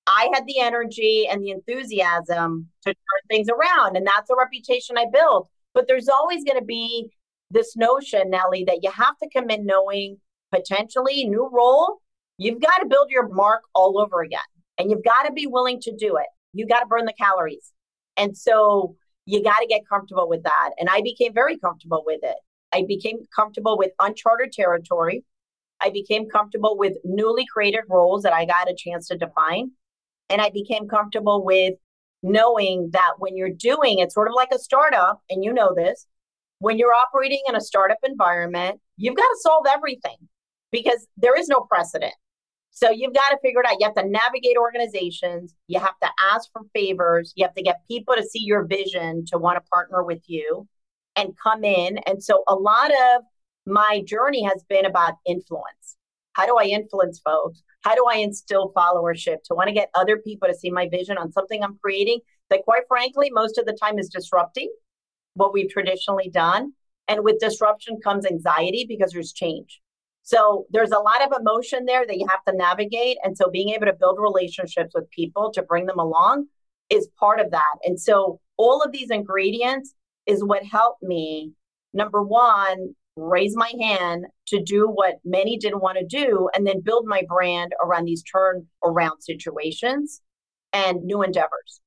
I 0.06 0.30
had 0.32 0.46
the 0.46 0.60
energy 0.60 1.26
and 1.30 1.42
the 1.42 1.50
enthusiasm 1.50 2.68
to 2.82 2.88
turn 2.88 3.22
things 3.28 3.48
around. 3.48 3.96
And 3.96 4.06
that's 4.06 4.30
a 4.30 4.36
reputation 4.36 4.96
I 4.96 5.06
built. 5.12 5.48
But 5.74 5.88
there's 5.88 6.08
always 6.08 6.44
going 6.44 6.58
to 6.58 6.64
be 6.64 7.10
this 7.50 7.76
notion, 7.76 8.30
Nely, 8.30 8.64
that 8.66 8.80
you 8.82 8.90
have 8.90 9.18
to 9.22 9.28
come 9.32 9.50
in 9.50 9.66
knowing 9.66 10.18
potentially 10.52 11.24
new 11.24 11.48
role. 11.52 12.00
You've 12.38 12.60
got 12.60 12.78
to 12.78 12.86
build 12.86 13.10
your 13.10 13.28
mark 13.28 13.62
all 13.74 13.98
over 13.98 14.22
again. 14.22 14.40
And 14.78 14.90
you've 14.90 15.04
got 15.04 15.24
to 15.24 15.32
be 15.32 15.46
willing 15.46 15.80
to 15.82 15.96
do 15.96 16.16
it. 16.16 16.26
You 16.52 16.66
got 16.66 16.80
to 16.80 16.86
burn 16.86 17.04
the 17.04 17.12
calories. 17.12 17.72
And 18.16 18.36
so 18.36 18.96
you 19.24 19.42
got 19.42 19.58
to 19.58 19.66
get 19.66 19.88
comfortable 19.88 20.28
with 20.28 20.44
that. 20.44 20.70
And 20.78 20.88
I 20.88 21.02
became 21.02 21.34
very 21.34 21.58
comfortable 21.58 22.04
with 22.06 22.20
it. 22.22 22.36
I 22.72 22.84
became 22.86 23.18
comfortable 23.34 23.76
with 23.76 23.92
uncharted 24.00 24.52
territory. 24.52 25.24
I 25.80 25.90
became 25.90 26.28
comfortable 26.28 26.76
with 26.78 26.94
newly 27.04 27.44
created 27.46 27.80
roles 27.88 28.22
that 28.22 28.32
I 28.32 28.44
got 28.44 28.70
a 28.70 28.74
chance 28.74 29.08
to 29.08 29.16
define. 29.16 29.72
And 30.30 30.40
I 30.40 30.50
became 30.50 30.88
comfortable 30.88 31.44
with 31.44 31.74
knowing 32.22 32.90
that 32.92 33.14
when 33.18 33.36
you're 33.36 33.50
doing 33.50 33.98
it's 34.00 34.14
sort 34.14 34.28
of 34.28 34.34
like 34.34 34.50
a 34.52 34.58
startup, 34.58 35.22
and 35.30 35.44
you 35.44 35.52
know 35.52 35.74
this, 35.74 36.06
when 36.58 36.78
you're 36.78 36.94
operating 36.94 37.42
in 37.48 37.54
a 37.54 37.60
startup 37.60 37.98
environment, 38.04 38.80
you've 38.96 39.16
got 39.16 39.22
to 39.22 39.38
solve 39.40 39.66
everything 39.68 40.16
because 40.72 41.06
there 41.16 41.38
is 41.38 41.48
no 41.48 41.60
precedent. 41.60 42.14
So 42.70 42.90
you've 42.90 43.14
got 43.14 43.30
to 43.30 43.38
figure 43.42 43.60
it 43.60 43.66
out. 43.66 43.76
You 43.80 43.86
have 43.86 43.94
to 43.94 44.08
navigate 44.08 44.56
organizations. 44.58 45.54
You 45.68 45.80
have 45.80 45.98
to 46.02 46.08
ask 46.32 46.50
for 46.52 46.62
favors. 46.74 47.32
You 47.36 47.44
have 47.44 47.54
to 47.54 47.62
get 47.62 47.86
people 47.88 48.14
to 48.16 48.22
see 48.22 48.42
your 48.42 48.64
vision 48.66 49.24
to 49.26 49.38
want 49.38 49.56
to 49.56 49.70
partner 49.70 50.02
with 50.02 50.22
you. 50.26 50.66
and 51.16 51.36
come 51.42 51.64
in. 51.64 51.98
And 52.06 52.22
so 52.22 52.44
a 52.46 52.54
lot 52.54 52.90
of 52.90 53.22
my 53.66 54.02
journey 54.06 54.44
has 54.44 54.62
been 54.68 54.84
about 54.84 55.14
influence. 55.26 55.96
How 56.36 56.44
do 56.44 56.56
I 56.58 56.64
influence 56.64 57.18
folks? 57.18 57.62
How 57.80 57.94
do 57.94 58.04
I 58.12 58.16
instill 58.16 58.70
followership 58.76 59.42
to 59.44 59.54
want 59.54 59.68
to 59.68 59.74
get 59.74 59.88
other 59.94 60.18
people 60.18 60.48
to 60.48 60.54
see 60.54 60.70
my 60.70 60.86
vision 60.86 61.16
on 61.16 61.32
something 61.32 61.64
I'm 61.64 61.78
creating 61.82 62.20
that, 62.50 62.64
quite 62.64 62.82
frankly, 62.88 63.30
most 63.32 63.56
of 63.56 63.64
the 63.64 63.72
time 63.72 63.98
is 63.98 64.10
disrupting 64.10 64.70
what 65.32 65.54
we've 65.54 65.70
traditionally 65.70 66.28
done? 66.28 66.74
And 67.08 67.24
with 67.24 67.38
disruption 67.40 68.00
comes 68.04 68.26
anxiety 68.26 68.84
because 68.86 69.12
there's 69.12 69.32
change. 69.32 69.80
So 70.24 70.66
there's 70.70 70.90
a 70.90 70.98
lot 70.98 71.22
of 71.22 71.32
emotion 71.40 71.86
there 71.86 72.06
that 72.06 72.18
you 72.18 72.26
have 72.28 72.44
to 72.44 72.54
navigate. 72.54 73.16
And 73.24 73.34
so 73.34 73.48
being 73.48 73.70
able 73.70 73.86
to 73.86 73.94
build 73.94 74.18
relationships 74.20 74.92
with 74.94 75.10
people 75.10 75.50
to 75.52 75.62
bring 75.62 75.86
them 75.86 75.98
along 75.98 76.48
is 76.90 77.08
part 77.18 77.40
of 77.40 77.50
that. 77.52 77.76
And 77.82 77.98
so 77.98 78.40
all 78.58 78.82
of 78.82 78.92
these 78.92 79.10
ingredients 79.10 79.94
is 80.26 80.44
what 80.44 80.64
helped 80.64 81.02
me, 81.02 81.52
number 81.94 82.22
one, 82.22 82.94
raise 83.16 83.56
my 83.56 83.72
hand 83.80 84.26
to 84.48 84.62
do 84.62 84.86
what 84.86 85.14
many 85.24 85.56
didn't 85.56 85.82
want 85.82 85.98
to 85.98 86.04
do, 86.04 86.48
and 86.54 86.66
then 86.66 86.80
build 86.80 87.06
my 87.06 87.22
brand 87.26 87.72
around 87.82 88.04
these 88.04 88.22
turn 88.22 88.66
around 88.84 89.22
situations 89.22 90.20
and 90.72 91.02
new 91.02 91.22
endeavors. 91.22 91.80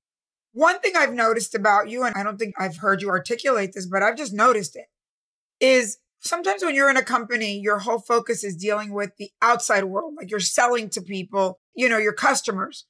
One 0.54 0.80
thing 0.80 0.94
I've 0.96 1.14
noticed 1.14 1.54
about 1.54 1.90
you, 1.90 2.04
and 2.04 2.16
I 2.16 2.24
don't 2.24 2.38
think 2.38 2.56
I've 2.58 2.78
heard 2.78 3.02
you 3.02 3.10
articulate 3.10 3.74
this, 3.74 3.86
but 3.86 4.02
I've 4.02 4.18
just 4.18 4.34
noticed 4.34 4.76
it, 4.76 4.88
is 5.60 6.00
sometimes 6.20 6.64
when 6.64 6.74
you're 6.74 6.90
in 6.90 6.98
a 6.98 7.04
company, 7.04 7.60
your 7.60 7.80
whole 7.80 8.00
focus 8.00 8.44
is 8.44 8.56
dealing 8.56 8.92
with 8.92 9.12
the 9.18 9.30
outside 9.42 9.86
world, 9.86 10.16
like 10.18 10.32
you're 10.32 10.40
selling 10.40 10.90
to 10.90 11.02
people, 11.02 11.60
you 11.76 11.88
know, 11.88 12.00
your 12.00 12.14
customers. 12.14 12.86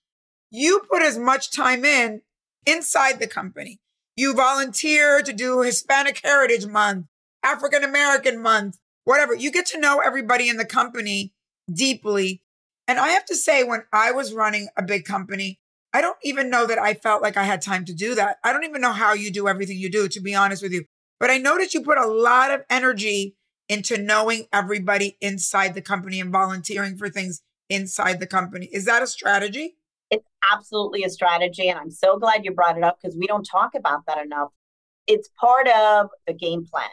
You 0.49 0.81
put 0.89 1.01
as 1.01 1.17
much 1.17 1.51
time 1.51 1.83
in 1.83 2.21
inside 2.65 3.19
the 3.19 3.27
company. 3.27 3.79
You 4.15 4.33
volunteer 4.33 5.21
to 5.21 5.33
do 5.33 5.61
Hispanic 5.61 6.21
Heritage 6.23 6.65
Month, 6.65 7.05
African 7.43 7.83
American 7.83 8.41
Month, 8.41 8.77
whatever. 9.03 9.33
You 9.33 9.51
get 9.51 9.65
to 9.67 9.79
know 9.79 9.99
everybody 9.99 10.49
in 10.49 10.57
the 10.57 10.65
company 10.65 11.33
deeply. 11.71 12.41
And 12.87 12.99
I 12.99 13.09
have 13.09 13.25
to 13.25 13.35
say, 13.35 13.63
when 13.63 13.83
I 13.93 14.11
was 14.11 14.33
running 14.33 14.67
a 14.75 14.81
big 14.81 15.05
company, 15.05 15.59
I 15.93 16.01
don't 16.01 16.17
even 16.23 16.49
know 16.49 16.65
that 16.67 16.79
I 16.79 16.93
felt 16.93 17.21
like 17.21 17.37
I 17.37 17.43
had 17.43 17.61
time 17.61 17.85
to 17.85 17.93
do 17.93 18.15
that. 18.15 18.37
I 18.43 18.51
don't 18.51 18.63
even 18.63 18.81
know 18.81 18.91
how 18.91 19.13
you 19.13 19.31
do 19.31 19.47
everything 19.47 19.77
you 19.77 19.91
do, 19.91 20.07
to 20.07 20.21
be 20.21 20.35
honest 20.35 20.61
with 20.61 20.71
you. 20.71 20.85
But 21.19 21.29
I 21.29 21.37
noticed 21.37 21.73
you 21.73 21.81
put 21.81 21.97
a 21.97 22.07
lot 22.07 22.51
of 22.51 22.61
energy 22.69 23.35
into 23.67 23.97
knowing 23.97 24.47
everybody 24.51 25.17
inside 25.21 25.75
the 25.75 25.81
company 25.81 26.19
and 26.19 26.31
volunteering 26.31 26.97
for 26.97 27.09
things 27.09 27.41
inside 27.69 28.19
the 28.19 28.27
company. 28.27 28.67
Is 28.71 28.85
that 28.85 29.03
a 29.03 29.07
strategy? 29.07 29.75
It's 30.09 30.25
absolutely 30.51 31.03
a 31.03 31.09
strategy. 31.09 31.69
And 31.69 31.77
I'm 31.77 31.91
so 31.91 32.17
glad 32.17 32.43
you 32.43 32.51
brought 32.51 32.77
it 32.77 32.83
up 32.83 32.97
because 33.01 33.15
we 33.15 33.27
don't 33.27 33.43
talk 33.43 33.71
about 33.75 34.05
that 34.07 34.23
enough. 34.23 34.49
It's 35.05 35.29
part 35.39 35.67
of 35.67 36.07
the 36.25 36.33
game 36.33 36.65
plan 36.65 36.89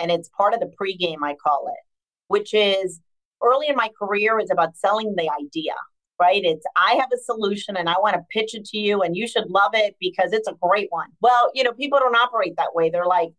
and 0.00 0.10
it's 0.10 0.30
part 0.36 0.54
of 0.54 0.60
the 0.60 0.72
pregame, 0.80 1.22
I 1.22 1.34
call 1.34 1.68
it, 1.68 1.86
which 2.28 2.54
is 2.54 3.00
early 3.42 3.68
in 3.68 3.76
my 3.76 3.90
career 3.98 4.38
is 4.38 4.50
about 4.50 4.76
selling 4.76 5.14
the 5.16 5.30
idea, 5.40 5.72
right? 6.20 6.42
It's 6.44 6.64
I 6.76 6.94
have 6.94 7.08
a 7.12 7.18
solution 7.18 7.76
and 7.76 7.88
I 7.88 7.94
want 7.98 8.14
to 8.14 8.22
pitch 8.30 8.54
it 8.54 8.64
to 8.66 8.78
you 8.78 9.02
and 9.02 9.16
you 9.16 9.26
should 9.26 9.48
love 9.48 9.72
it 9.74 9.96
because 10.00 10.32
it's 10.32 10.48
a 10.48 10.56
great 10.62 10.88
one. 10.90 11.08
Well, 11.20 11.50
you 11.54 11.64
know, 11.64 11.72
people 11.72 11.98
don't 11.98 12.16
operate 12.16 12.54
that 12.56 12.74
way. 12.74 12.90
They're 12.90 13.06
like, 13.06 13.30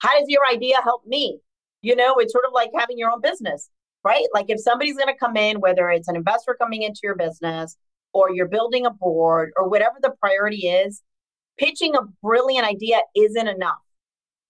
how 0.00 0.18
does 0.18 0.28
your 0.28 0.46
idea 0.50 0.76
help 0.82 1.06
me? 1.06 1.38
You 1.82 1.96
know, 1.96 2.14
it's 2.16 2.32
sort 2.32 2.44
of 2.46 2.52
like 2.52 2.70
having 2.78 2.98
your 2.98 3.10
own 3.10 3.20
business, 3.20 3.68
right? 4.04 4.24
Like 4.32 4.46
if 4.48 4.60
somebody's 4.60 4.96
going 4.96 5.12
to 5.12 5.18
come 5.18 5.36
in, 5.36 5.60
whether 5.60 5.90
it's 5.90 6.08
an 6.08 6.16
investor 6.16 6.56
coming 6.60 6.82
into 6.82 7.00
your 7.02 7.16
business 7.16 7.76
or 8.12 8.30
you're 8.30 8.48
building 8.48 8.86
a 8.86 8.90
board 8.90 9.52
or 9.56 9.68
whatever 9.68 9.96
the 10.00 10.12
priority 10.20 10.68
is, 10.68 11.02
pitching 11.58 11.94
a 11.94 12.02
brilliant 12.22 12.66
idea 12.66 13.00
isn't 13.16 13.48
enough. 13.48 13.78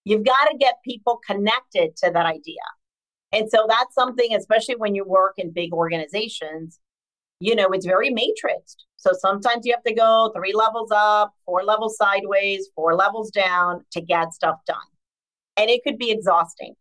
You've 0.05 0.25
got 0.25 0.47
to 0.47 0.57
get 0.59 0.75
people 0.85 1.21
connected 1.27 1.97
to 1.97 2.11
that 2.11 2.27
idea. 2.27 2.63
And 3.33 3.49
so 3.51 3.67
that's 3.69 3.95
something, 3.95 4.35
especially 4.35 4.77
when 4.77 4.95
you 4.95 5.05
work 5.05 5.35
in 5.39 5.53
big 5.53 5.73
organizations, 5.73 6.79
you 7.41 7.57
know, 7.57 7.69
it's 7.71 7.87
very 7.87 8.11
matrixed. 8.11 8.85
So 8.97 9.11
sometimes 9.19 9.67
you 9.67 9.73
have 9.75 9.83
to 9.85 9.95
go 9.95 10.31
three 10.35 10.53
levels 10.55 10.91
up, 10.95 11.33
four 11.45 11.65
levels 11.65 11.97
sideways, 11.97 12.69
four 12.75 12.95
levels 12.95 13.31
down 13.31 13.85
to 13.93 14.01
get 14.01 14.33
stuff 14.33 14.59
done. 14.67 14.77
And 15.57 15.71
it 15.71 15.83
could 15.85 15.99
be 15.99 16.11
exhausting. 16.11 16.75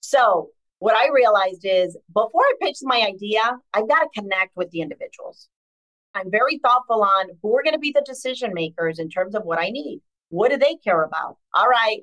So 0.00 0.50
what 0.78 0.96
I 0.96 1.08
realized 1.12 1.62
is 1.64 1.96
before 2.14 2.42
I 2.42 2.52
pitch 2.62 2.78
my 2.82 3.04
idea, 3.06 3.40
I've 3.74 3.88
got 3.88 4.00
to 4.00 4.20
connect 4.20 4.56
with 4.56 4.70
the 4.70 4.80
individuals. 4.80 5.48
I'm 6.14 6.30
very 6.30 6.58
thoughtful 6.58 7.02
on 7.02 7.30
who 7.42 7.56
are 7.56 7.62
going 7.62 7.74
to 7.74 7.78
be 7.78 7.92
the 7.92 8.04
decision 8.06 8.54
makers 8.54 8.98
in 8.98 9.10
terms 9.10 9.34
of 9.34 9.44
what 9.44 9.58
I 9.58 9.70
need. 9.70 10.00
What 10.30 10.50
do 10.50 10.56
they 10.56 10.76
care 10.76 11.02
about? 11.02 11.36
All 11.54 11.68
right, 11.68 12.00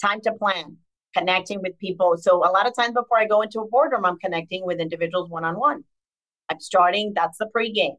time 0.00 0.20
to 0.22 0.32
plan, 0.32 0.76
connecting 1.16 1.60
with 1.62 1.78
people. 1.78 2.16
So 2.18 2.38
a 2.38 2.50
lot 2.50 2.66
of 2.66 2.74
times 2.74 2.94
before 2.94 3.18
I 3.18 3.26
go 3.26 3.42
into 3.42 3.60
a 3.60 3.68
boardroom, 3.68 4.04
I'm 4.04 4.18
connecting 4.18 4.64
with 4.64 4.80
individuals 4.80 5.30
one 5.30 5.44
on 5.44 5.58
one. 5.58 5.84
I'm 6.48 6.60
starting, 6.60 7.12
that's 7.14 7.38
the 7.38 7.48
pregame. 7.54 7.96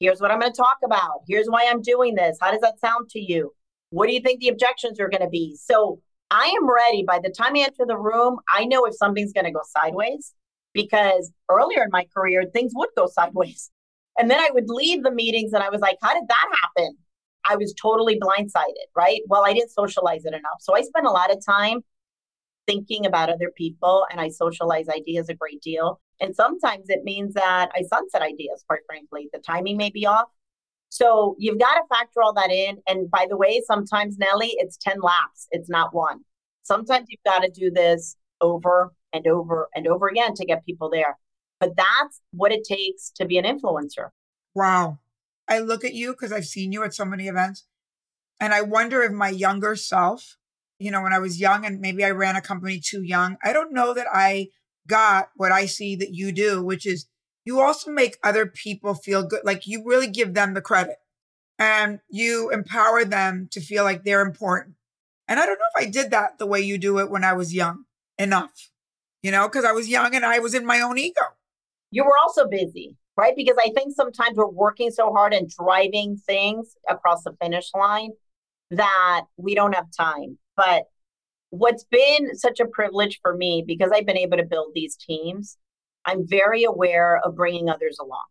Here's 0.00 0.20
what 0.20 0.30
I'm 0.30 0.40
going 0.40 0.52
to 0.52 0.56
talk 0.56 0.78
about. 0.84 1.22
Here's 1.26 1.46
why 1.46 1.66
I'm 1.68 1.80
doing 1.80 2.14
this. 2.14 2.36
How 2.40 2.50
does 2.50 2.60
that 2.60 2.78
sound 2.80 3.08
to 3.10 3.20
you? 3.20 3.52
What 3.90 4.08
do 4.08 4.12
you 4.12 4.20
think 4.20 4.40
the 4.40 4.48
objections 4.48 5.00
are 5.00 5.08
going 5.08 5.22
to 5.22 5.28
be? 5.28 5.56
So 5.58 6.00
I 6.30 6.46
am 6.46 6.68
ready. 6.70 7.04
By 7.06 7.20
the 7.22 7.30
time 7.30 7.56
I 7.56 7.60
enter 7.60 7.86
the 7.86 7.96
room, 7.96 8.38
I 8.52 8.66
know 8.66 8.84
if 8.84 8.94
something's 8.94 9.32
going 9.32 9.46
to 9.46 9.52
go 9.52 9.62
sideways 9.64 10.34
because 10.74 11.32
earlier 11.48 11.82
in 11.82 11.90
my 11.90 12.06
career, 12.14 12.44
things 12.52 12.72
would 12.74 12.90
go 12.96 13.06
sideways. 13.12 13.70
And 14.18 14.30
then 14.30 14.40
I 14.40 14.50
would 14.52 14.68
leave 14.68 15.02
the 15.02 15.10
meetings 15.10 15.52
and 15.52 15.62
I 15.62 15.70
was 15.70 15.80
like, 15.80 15.96
how 16.02 16.14
did 16.14 16.28
that 16.28 16.48
happen? 16.62 16.96
I 17.48 17.56
was 17.56 17.74
totally 17.80 18.18
blindsided, 18.18 18.88
right? 18.94 19.20
Well, 19.26 19.44
I 19.44 19.52
didn't 19.52 19.70
socialize 19.70 20.24
it 20.24 20.34
enough. 20.34 20.60
So 20.60 20.74
I 20.74 20.82
spent 20.82 21.06
a 21.06 21.10
lot 21.10 21.32
of 21.32 21.44
time 21.44 21.80
thinking 22.66 23.06
about 23.06 23.30
other 23.30 23.52
people 23.56 24.04
and 24.10 24.20
I 24.20 24.28
socialize 24.28 24.88
ideas 24.88 25.28
a 25.28 25.34
great 25.34 25.62
deal. 25.62 26.00
And 26.20 26.34
sometimes 26.34 26.86
it 26.88 27.04
means 27.04 27.34
that 27.34 27.70
I 27.74 27.82
sunset 27.82 28.22
ideas, 28.22 28.64
quite 28.66 28.80
frankly. 28.86 29.28
The 29.32 29.38
timing 29.38 29.76
may 29.76 29.90
be 29.90 30.06
off. 30.06 30.28
So 30.88 31.36
you've 31.38 31.58
got 31.58 31.74
to 31.74 31.82
factor 31.88 32.22
all 32.22 32.32
that 32.34 32.50
in. 32.50 32.78
And 32.88 33.10
by 33.10 33.26
the 33.28 33.36
way, 33.36 33.62
sometimes, 33.66 34.16
Nely, 34.18 34.50
it's 34.54 34.76
10 34.78 35.00
laps, 35.00 35.46
it's 35.50 35.68
not 35.68 35.94
one. 35.94 36.20
Sometimes 36.62 37.06
you've 37.08 37.20
got 37.24 37.40
to 37.40 37.50
do 37.50 37.70
this 37.70 38.16
over 38.40 38.92
and 39.12 39.26
over 39.26 39.68
and 39.74 39.86
over 39.86 40.08
again 40.08 40.34
to 40.34 40.44
get 40.44 40.64
people 40.64 40.90
there. 40.90 41.18
But 41.60 41.76
that's 41.76 42.20
what 42.32 42.52
it 42.52 42.64
takes 42.64 43.10
to 43.16 43.24
be 43.24 43.38
an 43.38 43.44
influencer. 43.44 44.10
Wow. 44.54 44.98
I 45.48 45.60
look 45.60 45.84
at 45.84 45.94
you 45.94 46.12
because 46.12 46.32
I've 46.32 46.46
seen 46.46 46.72
you 46.72 46.82
at 46.82 46.94
so 46.94 47.04
many 47.04 47.28
events. 47.28 47.66
And 48.40 48.52
I 48.52 48.62
wonder 48.62 49.02
if 49.02 49.12
my 49.12 49.30
younger 49.30 49.76
self, 49.76 50.36
you 50.78 50.90
know, 50.90 51.02
when 51.02 51.12
I 51.12 51.18
was 51.18 51.40
young 51.40 51.64
and 51.64 51.80
maybe 51.80 52.04
I 52.04 52.10
ran 52.10 52.36
a 52.36 52.40
company 52.40 52.80
too 52.80 53.02
young, 53.02 53.36
I 53.42 53.52
don't 53.52 53.72
know 53.72 53.94
that 53.94 54.06
I 54.12 54.48
got 54.86 55.30
what 55.36 55.52
I 55.52 55.66
see 55.66 55.96
that 55.96 56.14
you 56.14 56.32
do, 56.32 56.62
which 56.62 56.86
is 56.86 57.06
you 57.44 57.60
also 57.60 57.90
make 57.90 58.18
other 58.22 58.46
people 58.46 58.94
feel 58.94 59.22
good. 59.22 59.40
Like 59.44 59.66
you 59.66 59.82
really 59.84 60.08
give 60.08 60.34
them 60.34 60.54
the 60.54 60.60
credit 60.60 60.96
and 61.58 62.00
you 62.10 62.50
empower 62.50 63.04
them 63.04 63.48
to 63.52 63.60
feel 63.60 63.84
like 63.84 64.04
they're 64.04 64.20
important. 64.20 64.74
And 65.28 65.40
I 65.40 65.46
don't 65.46 65.58
know 65.58 65.64
if 65.76 65.86
I 65.86 65.90
did 65.90 66.10
that 66.10 66.38
the 66.38 66.46
way 66.46 66.60
you 66.60 66.78
do 66.78 66.98
it 66.98 67.10
when 67.10 67.24
I 67.24 67.32
was 67.32 67.54
young 67.54 67.84
enough, 68.18 68.70
you 69.22 69.30
know, 69.30 69.48
because 69.48 69.64
I 69.64 69.72
was 69.72 69.88
young 69.88 70.14
and 70.14 70.24
I 70.24 70.38
was 70.38 70.54
in 70.54 70.66
my 70.66 70.80
own 70.80 70.98
ego. 70.98 71.22
You 71.90 72.04
were 72.04 72.16
also 72.22 72.46
busy 72.48 72.96
right? 73.16 73.34
Because 73.36 73.56
I 73.58 73.70
think 73.70 73.94
sometimes 73.94 74.36
we're 74.36 74.46
working 74.46 74.90
so 74.90 75.12
hard 75.12 75.32
and 75.32 75.48
driving 75.48 76.16
things 76.16 76.76
across 76.88 77.22
the 77.24 77.36
finish 77.40 77.70
line 77.74 78.10
that 78.70 79.22
we 79.36 79.54
don't 79.54 79.74
have 79.74 79.86
time. 79.96 80.38
But 80.56 80.84
what's 81.50 81.84
been 81.84 82.36
such 82.36 82.60
a 82.60 82.66
privilege 82.66 83.18
for 83.22 83.36
me 83.36 83.64
because 83.66 83.90
I've 83.92 84.06
been 84.06 84.18
able 84.18 84.36
to 84.36 84.44
build 84.44 84.72
these 84.74 84.96
teams, 84.96 85.56
I'm 86.04 86.26
very 86.26 86.64
aware 86.64 87.20
of 87.24 87.36
bringing 87.36 87.68
others 87.68 87.98
along. 88.00 88.24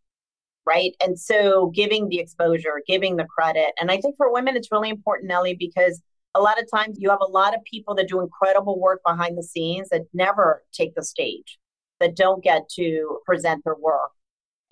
Right. 0.68 0.96
And 1.00 1.20
so 1.20 1.72
giving 1.76 2.10
the 2.10 2.20
exposure, 2.20 2.82
giving 2.88 3.18
the 3.18 3.26
credit. 3.26 3.72
And 3.80 3.92
I 3.92 4.02
think 4.02 4.18
for 4.18 4.34
women, 4.34 4.56
it's 4.56 4.72
really 4.72 4.90
important, 4.90 5.30
Nely, 5.30 5.56
because 5.58 6.02
a 6.34 6.42
lot 6.42 6.60
of 6.60 6.68
times 6.74 6.98
you 7.00 7.12
have 7.12 7.22
a 7.22 7.32
lot 7.32 7.54
of 7.54 7.64
people 7.64 7.94
that 7.96 8.08
do 8.08 8.20
incredible 8.20 8.80
work 8.80 9.02
behind 9.06 9.38
the 9.38 9.44
scenes 9.44 9.90
that 9.90 10.02
never 10.12 10.64
take 10.74 10.96
the 10.96 11.04
stage, 11.04 11.60
that 12.00 12.16
don't 12.16 12.44
get 12.44 12.68
to 12.78 13.20
present 13.28 13.64
their 13.64 13.76
work. 13.76 14.10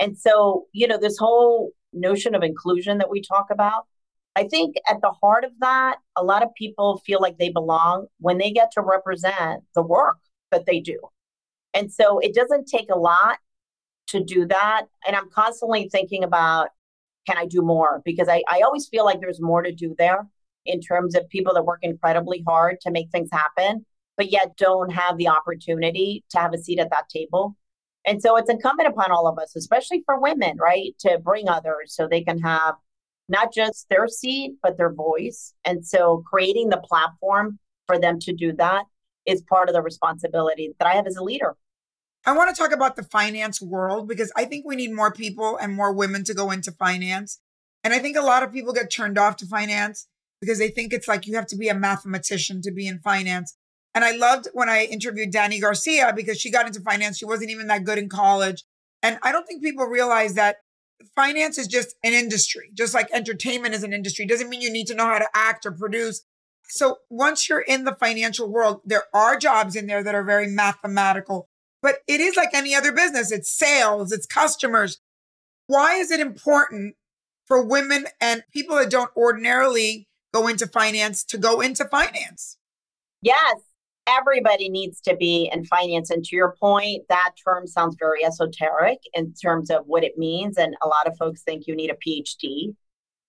And 0.03 0.17
so, 0.17 0.65
you 0.73 0.85
know, 0.85 0.97
this 0.97 1.17
whole 1.17 1.71
notion 1.93 2.35
of 2.35 2.43
inclusion 2.43 2.97
that 2.97 3.09
we 3.09 3.21
talk 3.21 3.47
about, 3.49 3.85
I 4.35 4.49
think 4.49 4.75
at 4.89 4.99
the 5.01 5.11
heart 5.11 5.45
of 5.45 5.51
that, 5.61 5.95
a 6.17 6.23
lot 6.25 6.43
of 6.43 6.53
people 6.55 7.01
feel 7.05 7.21
like 7.21 7.37
they 7.37 7.47
belong 7.47 8.07
when 8.19 8.37
they 8.37 8.51
get 8.51 8.69
to 8.73 8.81
represent 8.81 9.63
the 9.75 9.81
work 9.81 10.17
that 10.51 10.65
they 10.65 10.81
do. 10.81 10.99
And 11.73 11.89
so 11.89 12.19
it 12.19 12.35
doesn't 12.35 12.67
take 12.67 12.89
a 12.91 12.99
lot 12.99 13.37
to 14.07 14.21
do 14.21 14.45
that. 14.47 14.87
And 15.07 15.15
I'm 15.15 15.29
constantly 15.29 15.87
thinking 15.87 16.25
about 16.25 16.67
can 17.25 17.37
I 17.37 17.45
do 17.45 17.61
more? 17.61 18.01
Because 18.03 18.27
I, 18.27 18.43
I 18.51 18.59
always 18.65 18.89
feel 18.89 19.05
like 19.05 19.21
there's 19.21 19.39
more 19.39 19.61
to 19.61 19.71
do 19.71 19.95
there 19.97 20.27
in 20.65 20.81
terms 20.81 21.15
of 21.15 21.29
people 21.29 21.53
that 21.53 21.63
work 21.63 21.79
incredibly 21.81 22.43
hard 22.45 22.81
to 22.81 22.91
make 22.91 23.09
things 23.09 23.29
happen, 23.31 23.85
but 24.17 24.29
yet 24.29 24.57
don't 24.57 24.91
have 24.91 25.17
the 25.17 25.29
opportunity 25.29 26.25
to 26.31 26.39
have 26.39 26.53
a 26.53 26.57
seat 26.57 26.79
at 26.79 26.89
that 26.89 27.07
table. 27.07 27.55
And 28.05 28.21
so 28.21 28.35
it's 28.35 28.49
incumbent 28.49 28.89
upon 28.89 29.11
all 29.11 29.27
of 29.27 29.39
us, 29.39 29.55
especially 29.55 30.03
for 30.05 30.19
women, 30.19 30.57
right, 30.57 30.93
to 30.99 31.19
bring 31.23 31.47
others 31.47 31.95
so 31.95 32.07
they 32.07 32.23
can 32.23 32.39
have 32.39 32.75
not 33.29 33.53
just 33.53 33.87
their 33.89 34.07
seat, 34.07 34.55
but 34.61 34.77
their 34.77 34.93
voice. 34.93 35.53
And 35.63 35.85
so 35.85 36.23
creating 36.29 36.69
the 36.69 36.77
platform 36.77 37.59
for 37.87 37.99
them 37.99 38.19
to 38.19 38.33
do 38.33 38.53
that. 38.53 38.83
is 39.25 39.41
part 39.41 39.69
of 39.69 39.73
the 39.73 39.81
responsibility 39.81 40.73
that 40.79 40.87
I 40.87 40.95
have 40.95 41.07
as 41.07 41.15
a 41.15 41.23
leader. 41.23 41.55
I 42.25 42.33
want 42.33 42.53
to 42.53 42.61
talk 42.61 42.73
about 42.73 42.97
the 42.97 43.03
finance 43.03 43.61
world 43.61 44.07
because 44.07 44.31
I 44.35 44.45
think 44.45 44.65
we 44.65 44.75
need 44.75 44.93
more 44.93 45.13
people 45.13 45.55
and 45.55 45.73
more 45.73 45.93
women 45.93 46.25
to 46.25 46.33
go 46.33 46.51
into 46.51 46.73
finance. 46.73 47.39
And 47.83 47.93
I 47.93 47.99
think 47.99 48.17
a 48.17 48.21
lot 48.21 48.43
of 48.43 48.51
people 48.51 48.73
get 48.73 48.91
turned 48.91 49.17
off 49.17 49.37
to 49.37 49.45
finance 49.45 50.07
because 50.41 50.59
they 50.59 50.69
think 50.69 50.91
it's 50.91 51.07
like 51.07 51.25
you 51.25 51.35
have 51.35 51.47
to 51.47 51.57
be 51.57 51.69
a 51.69 51.73
mathematician 51.73 52.61
to 52.63 52.71
be 52.71 52.87
in 52.87 52.99
finance. 52.99 53.57
And 53.95 54.03
I 54.03 54.11
loved 54.11 54.47
when 54.53 54.69
I 54.69 54.85
interviewed 54.85 55.31
Dany 55.31 55.61
Garcia 55.61 56.13
because 56.15 56.39
she 56.39 56.51
got 56.51 56.65
into 56.65 56.81
finance. 56.81 57.17
She 57.17 57.25
wasn't 57.25 57.51
even 57.51 57.67
that 57.67 57.83
good 57.83 57.97
in 57.97 58.09
college. 58.09 58.63
And 59.03 59.19
I 59.21 59.31
don't 59.31 59.45
think 59.45 59.61
people 59.61 59.85
realize 59.85 60.33
that 60.33 60.57
finance 61.15 61.57
is 61.57 61.67
just 61.67 61.95
an 62.03 62.13
industry, 62.13 62.71
just 62.73 62.93
like 62.93 63.09
entertainment 63.11 63.75
is 63.75 63.83
an 63.83 63.93
industry. 63.93 64.25
Doesn't 64.25 64.49
mean 64.49 64.61
you 64.61 64.71
need 64.71 64.87
to 64.87 64.95
know 64.95 65.05
how 65.05 65.19
to 65.19 65.27
act 65.35 65.65
or 65.65 65.71
produce. 65.71 66.23
So 66.69 66.97
once 67.09 67.49
you're 67.49 67.59
in 67.59 67.83
the 67.83 67.95
financial 67.95 68.49
world, 68.49 68.81
there 68.85 69.03
are 69.13 69.37
jobs 69.37 69.75
in 69.75 69.87
there 69.87 70.03
that 70.03 70.15
are 70.15 70.23
very 70.23 70.47
mathematical, 70.47 71.49
but 71.81 71.97
it 72.07 72.19
is 72.19 72.35
like 72.35 72.53
any 72.53 72.73
other 72.73 72.91
business. 72.91 73.31
It's 73.31 73.51
sales, 73.51 74.11
it's 74.11 74.25
customers. 74.25 74.99
Why 75.67 75.95
is 75.95 76.09
it 76.09 76.19
important 76.19 76.95
for 77.45 77.61
women 77.63 78.07
and 78.19 78.43
people 78.53 78.77
that 78.77 78.89
don't 78.89 79.11
ordinarily 79.15 80.07
go 80.33 80.47
into 80.47 80.65
finance 80.65 81.23
to 81.25 81.37
go 81.37 81.61
into 81.61 81.85
finance? 81.85 82.57
Yes, 83.21 83.55
everybody 84.07 84.69
needs 84.69 84.99
to 85.01 85.15
be 85.15 85.49
in 85.53 85.65
finance. 85.65 86.09
And 86.09 86.23
to 86.25 86.35
your 86.35 86.55
point, 86.59 87.03
that 87.09 87.31
term 87.45 87.67
sounds 87.67 87.95
very 87.99 88.25
esoteric 88.25 88.99
in 89.13 89.33
terms 89.33 89.69
of 89.69 89.83
what 89.85 90.03
it 90.03 90.17
means. 90.17 90.57
And 90.57 90.75
a 90.83 90.87
lot 90.87 91.07
of 91.07 91.17
folks 91.17 91.41
think 91.41 91.67
you 91.67 91.75
need 91.75 91.91
a 91.91 91.95
PhD 91.95 92.75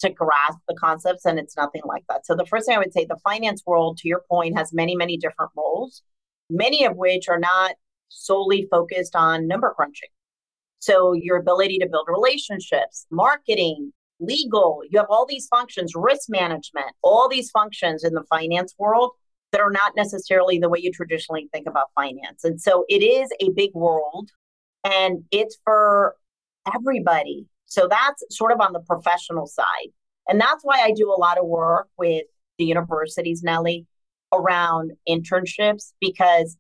to 0.01 0.11
grasp 0.11 0.59
the 0.69 0.75
concepts, 0.75 1.25
and 1.25 1.39
it's 1.39 1.57
nothing 1.57 1.83
like 1.87 2.05
that. 2.09 2.27
So, 2.27 2.35
the 2.35 2.47
first 2.47 2.67
thing 2.67 2.77
I 2.77 2.79
would 2.79 2.93
say 2.93 3.05
the 3.05 3.19
finance 3.23 3.63
world, 3.65 3.97
to 3.99 4.09
your 4.09 4.23
point, 4.29 4.57
has 4.57 4.73
many, 4.73 4.97
many 4.97 5.17
different 5.17 5.53
roles, 5.57 6.03
many 6.51 6.85
of 6.85 6.97
which 6.97 7.29
are 7.29 7.39
not 7.39 7.77
solely 8.09 8.67
focused 8.71 9.15
on 9.15 9.47
number 9.47 9.73
crunching. 9.75 10.09
So, 10.81 11.13
your 11.13 11.39
ability 11.39 11.79
to 11.79 11.89
build 11.89 12.09
relationships, 12.09 13.07
marketing, 13.11 13.93
legal, 14.21 14.83
you 14.91 14.99
have 14.99 15.09
all 15.09 15.27
these 15.27 15.47
functions, 15.47 15.93
risk 15.95 16.29
management, 16.29 16.93
all 17.03 17.29
these 17.29 17.51
functions 17.51 18.05
in 18.05 18.15
the 18.15 18.25
finance 18.25 18.75
world 18.79 19.13
that 19.55 19.61
are 19.61 19.71
not 19.71 19.93
necessarily 19.95 20.59
the 20.59 20.69
way 20.69 20.81
you 20.83 20.91
traditionally 20.91 21.49
think 21.53 21.69
about 21.69 21.87
finance. 21.95 22.43
And 22.43 22.61
so 22.61 22.85
it 22.89 23.05
is 23.05 23.31
a 23.41 23.51
big 23.51 23.71
world 23.73 24.31
and 24.83 25.23
it's 25.31 25.57
for 25.63 26.17
everybody. 26.75 27.47
So 27.67 27.87
that's 27.89 28.25
sort 28.33 28.51
of 28.51 28.61
on 28.61 28.73
the 28.73 28.81
professional 28.81 29.47
side. 29.47 29.93
And 30.29 30.41
that's 30.41 30.65
why 30.65 30.81
I 30.81 30.91
do 30.91 31.09
a 31.09 31.21
lot 31.21 31.39
of 31.39 31.47
work 31.47 31.87
with 31.97 32.25
the 32.59 32.65
universities, 32.65 33.45
Nely, 33.45 33.87
around 34.33 34.91
internships 35.09 35.93
because 36.01 36.57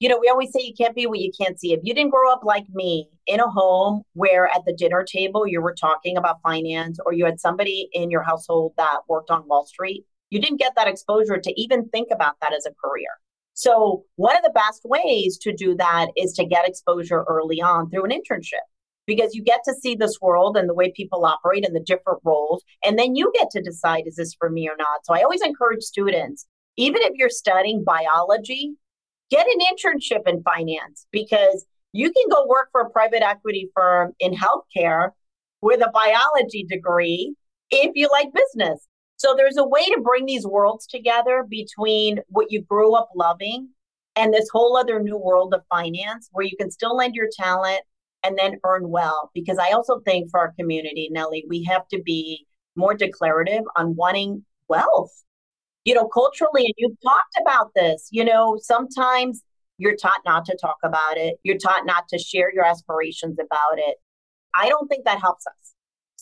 you 0.00 0.08
know, 0.08 0.18
we 0.20 0.28
always 0.28 0.52
say 0.52 0.60
you 0.60 0.74
can't 0.76 0.96
be 0.96 1.06
what 1.06 1.20
you 1.20 1.30
can't 1.40 1.58
see. 1.58 1.72
If 1.72 1.80
you 1.84 1.94
didn't 1.94 2.10
grow 2.10 2.30
up 2.32 2.42
like 2.42 2.66
me 2.74 3.08
in 3.28 3.38
a 3.38 3.48
home 3.48 4.02
where 4.14 4.48
at 4.48 4.64
the 4.66 4.74
dinner 4.74 5.04
table 5.04 5.46
you 5.46 5.62
were 5.62 5.72
talking 5.72 6.16
about 6.16 6.42
finance 6.42 6.98
or 7.06 7.12
you 7.12 7.24
had 7.24 7.38
somebody 7.38 7.88
in 7.92 8.10
your 8.10 8.24
household 8.24 8.72
that 8.76 9.02
worked 9.08 9.30
on 9.30 9.46
Wall 9.46 9.64
Street, 9.66 10.04
you 10.34 10.40
didn't 10.40 10.58
get 10.58 10.72
that 10.74 10.88
exposure 10.88 11.38
to 11.38 11.60
even 11.60 11.88
think 11.90 12.08
about 12.10 12.34
that 12.40 12.52
as 12.52 12.66
a 12.66 12.74
career. 12.84 13.10
So, 13.52 14.04
one 14.16 14.36
of 14.36 14.42
the 14.42 14.50
best 14.50 14.82
ways 14.84 15.38
to 15.42 15.52
do 15.54 15.76
that 15.76 16.08
is 16.16 16.32
to 16.32 16.44
get 16.44 16.66
exposure 16.66 17.24
early 17.28 17.62
on 17.62 17.88
through 17.88 18.04
an 18.04 18.10
internship 18.10 18.66
because 19.06 19.36
you 19.36 19.44
get 19.44 19.60
to 19.64 19.74
see 19.74 19.94
this 19.94 20.18
world 20.20 20.56
and 20.56 20.68
the 20.68 20.74
way 20.74 20.90
people 20.90 21.24
operate 21.24 21.64
and 21.64 21.76
the 21.76 21.80
different 21.80 22.18
roles. 22.24 22.64
And 22.84 22.98
then 22.98 23.14
you 23.14 23.30
get 23.32 23.50
to 23.50 23.62
decide, 23.62 24.04
is 24.06 24.16
this 24.16 24.34
for 24.34 24.50
me 24.50 24.68
or 24.68 24.74
not? 24.76 25.04
So, 25.06 25.14
I 25.14 25.22
always 25.22 25.40
encourage 25.40 25.84
students, 25.84 26.46
even 26.76 27.00
if 27.02 27.12
you're 27.14 27.30
studying 27.30 27.84
biology, 27.84 28.74
get 29.30 29.46
an 29.46 29.60
internship 29.60 30.26
in 30.26 30.42
finance 30.42 31.06
because 31.12 31.64
you 31.92 32.10
can 32.10 32.24
go 32.28 32.44
work 32.48 32.70
for 32.72 32.80
a 32.80 32.90
private 32.90 33.22
equity 33.22 33.70
firm 33.72 34.14
in 34.18 34.34
healthcare 34.34 35.10
with 35.62 35.80
a 35.80 35.92
biology 35.94 36.64
degree 36.68 37.36
if 37.70 37.92
you 37.94 38.08
like 38.10 38.32
business. 38.32 38.84
So 39.16 39.34
there's 39.36 39.56
a 39.56 39.66
way 39.66 39.84
to 39.86 40.00
bring 40.02 40.26
these 40.26 40.46
worlds 40.46 40.86
together 40.86 41.44
between 41.48 42.20
what 42.28 42.50
you 42.50 42.62
grew 42.62 42.94
up 42.94 43.10
loving 43.14 43.68
and 44.16 44.32
this 44.32 44.48
whole 44.52 44.76
other 44.76 45.00
new 45.00 45.16
world 45.16 45.54
of 45.54 45.62
finance 45.70 46.28
where 46.32 46.44
you 46.44 46.56
can 46.58 46.70
still 46.70 46.96
lend 46.96 47.14
your 47.14 47.28
talent 47.36 47.80
and 48.24 48.38
then 48.38 48.58
earn 48.64 48.88
well. 48.88 49.30
Because 49.34 49.58
I 49.58 49.70
also 49.70 50.00
think 50.00 50.30
for 50.30 50.40
our 50.40 50.52
community, 50.58 51.10
Nely, 51.12 51.44
we 51.48 51.62
have 51.64 51.86
to 51.88 52.02
be 52.02 52.46
more 52.76 52.94
declarative 52.94 53.62
on 53.76 53.94
wanting 53.96 54.44
wealth. 54.68 55.12
You 55.84 55.94
know, 55.94 56.08
culturally, 56.08 56.64
and 56.64 56.74
you've 56.78 57.00
talked 57.02 57.36
about 57.40 57.70
this, 57.74 58.08
you 58.10 58.24
know, 58.24 58.58
sometimes 58.60 59.42
you're 59.76 59.96
taught 59.96 60.20
not 60.24 60.46
to 60.46 60.56
talk 60.60 60.78
about 60.82 61.16
it, 61.16 61.36
you're 61.42 61.58
taught 61.58 61.84
not 61.84 62.08
to 62.08 62.18
share 62.18 62.52
your 62.52 62.64
aspirations 62.64 63.38
about 63.38 63.78
it. 63.78 63.96
I 64.54 64.68
don't 64.68 64.88
think 64.88 65.04
that 65.04 65.20
helps 65.20 65.46
us. 65.46 65.63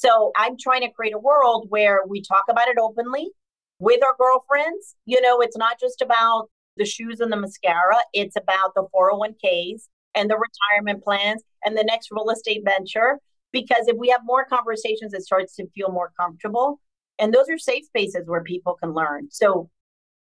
So 0.02 0.32
I'm 0.36 0.56
trying 0.58 0.80
to 0.80 0.90
create 0.90 1.14
a 1.14 1.18
world 1.18 1.66
where 1.68 2.00
we 2.08 2.22
talk 2.22 2.44
about 2.50 2.66
it 2.66 2.76
openly 2.76 3.30
with 3.78 4.02
our 4.02 4.16
girlfriends. 4.18 4.96
You 5.06 5.20
know, 5.20 5.40
it's 5.40 5.56
not 5.56 5.78
just 5.78 6.02
about 6.02 6.48
the 6.76 6.84
shoes 6.84 7.20
and 7.20 7.30
the 7.30 7.36
mascara, 7.36 7.98
it's 8.12 8.34
about 8.34 8.74
the 8.74 8.84
401ks 8.92 9.82
and 10.16 10.28
the 10.28 10.36
retirement 10.36 11.04
plans 11.04 11.44
and 11.64 11.76
the 11.76 11.84
next 11.84 12.08
real 12.10 12.30
estate 12.30 12.62
venture. 12.64 13.20
Because 13.52 13.86
if 13.86 13.96
we 13.96 14.08
have 14.08 14.22
more 14.24 14.44
conversations, 14.44 15.14
it 15.14 15.22
starts 15.22 15.54
to 15.56 15.68
feel 15.68 15.92
more 15.92 16.10
comfortable. 16.18 16.80
And 17.20 17.32
those 17.32 17.48
are 17.48 17.58
safe 17.58 17.84
spaces 17.84 18.26
where 18.26 18.42
people 18.42 18.76
can 18.82 18.94
learn. 18.94 19.28
So 19.30 19.70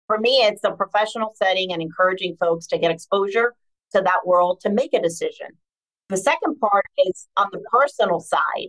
for 0.07 0.19
me, 0.19 0.45
it's 0.45 0.63
a 0.63 0.71
professional 0.71 1.33
setting 1.35 1.73
and 1.73 1.83
encouraging 1.83 2.37
folks 2.39 2.69
to 2.69 2.79
get 2.79 2.93
exposure 2.93 3.55
to 3.95 4.01
that 4.01 4.27
world 4.27 4.61
to 4.61 4.71
make 4.71 4.95
a 4.95 5.03
decision. 5.03 5.49
The 6.09 6.19
second 6.19 6.61
part 6.61 6.85
is 7.05 7.27
on 7.37 7.49
the 7.51 7.65
personal 7.73 8.21
side 8.21 8.69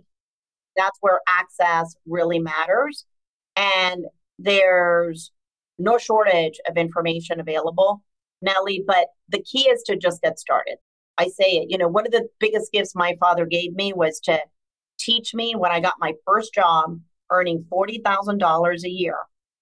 that's 0.78 0.97
where 1.01 1.19
access 1.28 1.95
really 2.05 2.39
matters. 2.39 3.05
And 3.55 4.05
there's 4.39 5.32
no 5.80 5.97
shortage 5.97 6.59
of 6.69 6.78
information 6.78 7.39
available, 7.39 8.03
Nely, 8.41 8.84
but 8.86 9.07
the 9.30 9.41
key 9.41 9.69
is 9.69 9.84
to 9.84 9.97
just 9.97 10.21
get 10.21 10.39
started. 10.39 10.78
I 11.17 11.28
say 11.28 11.57
it, 11.57 11.69
you 11.69 11.78
know, 11.78 11.88
one 11.88 12.05
of 12.05 12.11
the 12.11 12.28
biggest 12.39 12.71
gifts 12.71 12.93
my 12.95 13.15
father 13.19 13.45
gave 13.45 13.73
me 13.73 13.93
was 13.93 14.19
to 14.21 14.39
teach 14.99 15.34
me 15.34 15.55
when 15.55 15.71
I 15.71 15.80
got 15.80 15.95
my 15.99 16.13
first 16.25 16.53
job 16.53 16.99
earning 17.32 17.65
$40,000 17.71 18.84
a 18.84 18.89
year 18.89 19.17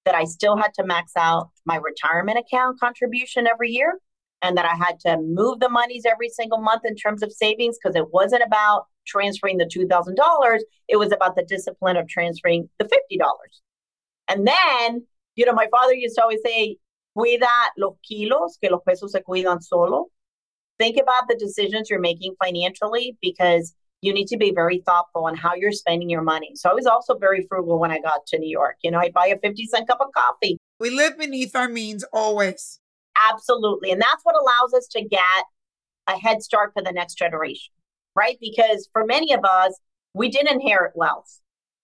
that 0.05 0.16
I 0.16 0.26
still 0.26 0.57
had 0.57 0.74
to 0.76 0.86
max 0.86 1.13
out 1.18 1.49
my 1.66 1.78
retirement 1.78 2.38
account 2.38 2.80
contribution 2.80 3.47
every 3.47 3.72
year 3.72 3.99
and 4.42 4.58
that 4.58 4.66
I 4.66 4.76
had 4.76 5.00
to 5.02 5.18
move 5.18 5.60
the 5.60 5.70
monies 5.70 6.04
every 6.06 6.30
single 6.30 6.60
month 6.60 6.84
in 6.86 6.96
terms 6.96 7.24
of 7.24 7.32
savings 7.32 7.78
because 7.82 7.96
it 7.96 8.14
wasn't 8.14 8.44
about 8.46 8.86
transferring 9.08 9.58
the 9.58 9.66
$2,000. 9.66 10.60
It 10.88 10.98
was 10.98 11.12
about 11.12 11.36
the 11.36 11.44
discipline 11.44 11.98
of 11.98 12.08
transferring 12.08 12.70
the 12.80 12.86
$50. 12.86 13.20
And 14.28 14.48
then, 14.48 15.06
you 15.36 15.46
know, 15.46 15.54
my 15.54 15.68
father 15.72 15.94
used 15.94 16.16
to 16.16 16.24
always 16.24 16.40
say, 16.46 16.78
cuida 17.18 17.48
los 17.78 17.96
kilos, 18.08 18.58
que 18.62 18.70
los 18.70 18.82
pesos 18.88 19.12
se 19.12 19.22
cuidan 19.22 19.62
solo. 19.62 20.08
Think 20.78 20.98
about 20.98 21.28
the 21.30 21.36
decisions 21.36 21.90
you're 21.90 22.00
making 22.00 22.36
financially 22.44 23.18
because 23.22 23.74
you 24.02 24.14
need 24.14 24.28
to 24.28 24.38
be 24.38 24.52
very 24.52 24.84
thoughtful 24.86 25.26
on 25.26 25.36
how 25.36 25.56
you're 25.56 25.72
spending 25.72 26.10
your 26.10 26.22
money. 26.22 26.52
So 26.56 26.70
I 26.70 26.74
was 26.74 26.86
also 26.86 27.18
very 27.18 27.46
frugal 27.48 27.80
when 27.80 27.92
I 27.92 28.00
got 28.00 28.26
to 28.28 28.38
New 28.38 28.50
York. 28.50 28.76
You 28.84 28.92
know, 28.92 29.00
I'd 29.00 29.14
buy 29.14 29.28
a 29.28 29.40
50 29.40 29.66
cent 29.68 29.88
cup 29.88 30.00
of 30.02 30.08
coffee. 30.14 30.58
We 30.80 30.90
live 30.90 31.18
beneath 31.18 31.56
our 31.56 31.70
means 31.70 32.04
always. 32.12 32.80
Absolutely. 33.32 33.91
And 33.91 34.01
that's 34.01 34.24
what 34.24 34.36
allows 34.36 34.74
us 34.74 34.88
to 34.91 35.03
get 35.03 35.45
a 36.07 36.18
head 36.20 36.43
start 36.43 36.72
for 36.74 36.84
the 36.84 36.91
next 36.91 37.16
generation 37.16 37.72
right? 38.16 38.38
Because 38.39 38.89
for 38.93 39.05
many 39.05 39.34
of 39.34 39.41
us, 39.43 39.78
we 40.13 40.30
didn't 40.30 40.53
inherit 40.53 40.93
wealth. 40.95 41.39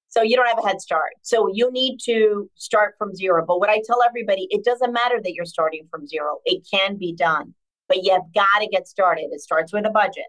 So 0.10 0.22
you 0.22 0.36
don't 0.36 0.48
have 0.48 0.60
a 0.64 0.68
head 0.68 0.82
start. 0.82 1.12
So 1.22 1.50
you 1.54 1.72
need 1.72 2.00
to 2.06 2.50
start 2.56 2.96
from 2.98 3.16
zero. 3.16 3.46
But 3.46 3.60
what 3.60 3.70
I 3.70 3.82
tell 3.86 4.04
everybody, 4.04 4.48
it 4.50 4.64
doesn't 4.66 4.92
matter 4.92 5.22
that 5.22 5.34
you're 5.34 5.46
starting 5.46 5.88
from 5.90 6.08
zero. 6.08 6.40
It 6.46 6.68
can 6.70 6.98
be 6.98 7.14
done, 7.14 7.54
but 7.88 8.04
you've 8.04 8.34
got 8.34 8.60
to 8.60 8.68
get 8.68 8.88
started. 8.88 9.30
It 9.32 9.42
starts 9.42 9.72
with 9.72 9.86
a 9.86 9.90
budget 9.90 10.26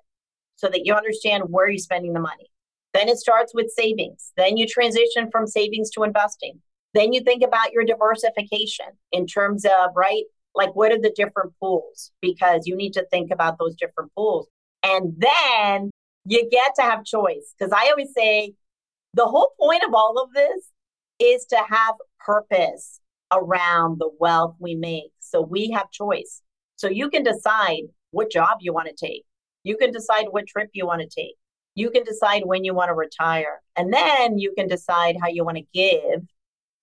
so 0.57 0.69
that 0.69 0.85
you 0.85 0.95
understand 0.95 1.45
where 1.49 1.69
you're 1.69 1.79
spending 1.79 2.13
the 2.13 2.21
money. 2.21 2.49
Then 2.95 3.09
it 3.09 3.19
starts 3.19 3.53
with 3.55 3.71
savings. 3.71 4.33
Then 4.37 4.57
you 4.57 4.67
transition 4.69 5.31
from 5.33 5.47
savings 5.47 5.91
to 5.91 6.05
investing. 6.05 6.61
Then 6.95 7.13
you 7.13 7.23
think 7.23 7.43
about 7.43 7.73
your 7.73 7.85
diversification 7.85 8.87
in 9.11 9.27
terms 9.27 9.65
of, 9.65 9.91
right? 9.97 10.25
Like, 10.55 10.75
what 10.75 10.93
are 10.93 11.01
the 11.01 11.13
different 11.17 11.53
pools? 11.61 12.11
Because 12.21 12.67
you 12.67 12.77
need 12.77 12.93
to 12.95 13.07
think 13.11 13.31
about 13.31 13.59
those 13.59 13.75
different 13.77 14.13
pools. 14.15 14.49
And 14.83 15.15
then 15.17 15.91
you 16.27 16.49
get 16.51 16.75
to 16.77 16.83
have 16.83 17.05
choice. 17.05 17.55
Because 17.59 17.73
I 17.73 17.91
always 17.91 18.13
say 18.15 18.55
the 19.15 19.27
whole 19.27 19.53
point 19.59 19.83
of 19.87 19.95
all 19.95 20.23
of 20.23 20.33
this 20.35 20.69
is 21.19 21.47
to 21.47 21.57
have 21.57 21.95
purpose 22.25 23.01
around 23.33 23.99
the 23.99 24.11
wealth 24.19 24.57
we 24.59 24.75
make. 24.75 25.13
So 25.21 25.41
we 25.41 25.71
have 25.71 25.91
choice. 25.91 26.43
So 26.77 26.89
you 26.89 27.09
can 27.09 27.23
decide 27.23 27.85
what 28.11 28.31
job 28.31 28.59
you 28.61 28.73
want 28.73 28.89
to 28.89 29.07
take. 29.07 29.25
You 29.65 29.77
can 29.77 29.93
decide 29.93 30.27
what 30.31 30.47
trip 30.47 30.71
you 30.73 30.87
want 30.87 31.01
to 31.01 31.09
take. 31.09 31.37
You 31.75 31.91
can 31.91 32.05
decide 32.05 32.43
when 32.45 32.65
you 32.65 32.75
want 32.75 32.91
to 32.91 32.95
retire. 32.95 33.63
And 33.77 33.93
then 33.93 34.39
you 34.39 34.53
can 34.57 34.69
decide 34.69 35.17
how 35.21 35.29
you 35.29 35.45
want 35.45 35.57
to 35.59 35.65
give, 35.73 36.21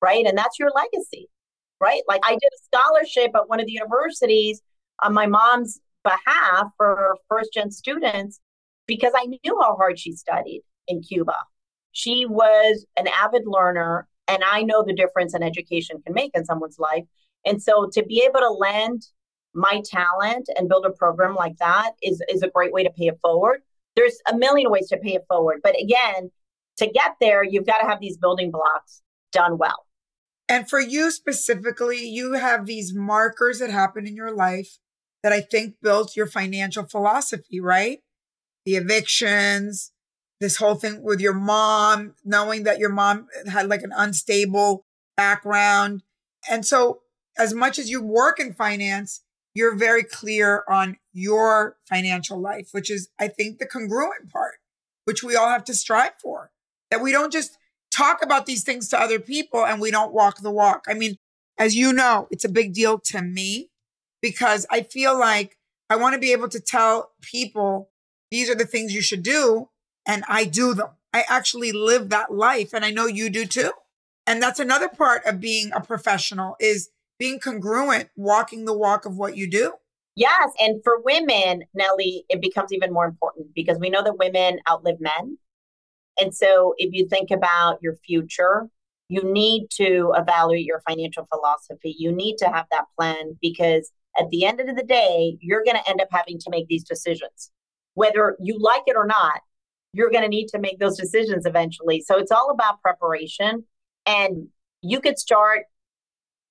right? 0.02 0.26
And 0.26 0.38
that's 0.38 0.58
your 0.58 0.72
legacy, 0.76 1.28
right? 1.80 2.02
Like 2.08 2.22
I 2.26 2.32
did 2.32 2.50
a 2.54 2.64
scholarship 2.66 3.32
at 3.36 3.50
one 3.50 3.60
of 3.60 3.66
the 3.66 3.74
universities 3.74 4.62
on 5.02 5.14
my 5.14 5.28
mom's 5.28 5.80
behalf 6.04 6.68
for 6.78 7.18
first 7.28 7.54
gen 7.54 7.72
students 7.72 8.40
because 8.88 9.14
I 9.16 9.26
knew 9.26 9.60
how 9.62 9.76
hard 9.76 10.00
she 10.00 10.14
studied 10.14 10.64
in 10.88 11.02
Cuba. 11.02 11.36
She 11.92 12.26
was 12.26 12.86
an 12.98 13.08
avid 13.08 13.44
learner, 13.46 14.08
and 14.28 14.44
I 14.44 14.64
know 14.64 14.84
the 14.84 14.94
difference 14.94 15.34
an 15.34 15.44
education 15.44 16.02
can 16.06 16.14
make 16.14 16.32
in 16.34 16.46
someone's 16.46 16.80
life. 16.80 17.04
And 17.46 17.62
so 17.62 17.90
to 17.94 18.04
be 18.04 18.24
able 18.26 18.40
to 18.42 18.50
lend 18.50 19.04
my 19.54 19.82
talent 19.86 20.50
and 20.58 20.70
build 20.70 20.86
a 20.86 20.92
program 20.92 21.36
like 21.36 21.58
that 21.58 21.92
is, 22.04 22.22
is 22.30 22.44
a 22.44 22.50
great 22.50 22.72
way 22.72 22.84
to 22.84 22.92
pay 22.92 23.08
it 23.08 23.18
forward. 23.22 23.62
There's 23.96 24.18
a 24.32 24.38
million 24.38 24.70
ways 24.70 24.88
to 24.90 24.98
pay 24.98 25.16
it 25.16 25.26
forward. 25.28 25.62
But 25.64 25.76
again, 25.80 26.32
to 26.78 26.88
get 26.88 27.16
there, 27.20 27.44
you've 27.44 27.66
got 27.66 27.80
to 27.80 27.88
have 27.88 28.00
these 28.00 28.18
building 28.18 28.52
blocks 28.52 29.02
done 29.32 29.58
well. 29.58 29.86
And 30.50 30.68
for 30.68 30.80
you 30.80 31.12
specifically, 31.12 32.04
you 32.04 32.34
have 32.34 32.66
these 32.66 32.94
markers 32.94 33.60
that 33.60 33.70
happen 33.70 34.08
in 34.08 34.16
your 34.16 34.32
life 34.32 34.80
that 35.22 35.32
I 35.32 35.42
think 35.42 35.76
built 35.82 36.16
your 36.16 36.26
financial 36.26 36.86
philosophy, 36.86 37.60
right? 37.60 38.00
The 38.66 38.76
evictions, 38.76 39.92
this 40.40 40.58
whole 40.58 40.76
thing 40.76 41.04
with 41.04 41.22
your 41.22 41.34
mom, 41.34 42.16
knowing 42.26 42.64
that 42.64 42.80
your 42.80 42.90
mom 42.90 43.28
had 43.48 43.70
like 43.70 43.84
an 43.84 43.94
unstable 43.96 44.86
background. 45.16 46.02
And 46.50 46.66
so, 46.66 47.02
as 47.38 47.54
much 47.54 47.78
as 47.78 47.90
you 47.90 48.02
work 48.02 48.40
in 48.40 48.54
finance, 48.54 49.22
you're 49.54 49.76
very 49.76 50.04
clear 50.04 50.64
on 50.70 50.98
your 51.14 51.78
financial 51.88 52.40
life, 52.40 52.70
which 52.72 52.90
is, 52.90 53.10
I 53.20 53.28
think, 53.28 53.60
the 53.60 53.66
congruent 53.66 54.32
part, 54.32 54.56
which 55.06 55.24
we 55.24 55.36
all 55.36 55.50
have 55.50 55.64
to 55.66 55.74
strive 55.74 56.14
for. 56.22 56.52
That 56.92 57.02
we 57.02 57.12
don't 57.12 57.32
just 57.32 57.58
talk 58.00 58.24
about 58.24 58.46
these 58.46 58.64
things 58.64 58.88
to 58.90 59.00
other 59.00 59.20
people 59.20 59.66
and 59.66 59.82
we 59.82 59.92
don't 59.92 60.14
walk 60.14 60.40
the 60.40 60.52
walk. 60.52 60.86
I 60.88 60.94
mean, 60.94 61.18
as 61.58 61.76
you 61.76 61.92
know, 61.92 62.28
it's 62.32 62.46
a 62.46 62.50
big 62.50 62.74
deal 62.74 62.98
to 63.00 63.22
me 63.22 63.70
because 64.22 64.66
I 64.72 64.82
feel 64.82 65.20
like 65.20 65.58
I 65.90 65.98
want 65.98 66.14
to 66.14 66.20
be 66.20 66.32
able 66.32 66.48
to 66.50 66.60
tell 66.60 67.12
people 67.22 67.90
these 68.32 68.50
are 68.50 68.56
the 68.56 68.66
things 68.66 68.94
you 68.94 69.02
should 69.02 69.24
do. 69.24 69.70
And 70.06 70.24
I 70.28 70.46
do 70.46 70.74
them. 70.74 70.90
I 71.14 71.26
actually 71.28 71.72
live 71.72 72.10
that 72.10 72.34
life. 72.34 72.74
And 72.74 72.86
I 72.86 72.92
know 72.92 73.06
you 73.06 73.30
do 73.30 73.46
too. 73.46 73.72
And 74.26 74.42
that's 74.42 74.60
another 74.60 74.88
part 74.88 75.26
of 75.26 75.40
being 75.40 75.72
a 75.74 75.82
professional 75.82 76.56
is 76.60 76.90
being 77.18 77.40
congruent, 77.40 78.10
walking 78.16 78.66
the 78.66 78.78
walk 78.78 79.06
of 79.06 79.18
what 79.18 79.36
you 79.36 79.50
do. 79.50 79.74
Yes. 80.16 80.52
And 80.60 80.82
for 80.84 81.02
women, 81.02 81.64
Nely, 81.78 82.24
it 82.30 82.42
becomes 82.42 82.72
even 82.72 82.94
more 82.94 83.06
important 83.06 83.48
because 83.54 83.78
we 83.80 83.90
know 83.90 84.04
that 84.04 84.18
women 84.18 84.60
outlive 84.70 85.00
men. 85.00 85.38
And 86.20 86.34
so 86.34 86.74
if 86.78 86.94
you 86.94 87.08
think 87.08 87.32
about 87.32 87.80
your 87.82 87.96
future, 88.06 88.68
you 89.10 89.24
need 89.24 89.68
to 89.72 90.14
evaluate 90.16 90.66
your 90.66 90.82
financial 90.88 91.28
philosophy. 91.34 91.96
You 91.98 92.12
need 92.12 92.38
to 92.38 92.46
have 92.46 92.66
that 92.72 92.86
plan 92.98 93.38
because 93.42 93.92
at 94.20 94.30
the 94.30 94.46
end 94.46 94.60
of 94.60 94.76
the 94.76 94.84
day, 94.84 95.38
you're 95.42 95.64
going 95.64 95.78
to 95.78 95.90
end 95.90 96.02
up 96.02 96.10
having 96.12 96.38
to 96.40 96.50
make 96.50 96.68
these 96.68 96.84
decisions. 96.84 97.52
Whether 97.96 98.38
you 98.40 98.58
like 98.60 98.84
it 98.86 98.96
or 98.96 99.08
not, 99.08 99.42
you're 99.94 100.12
going 100.12 100.24
to 100.24 100.30
need 100.30 100.48
to 100.50 100.60
make 100.60 100.80
those 100.80 100.98
decisions 100.98 101.46
eventually. 101.46 102.02
So 102.02 102.18
it's 102.18 102.32
all 102.32 102.52
about 102.52 102.82
preparation. 102.82 103.66
And 104.06 104.48
you 104.82 105.02
could 105.02 105.18
start 105.18 105.64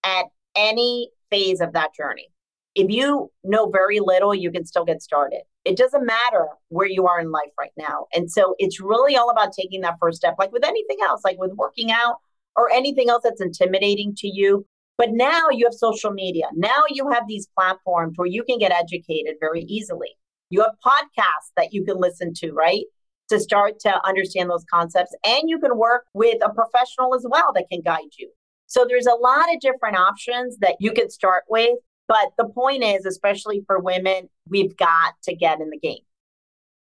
at 0.04 0.24
any 0.56 1.10
phase 1.30 1.60
of 1.60 1.72
that 1.74 1.94
journey. 1.94 2.28
If 2.74 2.90
you 2.90 3.30
know 3.44 3.70
very 3.70 4.00
little, 4.00 4.34
you 4.34 4.50
can 4.50 4.64
still 4.64 4.84
get 4.84 5.02
started. 5.02 5.42
It 5.68 5.76
doesn't 5.76 6.06
matter 6.06 6.48
where 6.68 6.88
you 6.88 7.06
are 7.06 7.20
in 7.20 7.30
life 7.30 7.50
right 7.60 7.72
now. 7.76 8.06
And 8.14 8.30
so 8.30 8.54
it's 8.58 8.80
really 8.80 9.16
all 9.16 9.28
about 9.28 9.52
taking 9.52 9.82
that 9.82 9.96
first 10.00 10.16
step, 10.16 10.36
like 10.38 10.50
with 10.50 10.64
anything 10.64 10.96
else, 11.02 11.20
like 11.24 11.38
with 11.38 11.52
working 11.52 11.92
out 11.92 12.16
or 12.56 12.72
anything 12.72 13.10
else 13.10 13.22
that's 13.22 13.42
intimidating 13.42 14.14
to 14.16 14.28
you. 14.28 14.64
But 14.96 15.10
now 15.12 15.42
you 15.52 15.66
have 15.66 15.74
social 15.74 16.10
media. 16.10 16.46
Now 16.54 16.84
you 16.88 17.10
have 17.10 17.24
these 17.28 17.48
platforms 17.54 18.14
where 18.16 18.26
you 18.26 18.44
can 18.44 18.58
get 18.58 18.72
educated 18.72 19.36
very 19.40 19.60
easily. 19.64 20.08
You 20.48 20.62
have 20.62 20.72
podcasts 20.82 21.52
that 21.56 21.74
you 21.74 21.84
can 21.84 22.00
listen 22.00 22.32
to, 22.36 22.52
right? 22.52 22.84
To 23.28 23.38
start 23.38 23.78
to 23.80 24.06
understand 24.06 24.48
those 24.48 24.64
concepts. 24.72 25.14
And 25.26 25.50
you 25.50 25.58
can 25.58 25.76
work 25.76 26.06
with 26.14 26.42
a 26.42 26.48
professional 26.48 27.14
as 27.14 27.26
well 27.28 27.52
that 27.52 27.68
can 27.70 27.82
guide 27.82 28.16
you. 28.18 28.30
So 28.66 28.86
there's 28.88 29.06
a 29.06 29.14
lot 29.14 29.52
of 29.54 29.60
different 29.60 29.98
options 29.98 30.56
that 30.60 30.76
you 30.80 30.92
can 30.92 31.10
start 31.10 31.44
with. 31.48 31.78
But 32.08 32.32
the 32.38 32.48
point 32.48 32.82
is, 32.82 33.04
especially 33.04 33.62
for 33.66 33.78
women, 33.78 34.30
we've 34.48 34.76
got 34.76 35.14
to 35.24 35.36
get 35.36 35.60
in 35.60 35.70
the 35.70 35.78
game. 35.78 36.00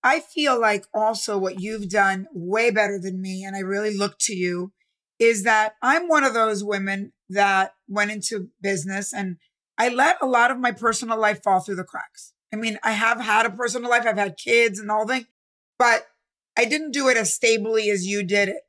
I 0.03 0.19
feel 0.19 0.61
like 0.61 0.87
also 0.93 1.39
what 1.39 1.61
you've 1.61 1.89
done 1.89 2.27
way 2.33 2.71
better 2.73 2.99
than 2.99 3.23
me, 3.23 3.45
and 3.45 3.55
I 3.55 3.61
really 3.61 3.97
look 3.97 4.19
to 4.23 4.35
you, 4.35 4.73
is 5.21 5.45
that 5.45 5.75
I'm 5.81 6.09
one 6.09 6.25
of 6.25 6.35
those 6.35 6.65
women 6.65 7.13
that 7.31 7.75
went 7.89 8.11
into 8.11 8.49
business 8.61 9.15
and 9.15 9.37
I 9.79 9.89
let 9.89 10.19
a 10.21 10.27
lot 10.27 10.51
of 10.51 10.59
my 10.59 10.73
personal 10.73 11.19
life 11.19 11.43
fall 11.43 11.61
through 11.61 11.77
the 11.77 11.85
cracks. 11.85 12.33
I 12.53 12.57
mean, 12.57 12.79
I 12.83 12.93
have 12.93 13.21
had 13.21 13.47
a 13.47 13.51
personal 13.51 13.89
life, 13.89 14.05
I've 14.05 14.19
had 14.19 14.37
kids 14.37 14.79
and 14.79 14.91
all 14.91 15.07
that, 15.07 15.25
but 15.79 16.07
I 16.59 16.65
didn't 16.65 16.91
do 16.91 17.09
it 17.09 17.17
as 17.17 17.33
stably 17.33 17.89
as 17.89 18.07
you 18.07 18.25
did 18.25 18.49
it. 18.49 18.63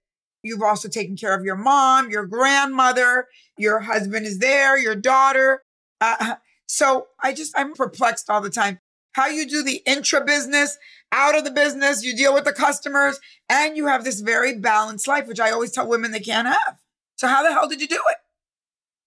You've 0.43 0.61
also 0.61 0.87
taken 0.87 1.15
care 1.15 1.35
of 1.35 1.43
your 1.43 1.55
mom, 1.55 2.11
your 2.11 2.25
grandmother, 2.25 3.27
your 3.57 3.79
husband 3.79 4.25
is 4.25 4.39
there, 4.39 4.77
your 4.77 4.95
daughter. 4.95 5.63
Uh, 6.03 6.35
so 6.65 7.07
I 7.21 7.33
just, 7.33 7.53
I'm 7.57 7.73
perplexed 7.73 8.29
all 8.29 8.41
the 8.41 8.49
time. 8.49 8.79
How 9.13 9.27
you 9.27 9.47
do 9.47 9.63
the 9.63 9.81
intra 9.85 10.23
business, 10.25 10.77
out 11.11 11.37
of 11.37 11.45
the 11.45 11.51
business, 11.51 12.03
you 12.03 12.15
deal 12.15 12.33
with 12.33 12.43
the 12.43 12.51
customers, 12.51 13.19
and 13.49 13.77
you 13.77 13.87
have 13.87 14.03
this 14.03 14.19
very 14.19 14.57
balanced 14.57 15.07
life, 15.07 15.27
which 15.27 15.39
I 15.39 15.51
always 15.51 15.71
tell 15.71 15.87
women 15.87 16.11
they 16.11 16.19
can't 16.19 16.47
have. 16.47 16.79
So, 17.15 17.27
how 17.27 17.43
the 17.43 17.53
hell 17.53 17.69
did 17.69 17.79
you 17.79 17.87
do 17.87 18.01
it? 18.09 18.17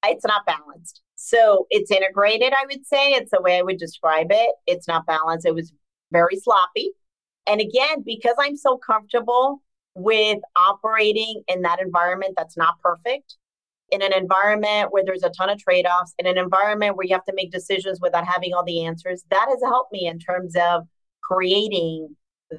It's 0.07 0.25
not 0.25 0.47
balanced. 0.47 1.03
So, 1.17 1.67
it's 1.71 1.91
integrated, 1.91 2.53
I 2.53 2.67
would 2.67 2.87
say. 2.87 3.13
It's 3.13 3.33
the 3.33 3.43
way 3.43 3.59
I 3.59 3.63
would 3.63 3.79
describe 3.79 4.29
it. 4.31 4.55
It's 4.67 4.87
not 4.87 5.05
balanced. 5.05 5.45
It 5.45 5.55
was 5.55 5.73
very 6.13 6.37
sloppy. 6.37 6.93
And 7.47 7.61
again, 7.61 8.03
because 8.05 8.37
I'm 8.39 8.57
so 8.57 8.79
comfortable 8.79 9.61
with 9.95 10.39
operating 10.57 11.43
in 11.49 11.63
that 11.63 11.81
environment 11.81 12.35
that's 12.37 12.57
not 12.57 12.81
perfect, 12.81 13.37
in 13.91 14.03
an 14.03 14.13
environment 14.13 14.89
where 14.91 15.05
there's 15.05 15.23
a 15.23 15.31
ton 15.31 15.51
of 15.51 15.59
trade 15.59 15.87
offs, 15.87 16.15
in 16.19 16.27
an 16.27 16.39
environment 16.39 16.97
where 16.97 17.07
you 17.07 17.15
have 17.15 17.25
to 17.25 17.35
make 17.35 17.53
decisions 17.53 18.01
without 18.01 18.27
having 18.27 18.53
all 18.53 18.65
the 18.65 18.85
answers, 18.85 19.25
that 19.31 19.47
has 19.49 19.63
helped 19.63 19.93
me 19.93 20.07
in 20.07 20.19
terms 20.19 20.55
of 20.57 20.83
creating 21.23 22.15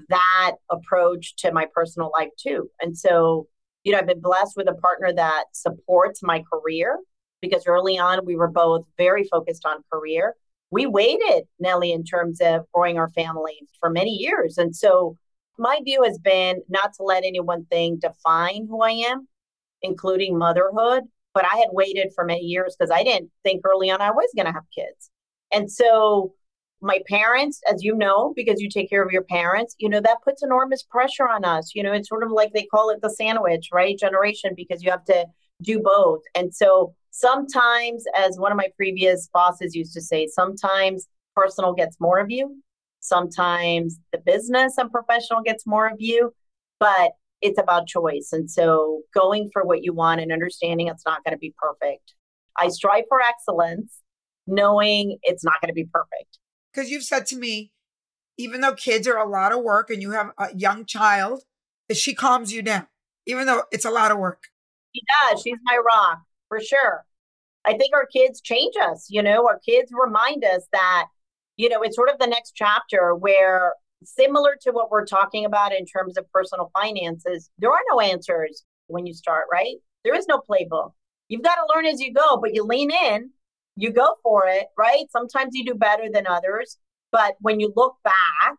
that 0.09 0.53
approach 0.69 1.35
to 1.37 1.51
my 1.51 1.65
personal 1.73 2.11
life 2.17 2.29
too. 2.37 2.69
And 2.81 2.97
so, 2.97 3.47
you 3.83 3.91
know, 3.91 3.99
I've 3.99 4.07
been 4.07 4.21
blessed 4.21 4.53
with 4.57 4.69
a 4.69 4.73
partner 4.73 5.13
that 5.13 5.45
supports 5.53 6.21
my 6.21 6.43
career 6.51 6.97
because 7.41 7.63
early 7.67 7.97
on 7.97 8.25
we 8.25 8.35
were 8.35 8.49
both 8.49 8.85
very 8.97 9.23
focused 9.25 9.65
on 9.65 9.83
career. 9.91 10.35
We 10.71 10.85
waited, 10.85 11.43
Nely, 11.63 11.93
in 11.93 12.03
terms 12.03 12.41
of 12.41 12.65
growing 12.73 12.97
our 12.97 13.09
family 13.09 13.59
for 13.79 13.89
many 13.89 14.11
years. 14.11 14.57
And 14.57 14.75
so 14.75 15.17
my 15.57 15.79
view 15.83 16.03
has 16.03 16.17
been 16.17 16.61
not 16.67 16.93
to 16.95 17.03
let 17.03 17.23
any 17.23 17.39
one 17.39 17.65
thing 17.65 17.99
define 18.01 18.67
who 18.69 18.81
I 18.81 18.91
am, 18.91 19.27
including 19.81 20.37
motherhood. 20.37 21.03
But 21.37 21.45
I 21.45 21.57
had 21.57 21.69
waited 21.71 22.13
for 22.15 22.25
many 22.25 22.41
years 22.41 22.75
because 22.75 22.89
I 22.89 23.03
didn't 23.03 23.29
think 23.43 23.61
early 23.63 23.91
on 23.91 24.01
I 24.01 24.09
was 24.09 24.27
going 24.35 24.47
to 24.47 24.51
have 24.51 24.63
kids. 24.73 25.11
And 25.53 25.71
so 25.71 26.33
my 26.81 26.99
parents, 27.07 27.61
as 27.71 27.83
you 27.83 27.93
know, 27.95 28.33
because 28.35 28.59
you 28.59 28.69
take 28.71 28.89
care 28.89 29.03
of 29.03 29.11
your 29.11 29.21
parents, 29.21 29.75
you 29.77 29.87
know, 29.87 30.01
that 30.01 30.23
puts 30.23 30.41
enormous 30.41 30.81
pressure 30.81 31.29
on 31.29 31.45
us. 31.45 31.73
You 31.75 31.83
know, 31.83 31.93
it's 31.93 32.09
sort 32.09 32.23
of 32.23 32.31
like 32.31 32.53
they 32.53 32.65
call 32.65 32.89
it 32.89 33.03
the 33.03 33.11
sandwich, 33.11 33.69
right? 33.71 33.95
Generation, 33.95 34.53
because 34.57 34.81
you 34.81 34.89
have 34.89 35.05
to 35.05 35.27
do 35.61 35.79
both. 35.79 36.21
And 36.33 36.51
so 36.55 36.95
sometimes, 37.11 38.05
as 38.15 38.39
one 38.39 38.51
of 38.51 38.57
my 38.57 38.69
previous 38.75 39.29
bosses 39.31 39.75
used 39.75 39.93
to 39.93 40.01
say, 40.01 40.25
sometimes 40.25 41.07
personal 41.35 41.73
gets 41.73 41.97
more 41.99 42.17
of 42.17 42.31
you, 42.31 42.63
sometimes 42.99 43.99
the 44.11 44.17
business 44.17 44.79
and 44.79 44.91
professional 44.91 45.43
gets 45.43 45.67
more 45.67 45.85
of 45.85 45.97
you, 45.99 46.33
but 46.79 47.11
it's 47.41 47.59
about 47.59 47.87
choice. 47.87 48.29
And 48.31 48.49
so 48.49 49.01
going 49.13 49.49
for 49.53 49.63
what 49.63 49.83
you 49.83 49.93
want 49.93 50.21
and 50.21 50.31
understanding 50.31 50.87
it's 50.87 51.05
not 51.05 51.23
going 51.23 51.33
to 51.33 51.39
be 51.39 51.53
perfect. 51.57 52.13
I 52.57 52.69
strive 52.69 53.03
for 53.07 53.21
excellence, 53.21 53.99
knowing 54.47 55.17
it's 55.23 55.43
not 55.43 55.61
going 55.61 55.69
to 55.69 55.73
be 55.73 55.85
perfect. 55.85 56.39
Because 56.73 56.89
you've 56.89 57.03
said 57.03 57.25
to 57.27 57.37
me, 57.37 57.71
even 58.37 58.61
though 58.61 58.73
kids 58.73 59.07
are 59.07 59.17
a 59.17 59.29
lot 59.29 59.51
of 59.51 59.61
work 59.61 59.89
and 59.89 60.01
you 60.01 60.11
have 60.11 60.31
a 60.37 60.55
young 60.55 60.85
child, 60.85 61.43
that 61.87 61.97
she 61.97 62.13
calms 62.13 62.51
you 62.51 62.61
down, 62.61 62.87
even 63.25 63.47
though 63.47 63.63
it's 63.71 63.85
a 63.85 63.91
lot 63.91 64.11
of 64.11 64.17
work. 64.17 64.43
She 64.95 65.01
does. 65.29 65.41
She's 65.41 65.57
my 65.63 65.77
rock 65.77 66.19
for 66.49 66.59
sure. 66.59 67.05
I 67.65 67.77
think 67.77 67.93
our 67.93 68.05
kids 68.05 68.41
change 68.41 68.75
us. 68.81 69.07
You 69.09 69.21
know, 69.21 69.45
our 69.47 69.59
kids 69.59 69.91
remind 69.91 70.43
us 70.43 70.67
that, 70.71 71.07
you 71.55 71.69
know, 71.69 71.81
it's 71.81 71.95
sort 71.95 72.09
of 72.09 72.19
the 72.19 72.27
next 72.27 72.53
chapter 72.55 73.13
where 73.15 73.73
similar 74.03 74.57
to 74.61 74.71
what 74.71 74.91
we're 74.91 75.05
talking 75.05 75.45
about 75.45 75.73
in 75.73 75.85
terms 75.85 76.17
of 76.17 76.31
personal 76.31 76.71
finances, 76.73 77.49
there 77.57 77.71
are 77.71 77.79
no 77.91 77.99
answers 77.99 78.63
when 78.87 79.05
you 79.05 79.13
start, 79.13 79.45
right? 79.51 79.75
There 80.03 80.15
is 80.15 80.27
no 80.27 80.41
playbook. 80.49 80.91
You've 81.29 81.43
got 81.43 81.55
to 81.55 81.67
learn 81.75 81.85
as 81.85 81.99
you 81.99 82.13
go, 82.13 82.37
but 82.37 82.53
you 82.53 82.63
lean 82.63 82.91
in, 82.91 83.31
you 83.75 83.91
go 83.91 84.15
for 84.23 84.47
it, 84.47 84.67
right? 84.77 85.05
Sometimes 85.11 85.51
you 85.53 85.65
do 85.65 85.73
better 85.73 86.05
than 86.11 86.25
others. 86.25 86.77
But 87.11 87.35
when 87.39 87.59
you 87.59 87.73
look 87.75 87.97
back, 88.03 88.55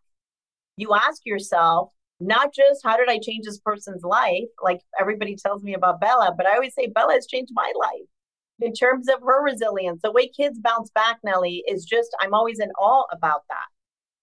you 0.76 0.94
ask 0.94 1.24
yourself, 1.24 1.90
not 2.20 2.52
just 2.54 2.80
how 2.84 2.96
did 2.96 3.08
I 3.08 3.18
change 3.18 3.46
this 3.46 3.58
person's 3.58 4.02
life, 4.02 4.48
like 4.62 4.80
everybody 5.00 5.36
tells 5.36 5.62
me 5.62 5.74
about 5.74 6.00
Bella, 6.00 6.34
but 6.36 6.46
I 6.46 6.54
always 6.54 6.74
say 6.74 6.88
Bella 6.88 7.14
has 7.14 7.26
changed 7.26 7.52
my 7.54 7.72
life. 7.78 8.06
in 8.60 8.72
terms 8.72 9.08
of 9.08 9.20
her 9.22 9.42
resilience. 9.42 10.00
The 10.02 10.12
way 10.12 10.28
kids 10.28 10.58
bounce 10.58 10.90
back, 10.90 11.18
Nely, 11.24 11.62
is 11.68 11.84
just, 11.84 12.10
I'm 12.20 12.34
always 12.34 12.58
in 12.58 12.70
awe 12.72 13.04
about 13.12 13.42
that. 13.48 13.66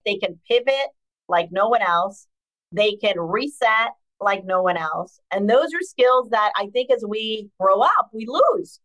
They 0.05 0.17
can 0.17 0.39
pivot 0.49 0.89
like 1.27 1.49
no 1.51 1.67
one 1.69 1.81
else, 1.81 2.27
they 2.71 2.95
can 2.95 3.19
reset 3.19 3.91
like 4.19 4.45
no 4.45 4.61
one 4.61 4.77
else. 4.77 5.19
And 5.31 5.49
those 5.49 5.73
are 5.73 5.81
skills 5.81 6.29
that 6.29 6.51
I 6.55 6.67
think 6.67 6.91
as 6.91 7.03
we 7.07 7.49
grow 7.59 7.81
up, 7.81 8.09
we 8.13 8.27
lose 8.27 8.79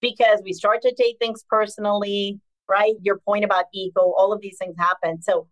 because 0.00 0.40
we 0.44 0.52
start 0.52 0.82
to 0.82 0.94
take 0.94 1.18
things 1.18 1.44
personally, 1.48 2.40
right? 2.68 2.94
Your 3.02 3.18
point 3.18 3.44
about 3.44 3.66
ego, 3.74 4.14
all 4.16 4.32
of 4.32 4.40
these 4.40 4.56
things 4.58 4.76
happen. 4.78 5.22
So 5.22 5.48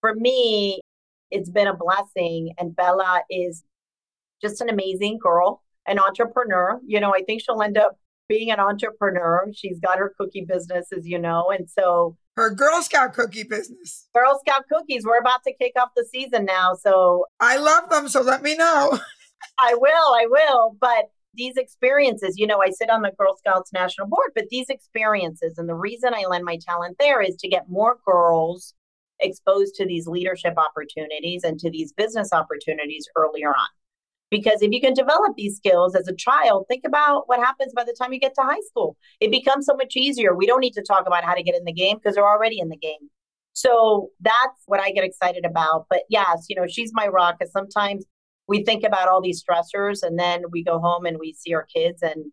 for 0.00 0.14
me, 0.14 0.80
it's 1.30 1.50
been 1.50 1.66
a 1.66 1.76
blessing. 1.76 2.54
And 2.58 2.74
Bella 2.74 3.22
is 3.30 3.64
just 4.40 4.60
an 4.60 4.68
amazing 4.68 5.18
girl, 5.22 5.62
an 5.86 5.98
entrepreneur. 5.98 6.80
You 6.86 7.00
know, 7.00 7.14
I 7.14 7.22
think 7.26 7.42
she'll 7.42 7.62
end 7.62 7.76
up 7.76 7.98
being 8.28 8.50
an 8.50 8.60
entrepreneur. 8.60 9.46
She's 9.54 9.80
got 9.80 9.98
her 9.98 10.14
cookie 10.18 10.44
business, 10.46 10.92
as 10.96 11.06
you 11.06 11.18
know. 11.18 11.50
And 11.50 11.68
so 11.68 12.16
her 12.38 12.50
Girl 12.50 12.80
Scout 12.82 13.14
cookie 13.14 13.42
business. 13.42 14.08
Girl 14.14 14.40
Scout 14.46 14.64
cookies. 14.72 15.04
We're 15.04 15.18
about 15.18 15.42
to 15.44 15.52
kick 15.54 15.72
off 15.78 15.90
the 15.96 16.04
season 16.04 16.44
now. 16.44 16.74
So 16.74 17.26
I 17.40 17.58
love 17.58 17.90
them. 17.90 18.08
So 18.08 18.22
let 18.22 18.42
me 18.42 18.56
know. 18.56 18.98
I 19.58 19.74
will. 19.74 20.14
I 20.14 20.26
will. 20.28 20.76
But 20.80 21.06
these 21.34 21.56
experiences, 21.56 22.34
you 22.36 22.46
know, 22.46 22.60
I 22.62 22.70
sit 22.70 22.90
on 22.90 23.02
the 23.02 23.12
Girl 23.18 23.36
Scouts 23.36 23.72
National 23.72 24.06
Board, 24.06 24.30
but 24.34 24.44
these 24.50 24.68
experiences, 24.68 25.58
and 25.58 25.68
the 25.68 25.74
reason 25.74 26.14
I 26.14 26.26
lend 26.28 26.44
my 26.44 26.58
talent 26.66 26.96
there 26.98 27.20
is 27.20 27.36
to 27.36 27.48
get 27.48 27.68
more 27.68 27.96
girls 28.06 28.74
exposed 29.20 29.74
to 29.74 29.86
these 29.86 30.06
leadership 30.06 30.54
opportunities 30.56 31.42
and 31.42 31.58
to 31.58 31.70
these 31.70 31.92
business 31.92 32.32
opportunities 32.32 33.08
earlier 33.16 33.50
on. 33.50 33.68
Because 34.30 34.60
if 34.60 34.72
you 34.72 34.80
can 34.80 34.92
develop 34.92 35.36
these 35.36 35.56
skills 35.56 35.94
as 35.94 36.06
a 36.06 36.14
child, 36.14 36.66
think 36.68 36.82
about 36.86 37.28
what 37.28 37.40
happens 37.40 37.72
by 37.74 37.84
the 37.84 37.96
time 37.98 38.12
you 38.12 38.20
get 38.20 38.34
to 38.34 38.42
high 38.42 38.60
school. 38.68 38.96
It 39.20 39.30
becomes 39.30 39.64
so 39.66 39.74
much 39.74 39.96
easier. 39.96 40.34
We 40.34 40.46
don't 40.46 40.60
need 40.60 40.74
to 40.74 40.82
talk 40.82 41.06
about 41.06 41.24
how 41.24 41.34
to 41.34 41.42
get 41.42 41.54
in 41.54 41.64
the 41.64 41.72
game 41.72 41.96
because 41.96 42.14
they're 42.14 42.28
already 42.28 42.58
in 42.60 42.68
the 42.68 42.76
game. 42.76 43.10
So 43.54 44.10
that's 44.20 44.62
what 44.66 44.80
I 44.80 44.90
get 44.90 45.04
excited 45.04 45.44
about. 45.46 45.86
But 45.88 46.02
yes, 46.10 46.46
you 46.48 46.56
know, 46.56 46.66
she's 46.66 46.90
my 46.92 47.06
rock. 47.06 47.36
Because 47.38 47.52
sometimes 47.52 48.04
we 48.46 48.64
think 48.64 48.84
about 48.84 49.08
all 49.08 49.22
these 49.22 49.42
stressors 49.42 50.02
and 50.02 50.18
then 50.18 50.44
we 50.50 50.62
go 50.62 50.78
home 50.78 51.06
and 51.06 51.18
we 51.18 51.32
see 51.32 51.54
our 51.54 51.64
kids 51.64 52.02
and 52.02 52.32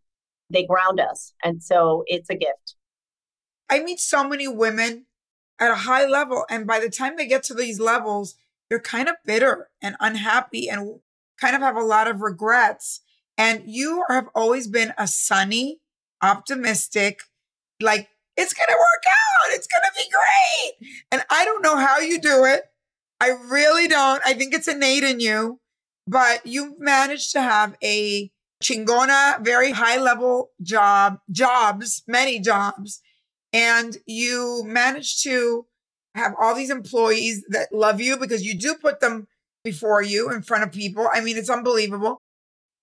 they 0.50 0.66
ground 0.66 1.00
us. 1.00 1.34
And 1.44 1.64
so 1.64 2.04
it's 2.08 2.30
a 2.30 2.36
gift. 2.36 2.76
I 3.70 3.82
meet 3.82 4.00
so 4.00 4.28
many 4.28 4.48
women 4.48 5.06
at 5.60 5.72
a 5.72 5.76
high 5.76 6.06
level. 6.06 6.46
And 6.50 6.68
by 6.68 6.80
the 6.80 6.90
time 6.90 7.16
they 7.16 7.28
get 7.28 7.44
to 7.44 7.54
these 7.54 7.80
levels, 7.80 8.36
they're 8.70 8.80
kind 8.80 9.08
of 9.08 9.16
bitter 9.26 9.70
and 9.82 9.96
unhappy 10.00 10.70
and 10.70 11.00
kind 11.40 11.56
of 11.56 11.62
have 11.62 11.76
a 11.76 11.84
lot 11.84 12.08
of 12.08 12.22
regrets. 12.22 13.02
And 13.38 13.64
you 13.66 14.04
have 14.10 14.28
always 14.34 14.68
been 14.68 14.94
a 14.98 15.08
sunny, 15.08 15.80
optimistic, 16.22 17.20
like, 17.82 18.10
it's 18.38 18.54
going 18.54 18.68
to 18.68 18.74
work 18.74 19.04
out. 19.08 19.56
It's 19.56 19.68
going 19.68 19.84
to 19.86 19.92
be 19.98 20.10
great. 20.12 20.92
And 21.12 21.24
I 21.30 21.46
don't 21.46 21.62
know 21.62 21.78
how 21.78 22.00
you 22.00 22.20
do 22.20 22.44
it. 22.46 22.64
I 23.20 23.30
really 23.30 23.88
don't. 23.88 24.22
I 24.26 24.34
think 24.34 24.54
it's 24.54 24.68
innate 24.68 25.04
in 25.04 25.20
you, 25.20 25.60
but 26.08 26.46
you've 26.46 26.80
managed 26.80 27.32
to 27.32 27.42
have 27.42 27.78
a 27.84 28.32
chingona, 28.64 29.44
very 29.44 29.72
high 29.72 29.98
level 29.98 30.52
job, 30.62 31.20
jobs, 31.32 32.04
many 32.08 32.40
jobs. 32.40 33.02
And 33.54 33.98
you 34.06 34.64
managed 34.66 35.24
to 35.24 35.66
have 36.14 36.34
all 36.40 36.56
these 36.56 36.70
employees 36.70 37.44
that 37.50 37.74
love 37.74 38.02
you 38.02 38.18
because 38.18 38.44
you 38.44 38.58
do 38.58 38.76
put 38.76 39.00
them 39.00 39.28
before 39.66 40.02
you 40.02 40.32
in 40.32 40.44
front 40.44 40.64
of 40.64 40.72
people. 40.72 41.10
I 41.12 41.20
mean, 41.20 41.38
it's 41.38 41.50
unbelievable. 41.50 42.22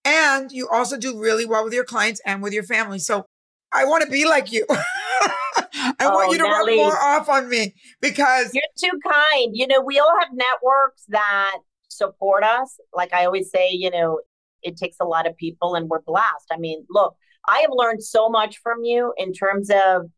And 0.04 0.50
you 0.50 0.68
also 0.68 0.98
do 0.98 1.18
really 1.18 1.46
well 1.46 1.64
with 1.64 1.72
your 1.72 1.84
clients 1.84 2.20
and 2.26 2.42
with 2.42 2.52
your 2.52 2.64
family. 2.64 2.98
So 2.98 3.24
I 3.72 3.86
want 3.86 4.04
to 4.04 4.10
be 4.10 4.26
like 4.26 4.52
you. 4.52 4.66
I 4.70 5.94
oh, 6.00 6.14
want 6.14 6.32
you 6.32 6.38
to 6.38 6.44
Nely, 6.44 6.76
rub 6.76 6.76
more 6.76 6.98
off 6.98 7.28
on 7.28 7.48
me 7.48 7.74
because 8.00 8.52
you're 8.52 8.62
too 8.78 8.98
kind. 9.08 9.50
You 9.52 9.66
know, 9.66 9.80
we 9.80 9.98
all 9.98 10.12
have 10.20 10.28
networks 10.32 11.04
that 11.08 11.58
support 11.88 12.44
us. 12.44 12.76
Like 12.92 13.14
I 13.14 13.24
always 13.24 13.50
say, 13.50 13.70
you 13.70 13.90
know, 13.90 14.20
it 14.62 14.76
takes 14.76 14.96
a 15.00 15.04
lot 15.04 15.26
of 15.26 15.36
people 15.36 15.74
and 15.74 15.88
we're 15.88 16.02
blessed. 16.02 16.48
I 16.50 16.58
mean, 16.58 16.84
look, 16.90 17.14
I 17.48 17.60
have 17.60 17.70
learned 17.72 18.02
so 18.02 18.28
much 18.28 18.58
from 18.58 18.84
you 18.84 19.12
in 19.16 19.32
terms 19.32 19.70
of 19.70 20.10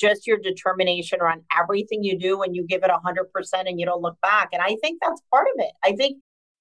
just 0.00 0.26
your 0.26 0.38
determination 0.38 1.20
around 1.20 1.42
everything 1.56 2.02
you 2.02 2.18
do 2.18 2.42
and 2.42 2.56
you 2.56 2.64
give 2.66 2.82
it 2.82 2.90
100% 2.90 3.68
and 3.68 3.78
you 3.78 3.86
don't 3.86 4.02
look 4.02 4.18
back. 4.22 4.48
And 4.52 4.62
I 4.62 4.76
think 4.82 5.00
that's 5.02 5.20
part 5.30 5.46
of 5.54 5.64
it. 5.64 5.72
I 5.84 5.92
think 5.92 6.18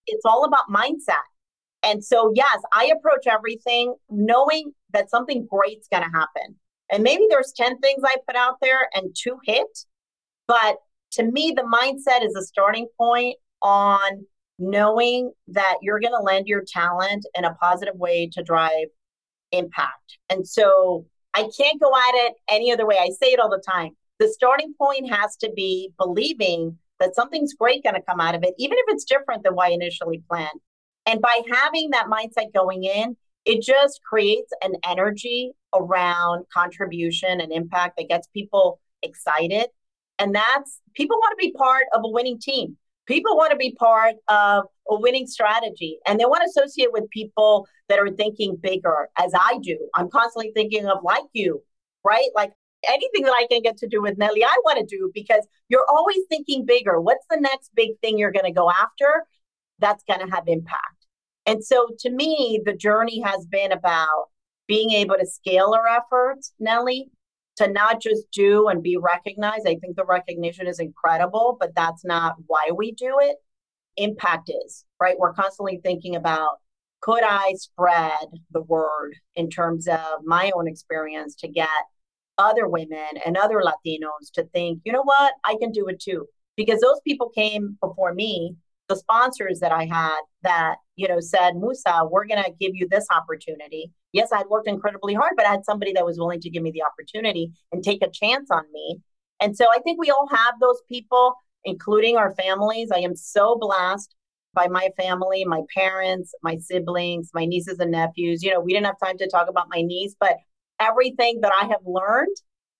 it's 0.07 0.25
all 0.25 0.43
about 0.43 0.69
mindset. 0.69 1.23
And 1.81 2.03
so, 2.03 2.33
yes, 2.35 2.59
I 2.73 2.91
approach 2.95 3.25
everything 3.27 3.95
knowing 4.09 4.73
that 4.91 5.09
something 5.09 5.47
great's 5.49 5.87
going 5.87 6.03
to 6.03 6.09
happen. 6.09 6.55
And 6.91 7.03
maybe 7.03 7.25
there's 7.29 7.53
10 7.55 7.79
things 7.79 8.03
I 8.03 8.15
put 8.27 8.35
out 8.35 8.57
there 8.61 8.89
and 8.93 9.15
two 9.15 9.37
hit. 9.45 9.67
But 10.47 10.77
to 11.11 11.23
me, 11.23 11.53
the 11.55 11.63
mindset 11.63 12.25
is 12.25 12.35
a 12.35 12.43
starting 12.43 12.87
point 12.97 13.37
on 13.61 14.25
knowing 14.57 15.31
that 15.47 15.77
you're 15.81 15.99
going 15.99 16.13
to 16.13 16.23
lend 16.23 16.47
your 16.47 16.63
talent 16.67 17.25
in 17.35 17.45
a 17.45 17.53
positive 17.55 17.95
way 17.95 18.29
to 18.33 18.43
drive 18.43 18.87
impact. 19.51 20.17
And 20.29 20.47
so 20.47 21.05
I 21.39 21.49
can't 21.57 21.79
go 21.79 21.91
at 21.95 22.15
it 22.15 22.33
any 22.49 22.71
other 22.71 22.85
way. 22.85 22.97
I 22.99 23.09
say 23.09 23.31
it 23.31 23.39
all 23.39 23.49
the 23.49 23.63
time. 23.65 23.91
The 24.19 24.27
starting 24.27 24.73
point 24.77 25.09
has 25.09 25.37
to 25.37 25.51
be 25.55 25.91
believing 25.97 26.77
that 26.99 27.15
something's 27.15 27.53
great 27.53 27.83
going 27.83 27.95
to 27.95 28.01
come 28.01 28.19
out 28.19 28.35
of 28.35 28.43
it, 28.43 28.53
even 28.57 28.77
if 28.77 28.85
it's 28.89 29.05
different 29.05 29.43
than 29.43 29.55
what 29.55 29.69
I 29.69 29.71
initially 29.71 30.21
planned. 30.29 30.59
And 31.05 31.21
by 31.21 31.41
having 31.51 31.91
that 31.91 32.07
mindset 32.07 32.53
going 32.53 32.83
in, 32.83 33.15
it 33.45 33.61
just 33.61 34.01
creates 34.03 34.51
an 34.61 34.73
energy 34.85 35.53
around 35.73 36.45
contribution 36.53 37.39
and 37.39 37.53
impact 37.53 37.95
that 37.97 38.09
gets 38.09 38.27
people 38.27 38.81
excited. 39.01 39.67
And 40.19 40.35
that's 40.35 40.81
people 40.93 41.15
want 41.17 41.39
to 41.39 41.47
be 41.47 41.53
part 41.53 41.85
of 41.93 42.01
a 42.03 42.09
winning 42.09 42.39
team. 42.39 42.75
People 43.07 43.37
want 43.37 43.51
to 43.51 43.57
be 43.57 43.75
part 43.79 44.15
of 44.27 44.65
a 44.89 44.99
winning 44.99 45.27
strategy 45.27 45.99
and 46.07 46.19
they 46.19 46.25
want 46.25 46.41
to 46.43 46.49
associate 46.49 46.91
with 46.91 47.09
people 47.09 47.67
that 47.87 47.99
are 47.99 48.09
thinking 48.09 48.55
bigger 48.55 49.09
as 49.17 49.31
I 49.33 49.59
do. 49.61 49.77
I'm 49.95 50.09
constantly 50.09 50.51
thinking 50.53 50.85
of 50.85 50.99
like 51.03 51.23
you, 51.33 51.63
right? 52.03 52.29
Like 52.35 52.51
anything 52.87 53.23
that 53.23 53.33
I 53.33 53.47
can 53.49 53.61
get 53.61 53.77
to 53.77 53.87
do 53.87 54.01
with 54.01 54.17
Nely, 54.17 54.43
I 54.43 54.55
want 54.63 54.79
to 54.79 54.95
do 54.95 55.11
because 55.13 55.47
you're 55.67 55.85
always 55.89 56.19
thinking 56.29 56.65
bigger. 56.65 56.99
What's 56.99 57.25
the 57.29 57.39
next 57.39 57.71
big 57.75 57.99
thing 58.01 58.17
you're 58.17 58.31
going 58.31 58.45
to 58.45 58.51
go 58.51 58.69
after 58.69 59.25
that's 59.79 60.03
going 60.03 60.25
to 60.25 60.33
have 60.33 60.43
impact? 60.47 61.05
And 61.45 61.63
so 61.63 61.89
to 61.99 62.09
me, 62.09 62.61
the 62.63 62.75
journey 62.75 63.21
has 63.21 63.45
been 63.45 63.71
about 63.71 64.27
being 64.67 64.91
able 64.91 65.15
to 65.17 65.25
scale 65.25 65.73
our 65.73 65.87
efforts, 65.87 66.53
Nely, 66.61 67.09
to 67.57 67.67
not 67.67 68.01
just 68.01 68.29
do 68.31 68.67
and 68.67 68.83
be 68.83 68.97
recognized. 68.97 69.67
I 69.67 69.75
think 69.75 69.95
the 69.95 70.05
recognition 70.05 70.67
is 70.67 70.79
incredible, 70.79 71.57
but 71.59 71.75
that's 71.75 72.05
not 72.05 72.35
why 72.47 72.69
we 72.75 72.91
do 72.91 73.17
it. 73.19 73.37
Impact 73.99 74.49
is, 74.65 74.85
right? 74.99 75.17
We're 75.17 75.33
constantly 75.33 75.79
thinking 75.83 76.15
about 76.15 76.57
could 77.01 77.23
I 77.23 77.53
spread 77.57 78.27
the 78.51 78.61
word 78.61 79.13
in 79.35 79.49
terms 79.49 79.87
of 79.87 80.25
my 80.25 80.51
own 80.53 80.67
experience 80.67 81.35
to 81.35 81.47
get 81.47 81.69
other 82.37 82.67
women 82.67 83.07
and 83.25 83.37
other 83.37 83.61
Latinos 83.61 84.31
to 84.33 84.43
think, 84.45 84.81
you 84.83 84.91
know 84.91 85.03
what, 85.03 85.33
I 85.45 85.55
can 85.61 85.71
do 85.71 85.87
it 85.87 86.01
too. 86.01 86.25
Because 86.57 86.81
those 86.81 86.99
people 87.07 87.29
came 87.29 87.77
before 87.81 88.13
me, 88.13 88.55
the 88.89 88.97
sponsors 88.97 89.59
that 89.61 89.71
I 89.71 89.85
had 89.85 90.19
that, 90.43 90.75
you 90.97 91.07
know, 91.07 91.21
said, 91.21 91.55
Musa, 91.55 92.01
we're 92.09 92.25
going 92.25 92.43
to 92.43 92.51
give 92.59 92.71
you 92.73 92.87
this 92.89 93.05
opportunity 93.15 93.93
yes, 94.13 94.29
I'd 94.33 94.47
worked 94.47 94.67
incredibly 94.67 95.13
hard, 95.13 95.33
but 95.35 95.45
I 95.45 95.51
had 95.51 95.65
somebody 95.65 95.93
that 95.93 96.05
was 96.05 96.17
willing 96.17 96.41
to 96.41 96.49
give 96.49 96.63
me 96.63 96.71
the 96.71 96.83
opportunity 96.83 97.51
and 97.71 97.83
take 97.83 98.03
a 98.03 98.09
chance 98.09 98.49
on 98.51 98.63
me. 98.73 98.99
And 99.41 99.55
so 99.55 99.65
I 99.69 99.79
think 99.79 99.99
we 99.99 100.09
all 100.09 100.27
have 100.29 100.55
those 100.59 100.81
people, 100.89 101.35
including 101.65 102.17
our 102.17 102.33
families. 102.35 102.89
I 102.93 102.99
am 102.99 103.15
so 103.15 103.57
blessed 103.59 104.15
by 104.53 104.67
my 104.67 104.89
family, 104.97 105.45
my 105.45 105.61
parents, 105.73 106.33
my 106.41 106.57
siblings, 106.57 107.29
my 107.33 107.45
nieces 107.45 107.79
and 107.79 107.91
nephews. 107.91 108.43
You 108.43 108.53
know, 108.53 108.59
we 108.59 108.73
didn't 108.73 108.87
have 108.87 108.99
time 109.03 109.17
to 109.17 109.29
talk 109.29 109.47
about 109.49 109.67
my 109.69 109.81
niece, 109.81 110.15
but 110.19 110.37
everything 110.79 111.41
that 111.41 111.51
I 111.53 111.67
have 111.67 111.81
learned, 111.85 112.35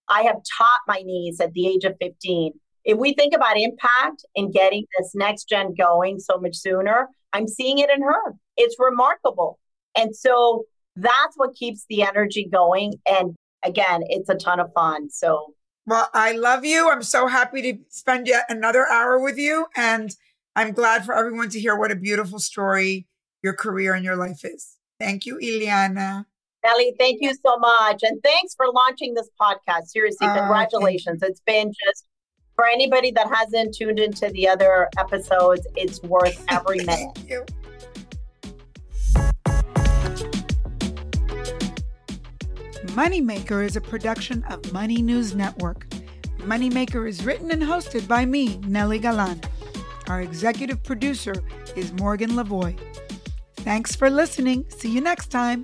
I 0.08 0.24
have 0.24 0.38
taught 0.58 0.80
my 0.88 1.02
niece 1.06 1.40
at 1.40 1.54
the 1.54 1.68
age 1.68 1.84
of 1.84 1.96
15. 2.02 2.54
If 2.86 2.98
we 2.98 3.14
think 3.14 3.36
about 3.36 3.58
impact 3.58 4.26
and 4.36 4.54
getting 4.54 4.86
this 4.98 5.12
next 5.14 5.48
gen 5.48 5.76
going 5.76 6.20
so 6.20 6.40
much 6.40 6.56
sooner, 6.56 7.08
I'm 7.34 7.48
seeing 7.48 7.80
it 7.80 7.90
in 7.90 8.02
her. 8.02 8.34
It's 8.58 8.78
remarkable. 8.80 9.60
And 9.96 10.16
so 10.16 10.64
that's 10.96 11.38
what 11.38 11.56
keeps 11.56 11.86
the 11.90 12.04
energy 12.04 12.48
going. 12.52 12.96
And 13.08 13.36
again, 13.64 14.02
it's 14.08 14.30
a 14.30 14.36
ton 14.36 14.60
of 14.60 14.72
fun. 14.74 15.10
So, 15.10 15.54
well, 15.90 16.08
I 16.14 16.34
love 16.34 16.64
you. 16.64 16.88
I'm 16.90 17.02
so 17.02 17.26
happy 17.26 17.62
to 17.64 17.80
spend 17.90 18.28
yet 18.28 18.46
another 18.48 18.88
hour 18.88 19.20
with 19.20 19.38
you. 19.38 19.66
And 19.76 20.16
I'm 20.56 20.72
glad 20.72 21.04
for 21.04 21.16
everyone 21.16 21.50
to 21.50 21.60
hear 21.60 21.76
what 21.76 21.92
a 21.92 21.96
beautiful 21.96 22.38
story 22.38 23.08
your 23.42 23.54
career 23.54 23.96
and 23.96 24.06
your 24.06 24.16
life 24.16 24.46
is. 24.46 24.78
Thank 25.00 25.26
you, 25.26 25.40
Ileana. 25.40 26.26
Nely, 26.64 26.92
thank 27.00 27.22
you 27.22 27.34
so 27.44 27.58
much. 27.58 28.04
And 28.04 28.22
thanks 28.22 28.54
for 28.54 28.68
launching 28.72 29.16
this 29.16 29.30
podcast. 29.42 29.88
Seriously, 29.88 30.28
uh, 30.28 30.38
congratulations. 30.38 31.24
It's 31.24 31.42
been 31.42 31.72
just 31.88 32.06
for 32.56 32.68
anybody 32.68 33.10
that 33.12 33.28
hasn't 33.34 33.74
tuned 33.74 34.00
into 34.00 34.30
the 34.30 34.48
other 34.48 34.90
episodes, 34.98 35.66
it's 35.76 36.04
worth 36.04 36.44
every 36.50 36.84
minute. 36.84 37.18
Moneymaker 43.00 43.64
is 43.64 43.78
a 43.78 43.82
production 43.82 44.43
of 44.50 44.74
Money 44.74 45.02
News 45.02 45.34
Network. 45.34 45.88
Moneymaker 46.39 47.08
is 47.08 47.24
written 47.24 47.50
and 47.50 47.64
hosted 47.64 48.06
by 48.10 48.26
me, 48.26 48.58
Nely 48.58 49.00
Galan. 49.00 49.39
Our 50.10 50.22
executive 50.22 50.84
producer 50.84 51.34
is 51.78 51.93
Morgan 51.93 52.32
Lavoy. 52.32 52.78
Thanks 53.56 53.95
for 53.95 54.10
listening. 54.10 54.66
See 54.68 54.91
you 54.91 55.00
next 55.00 55.28
time. 55.28 55.64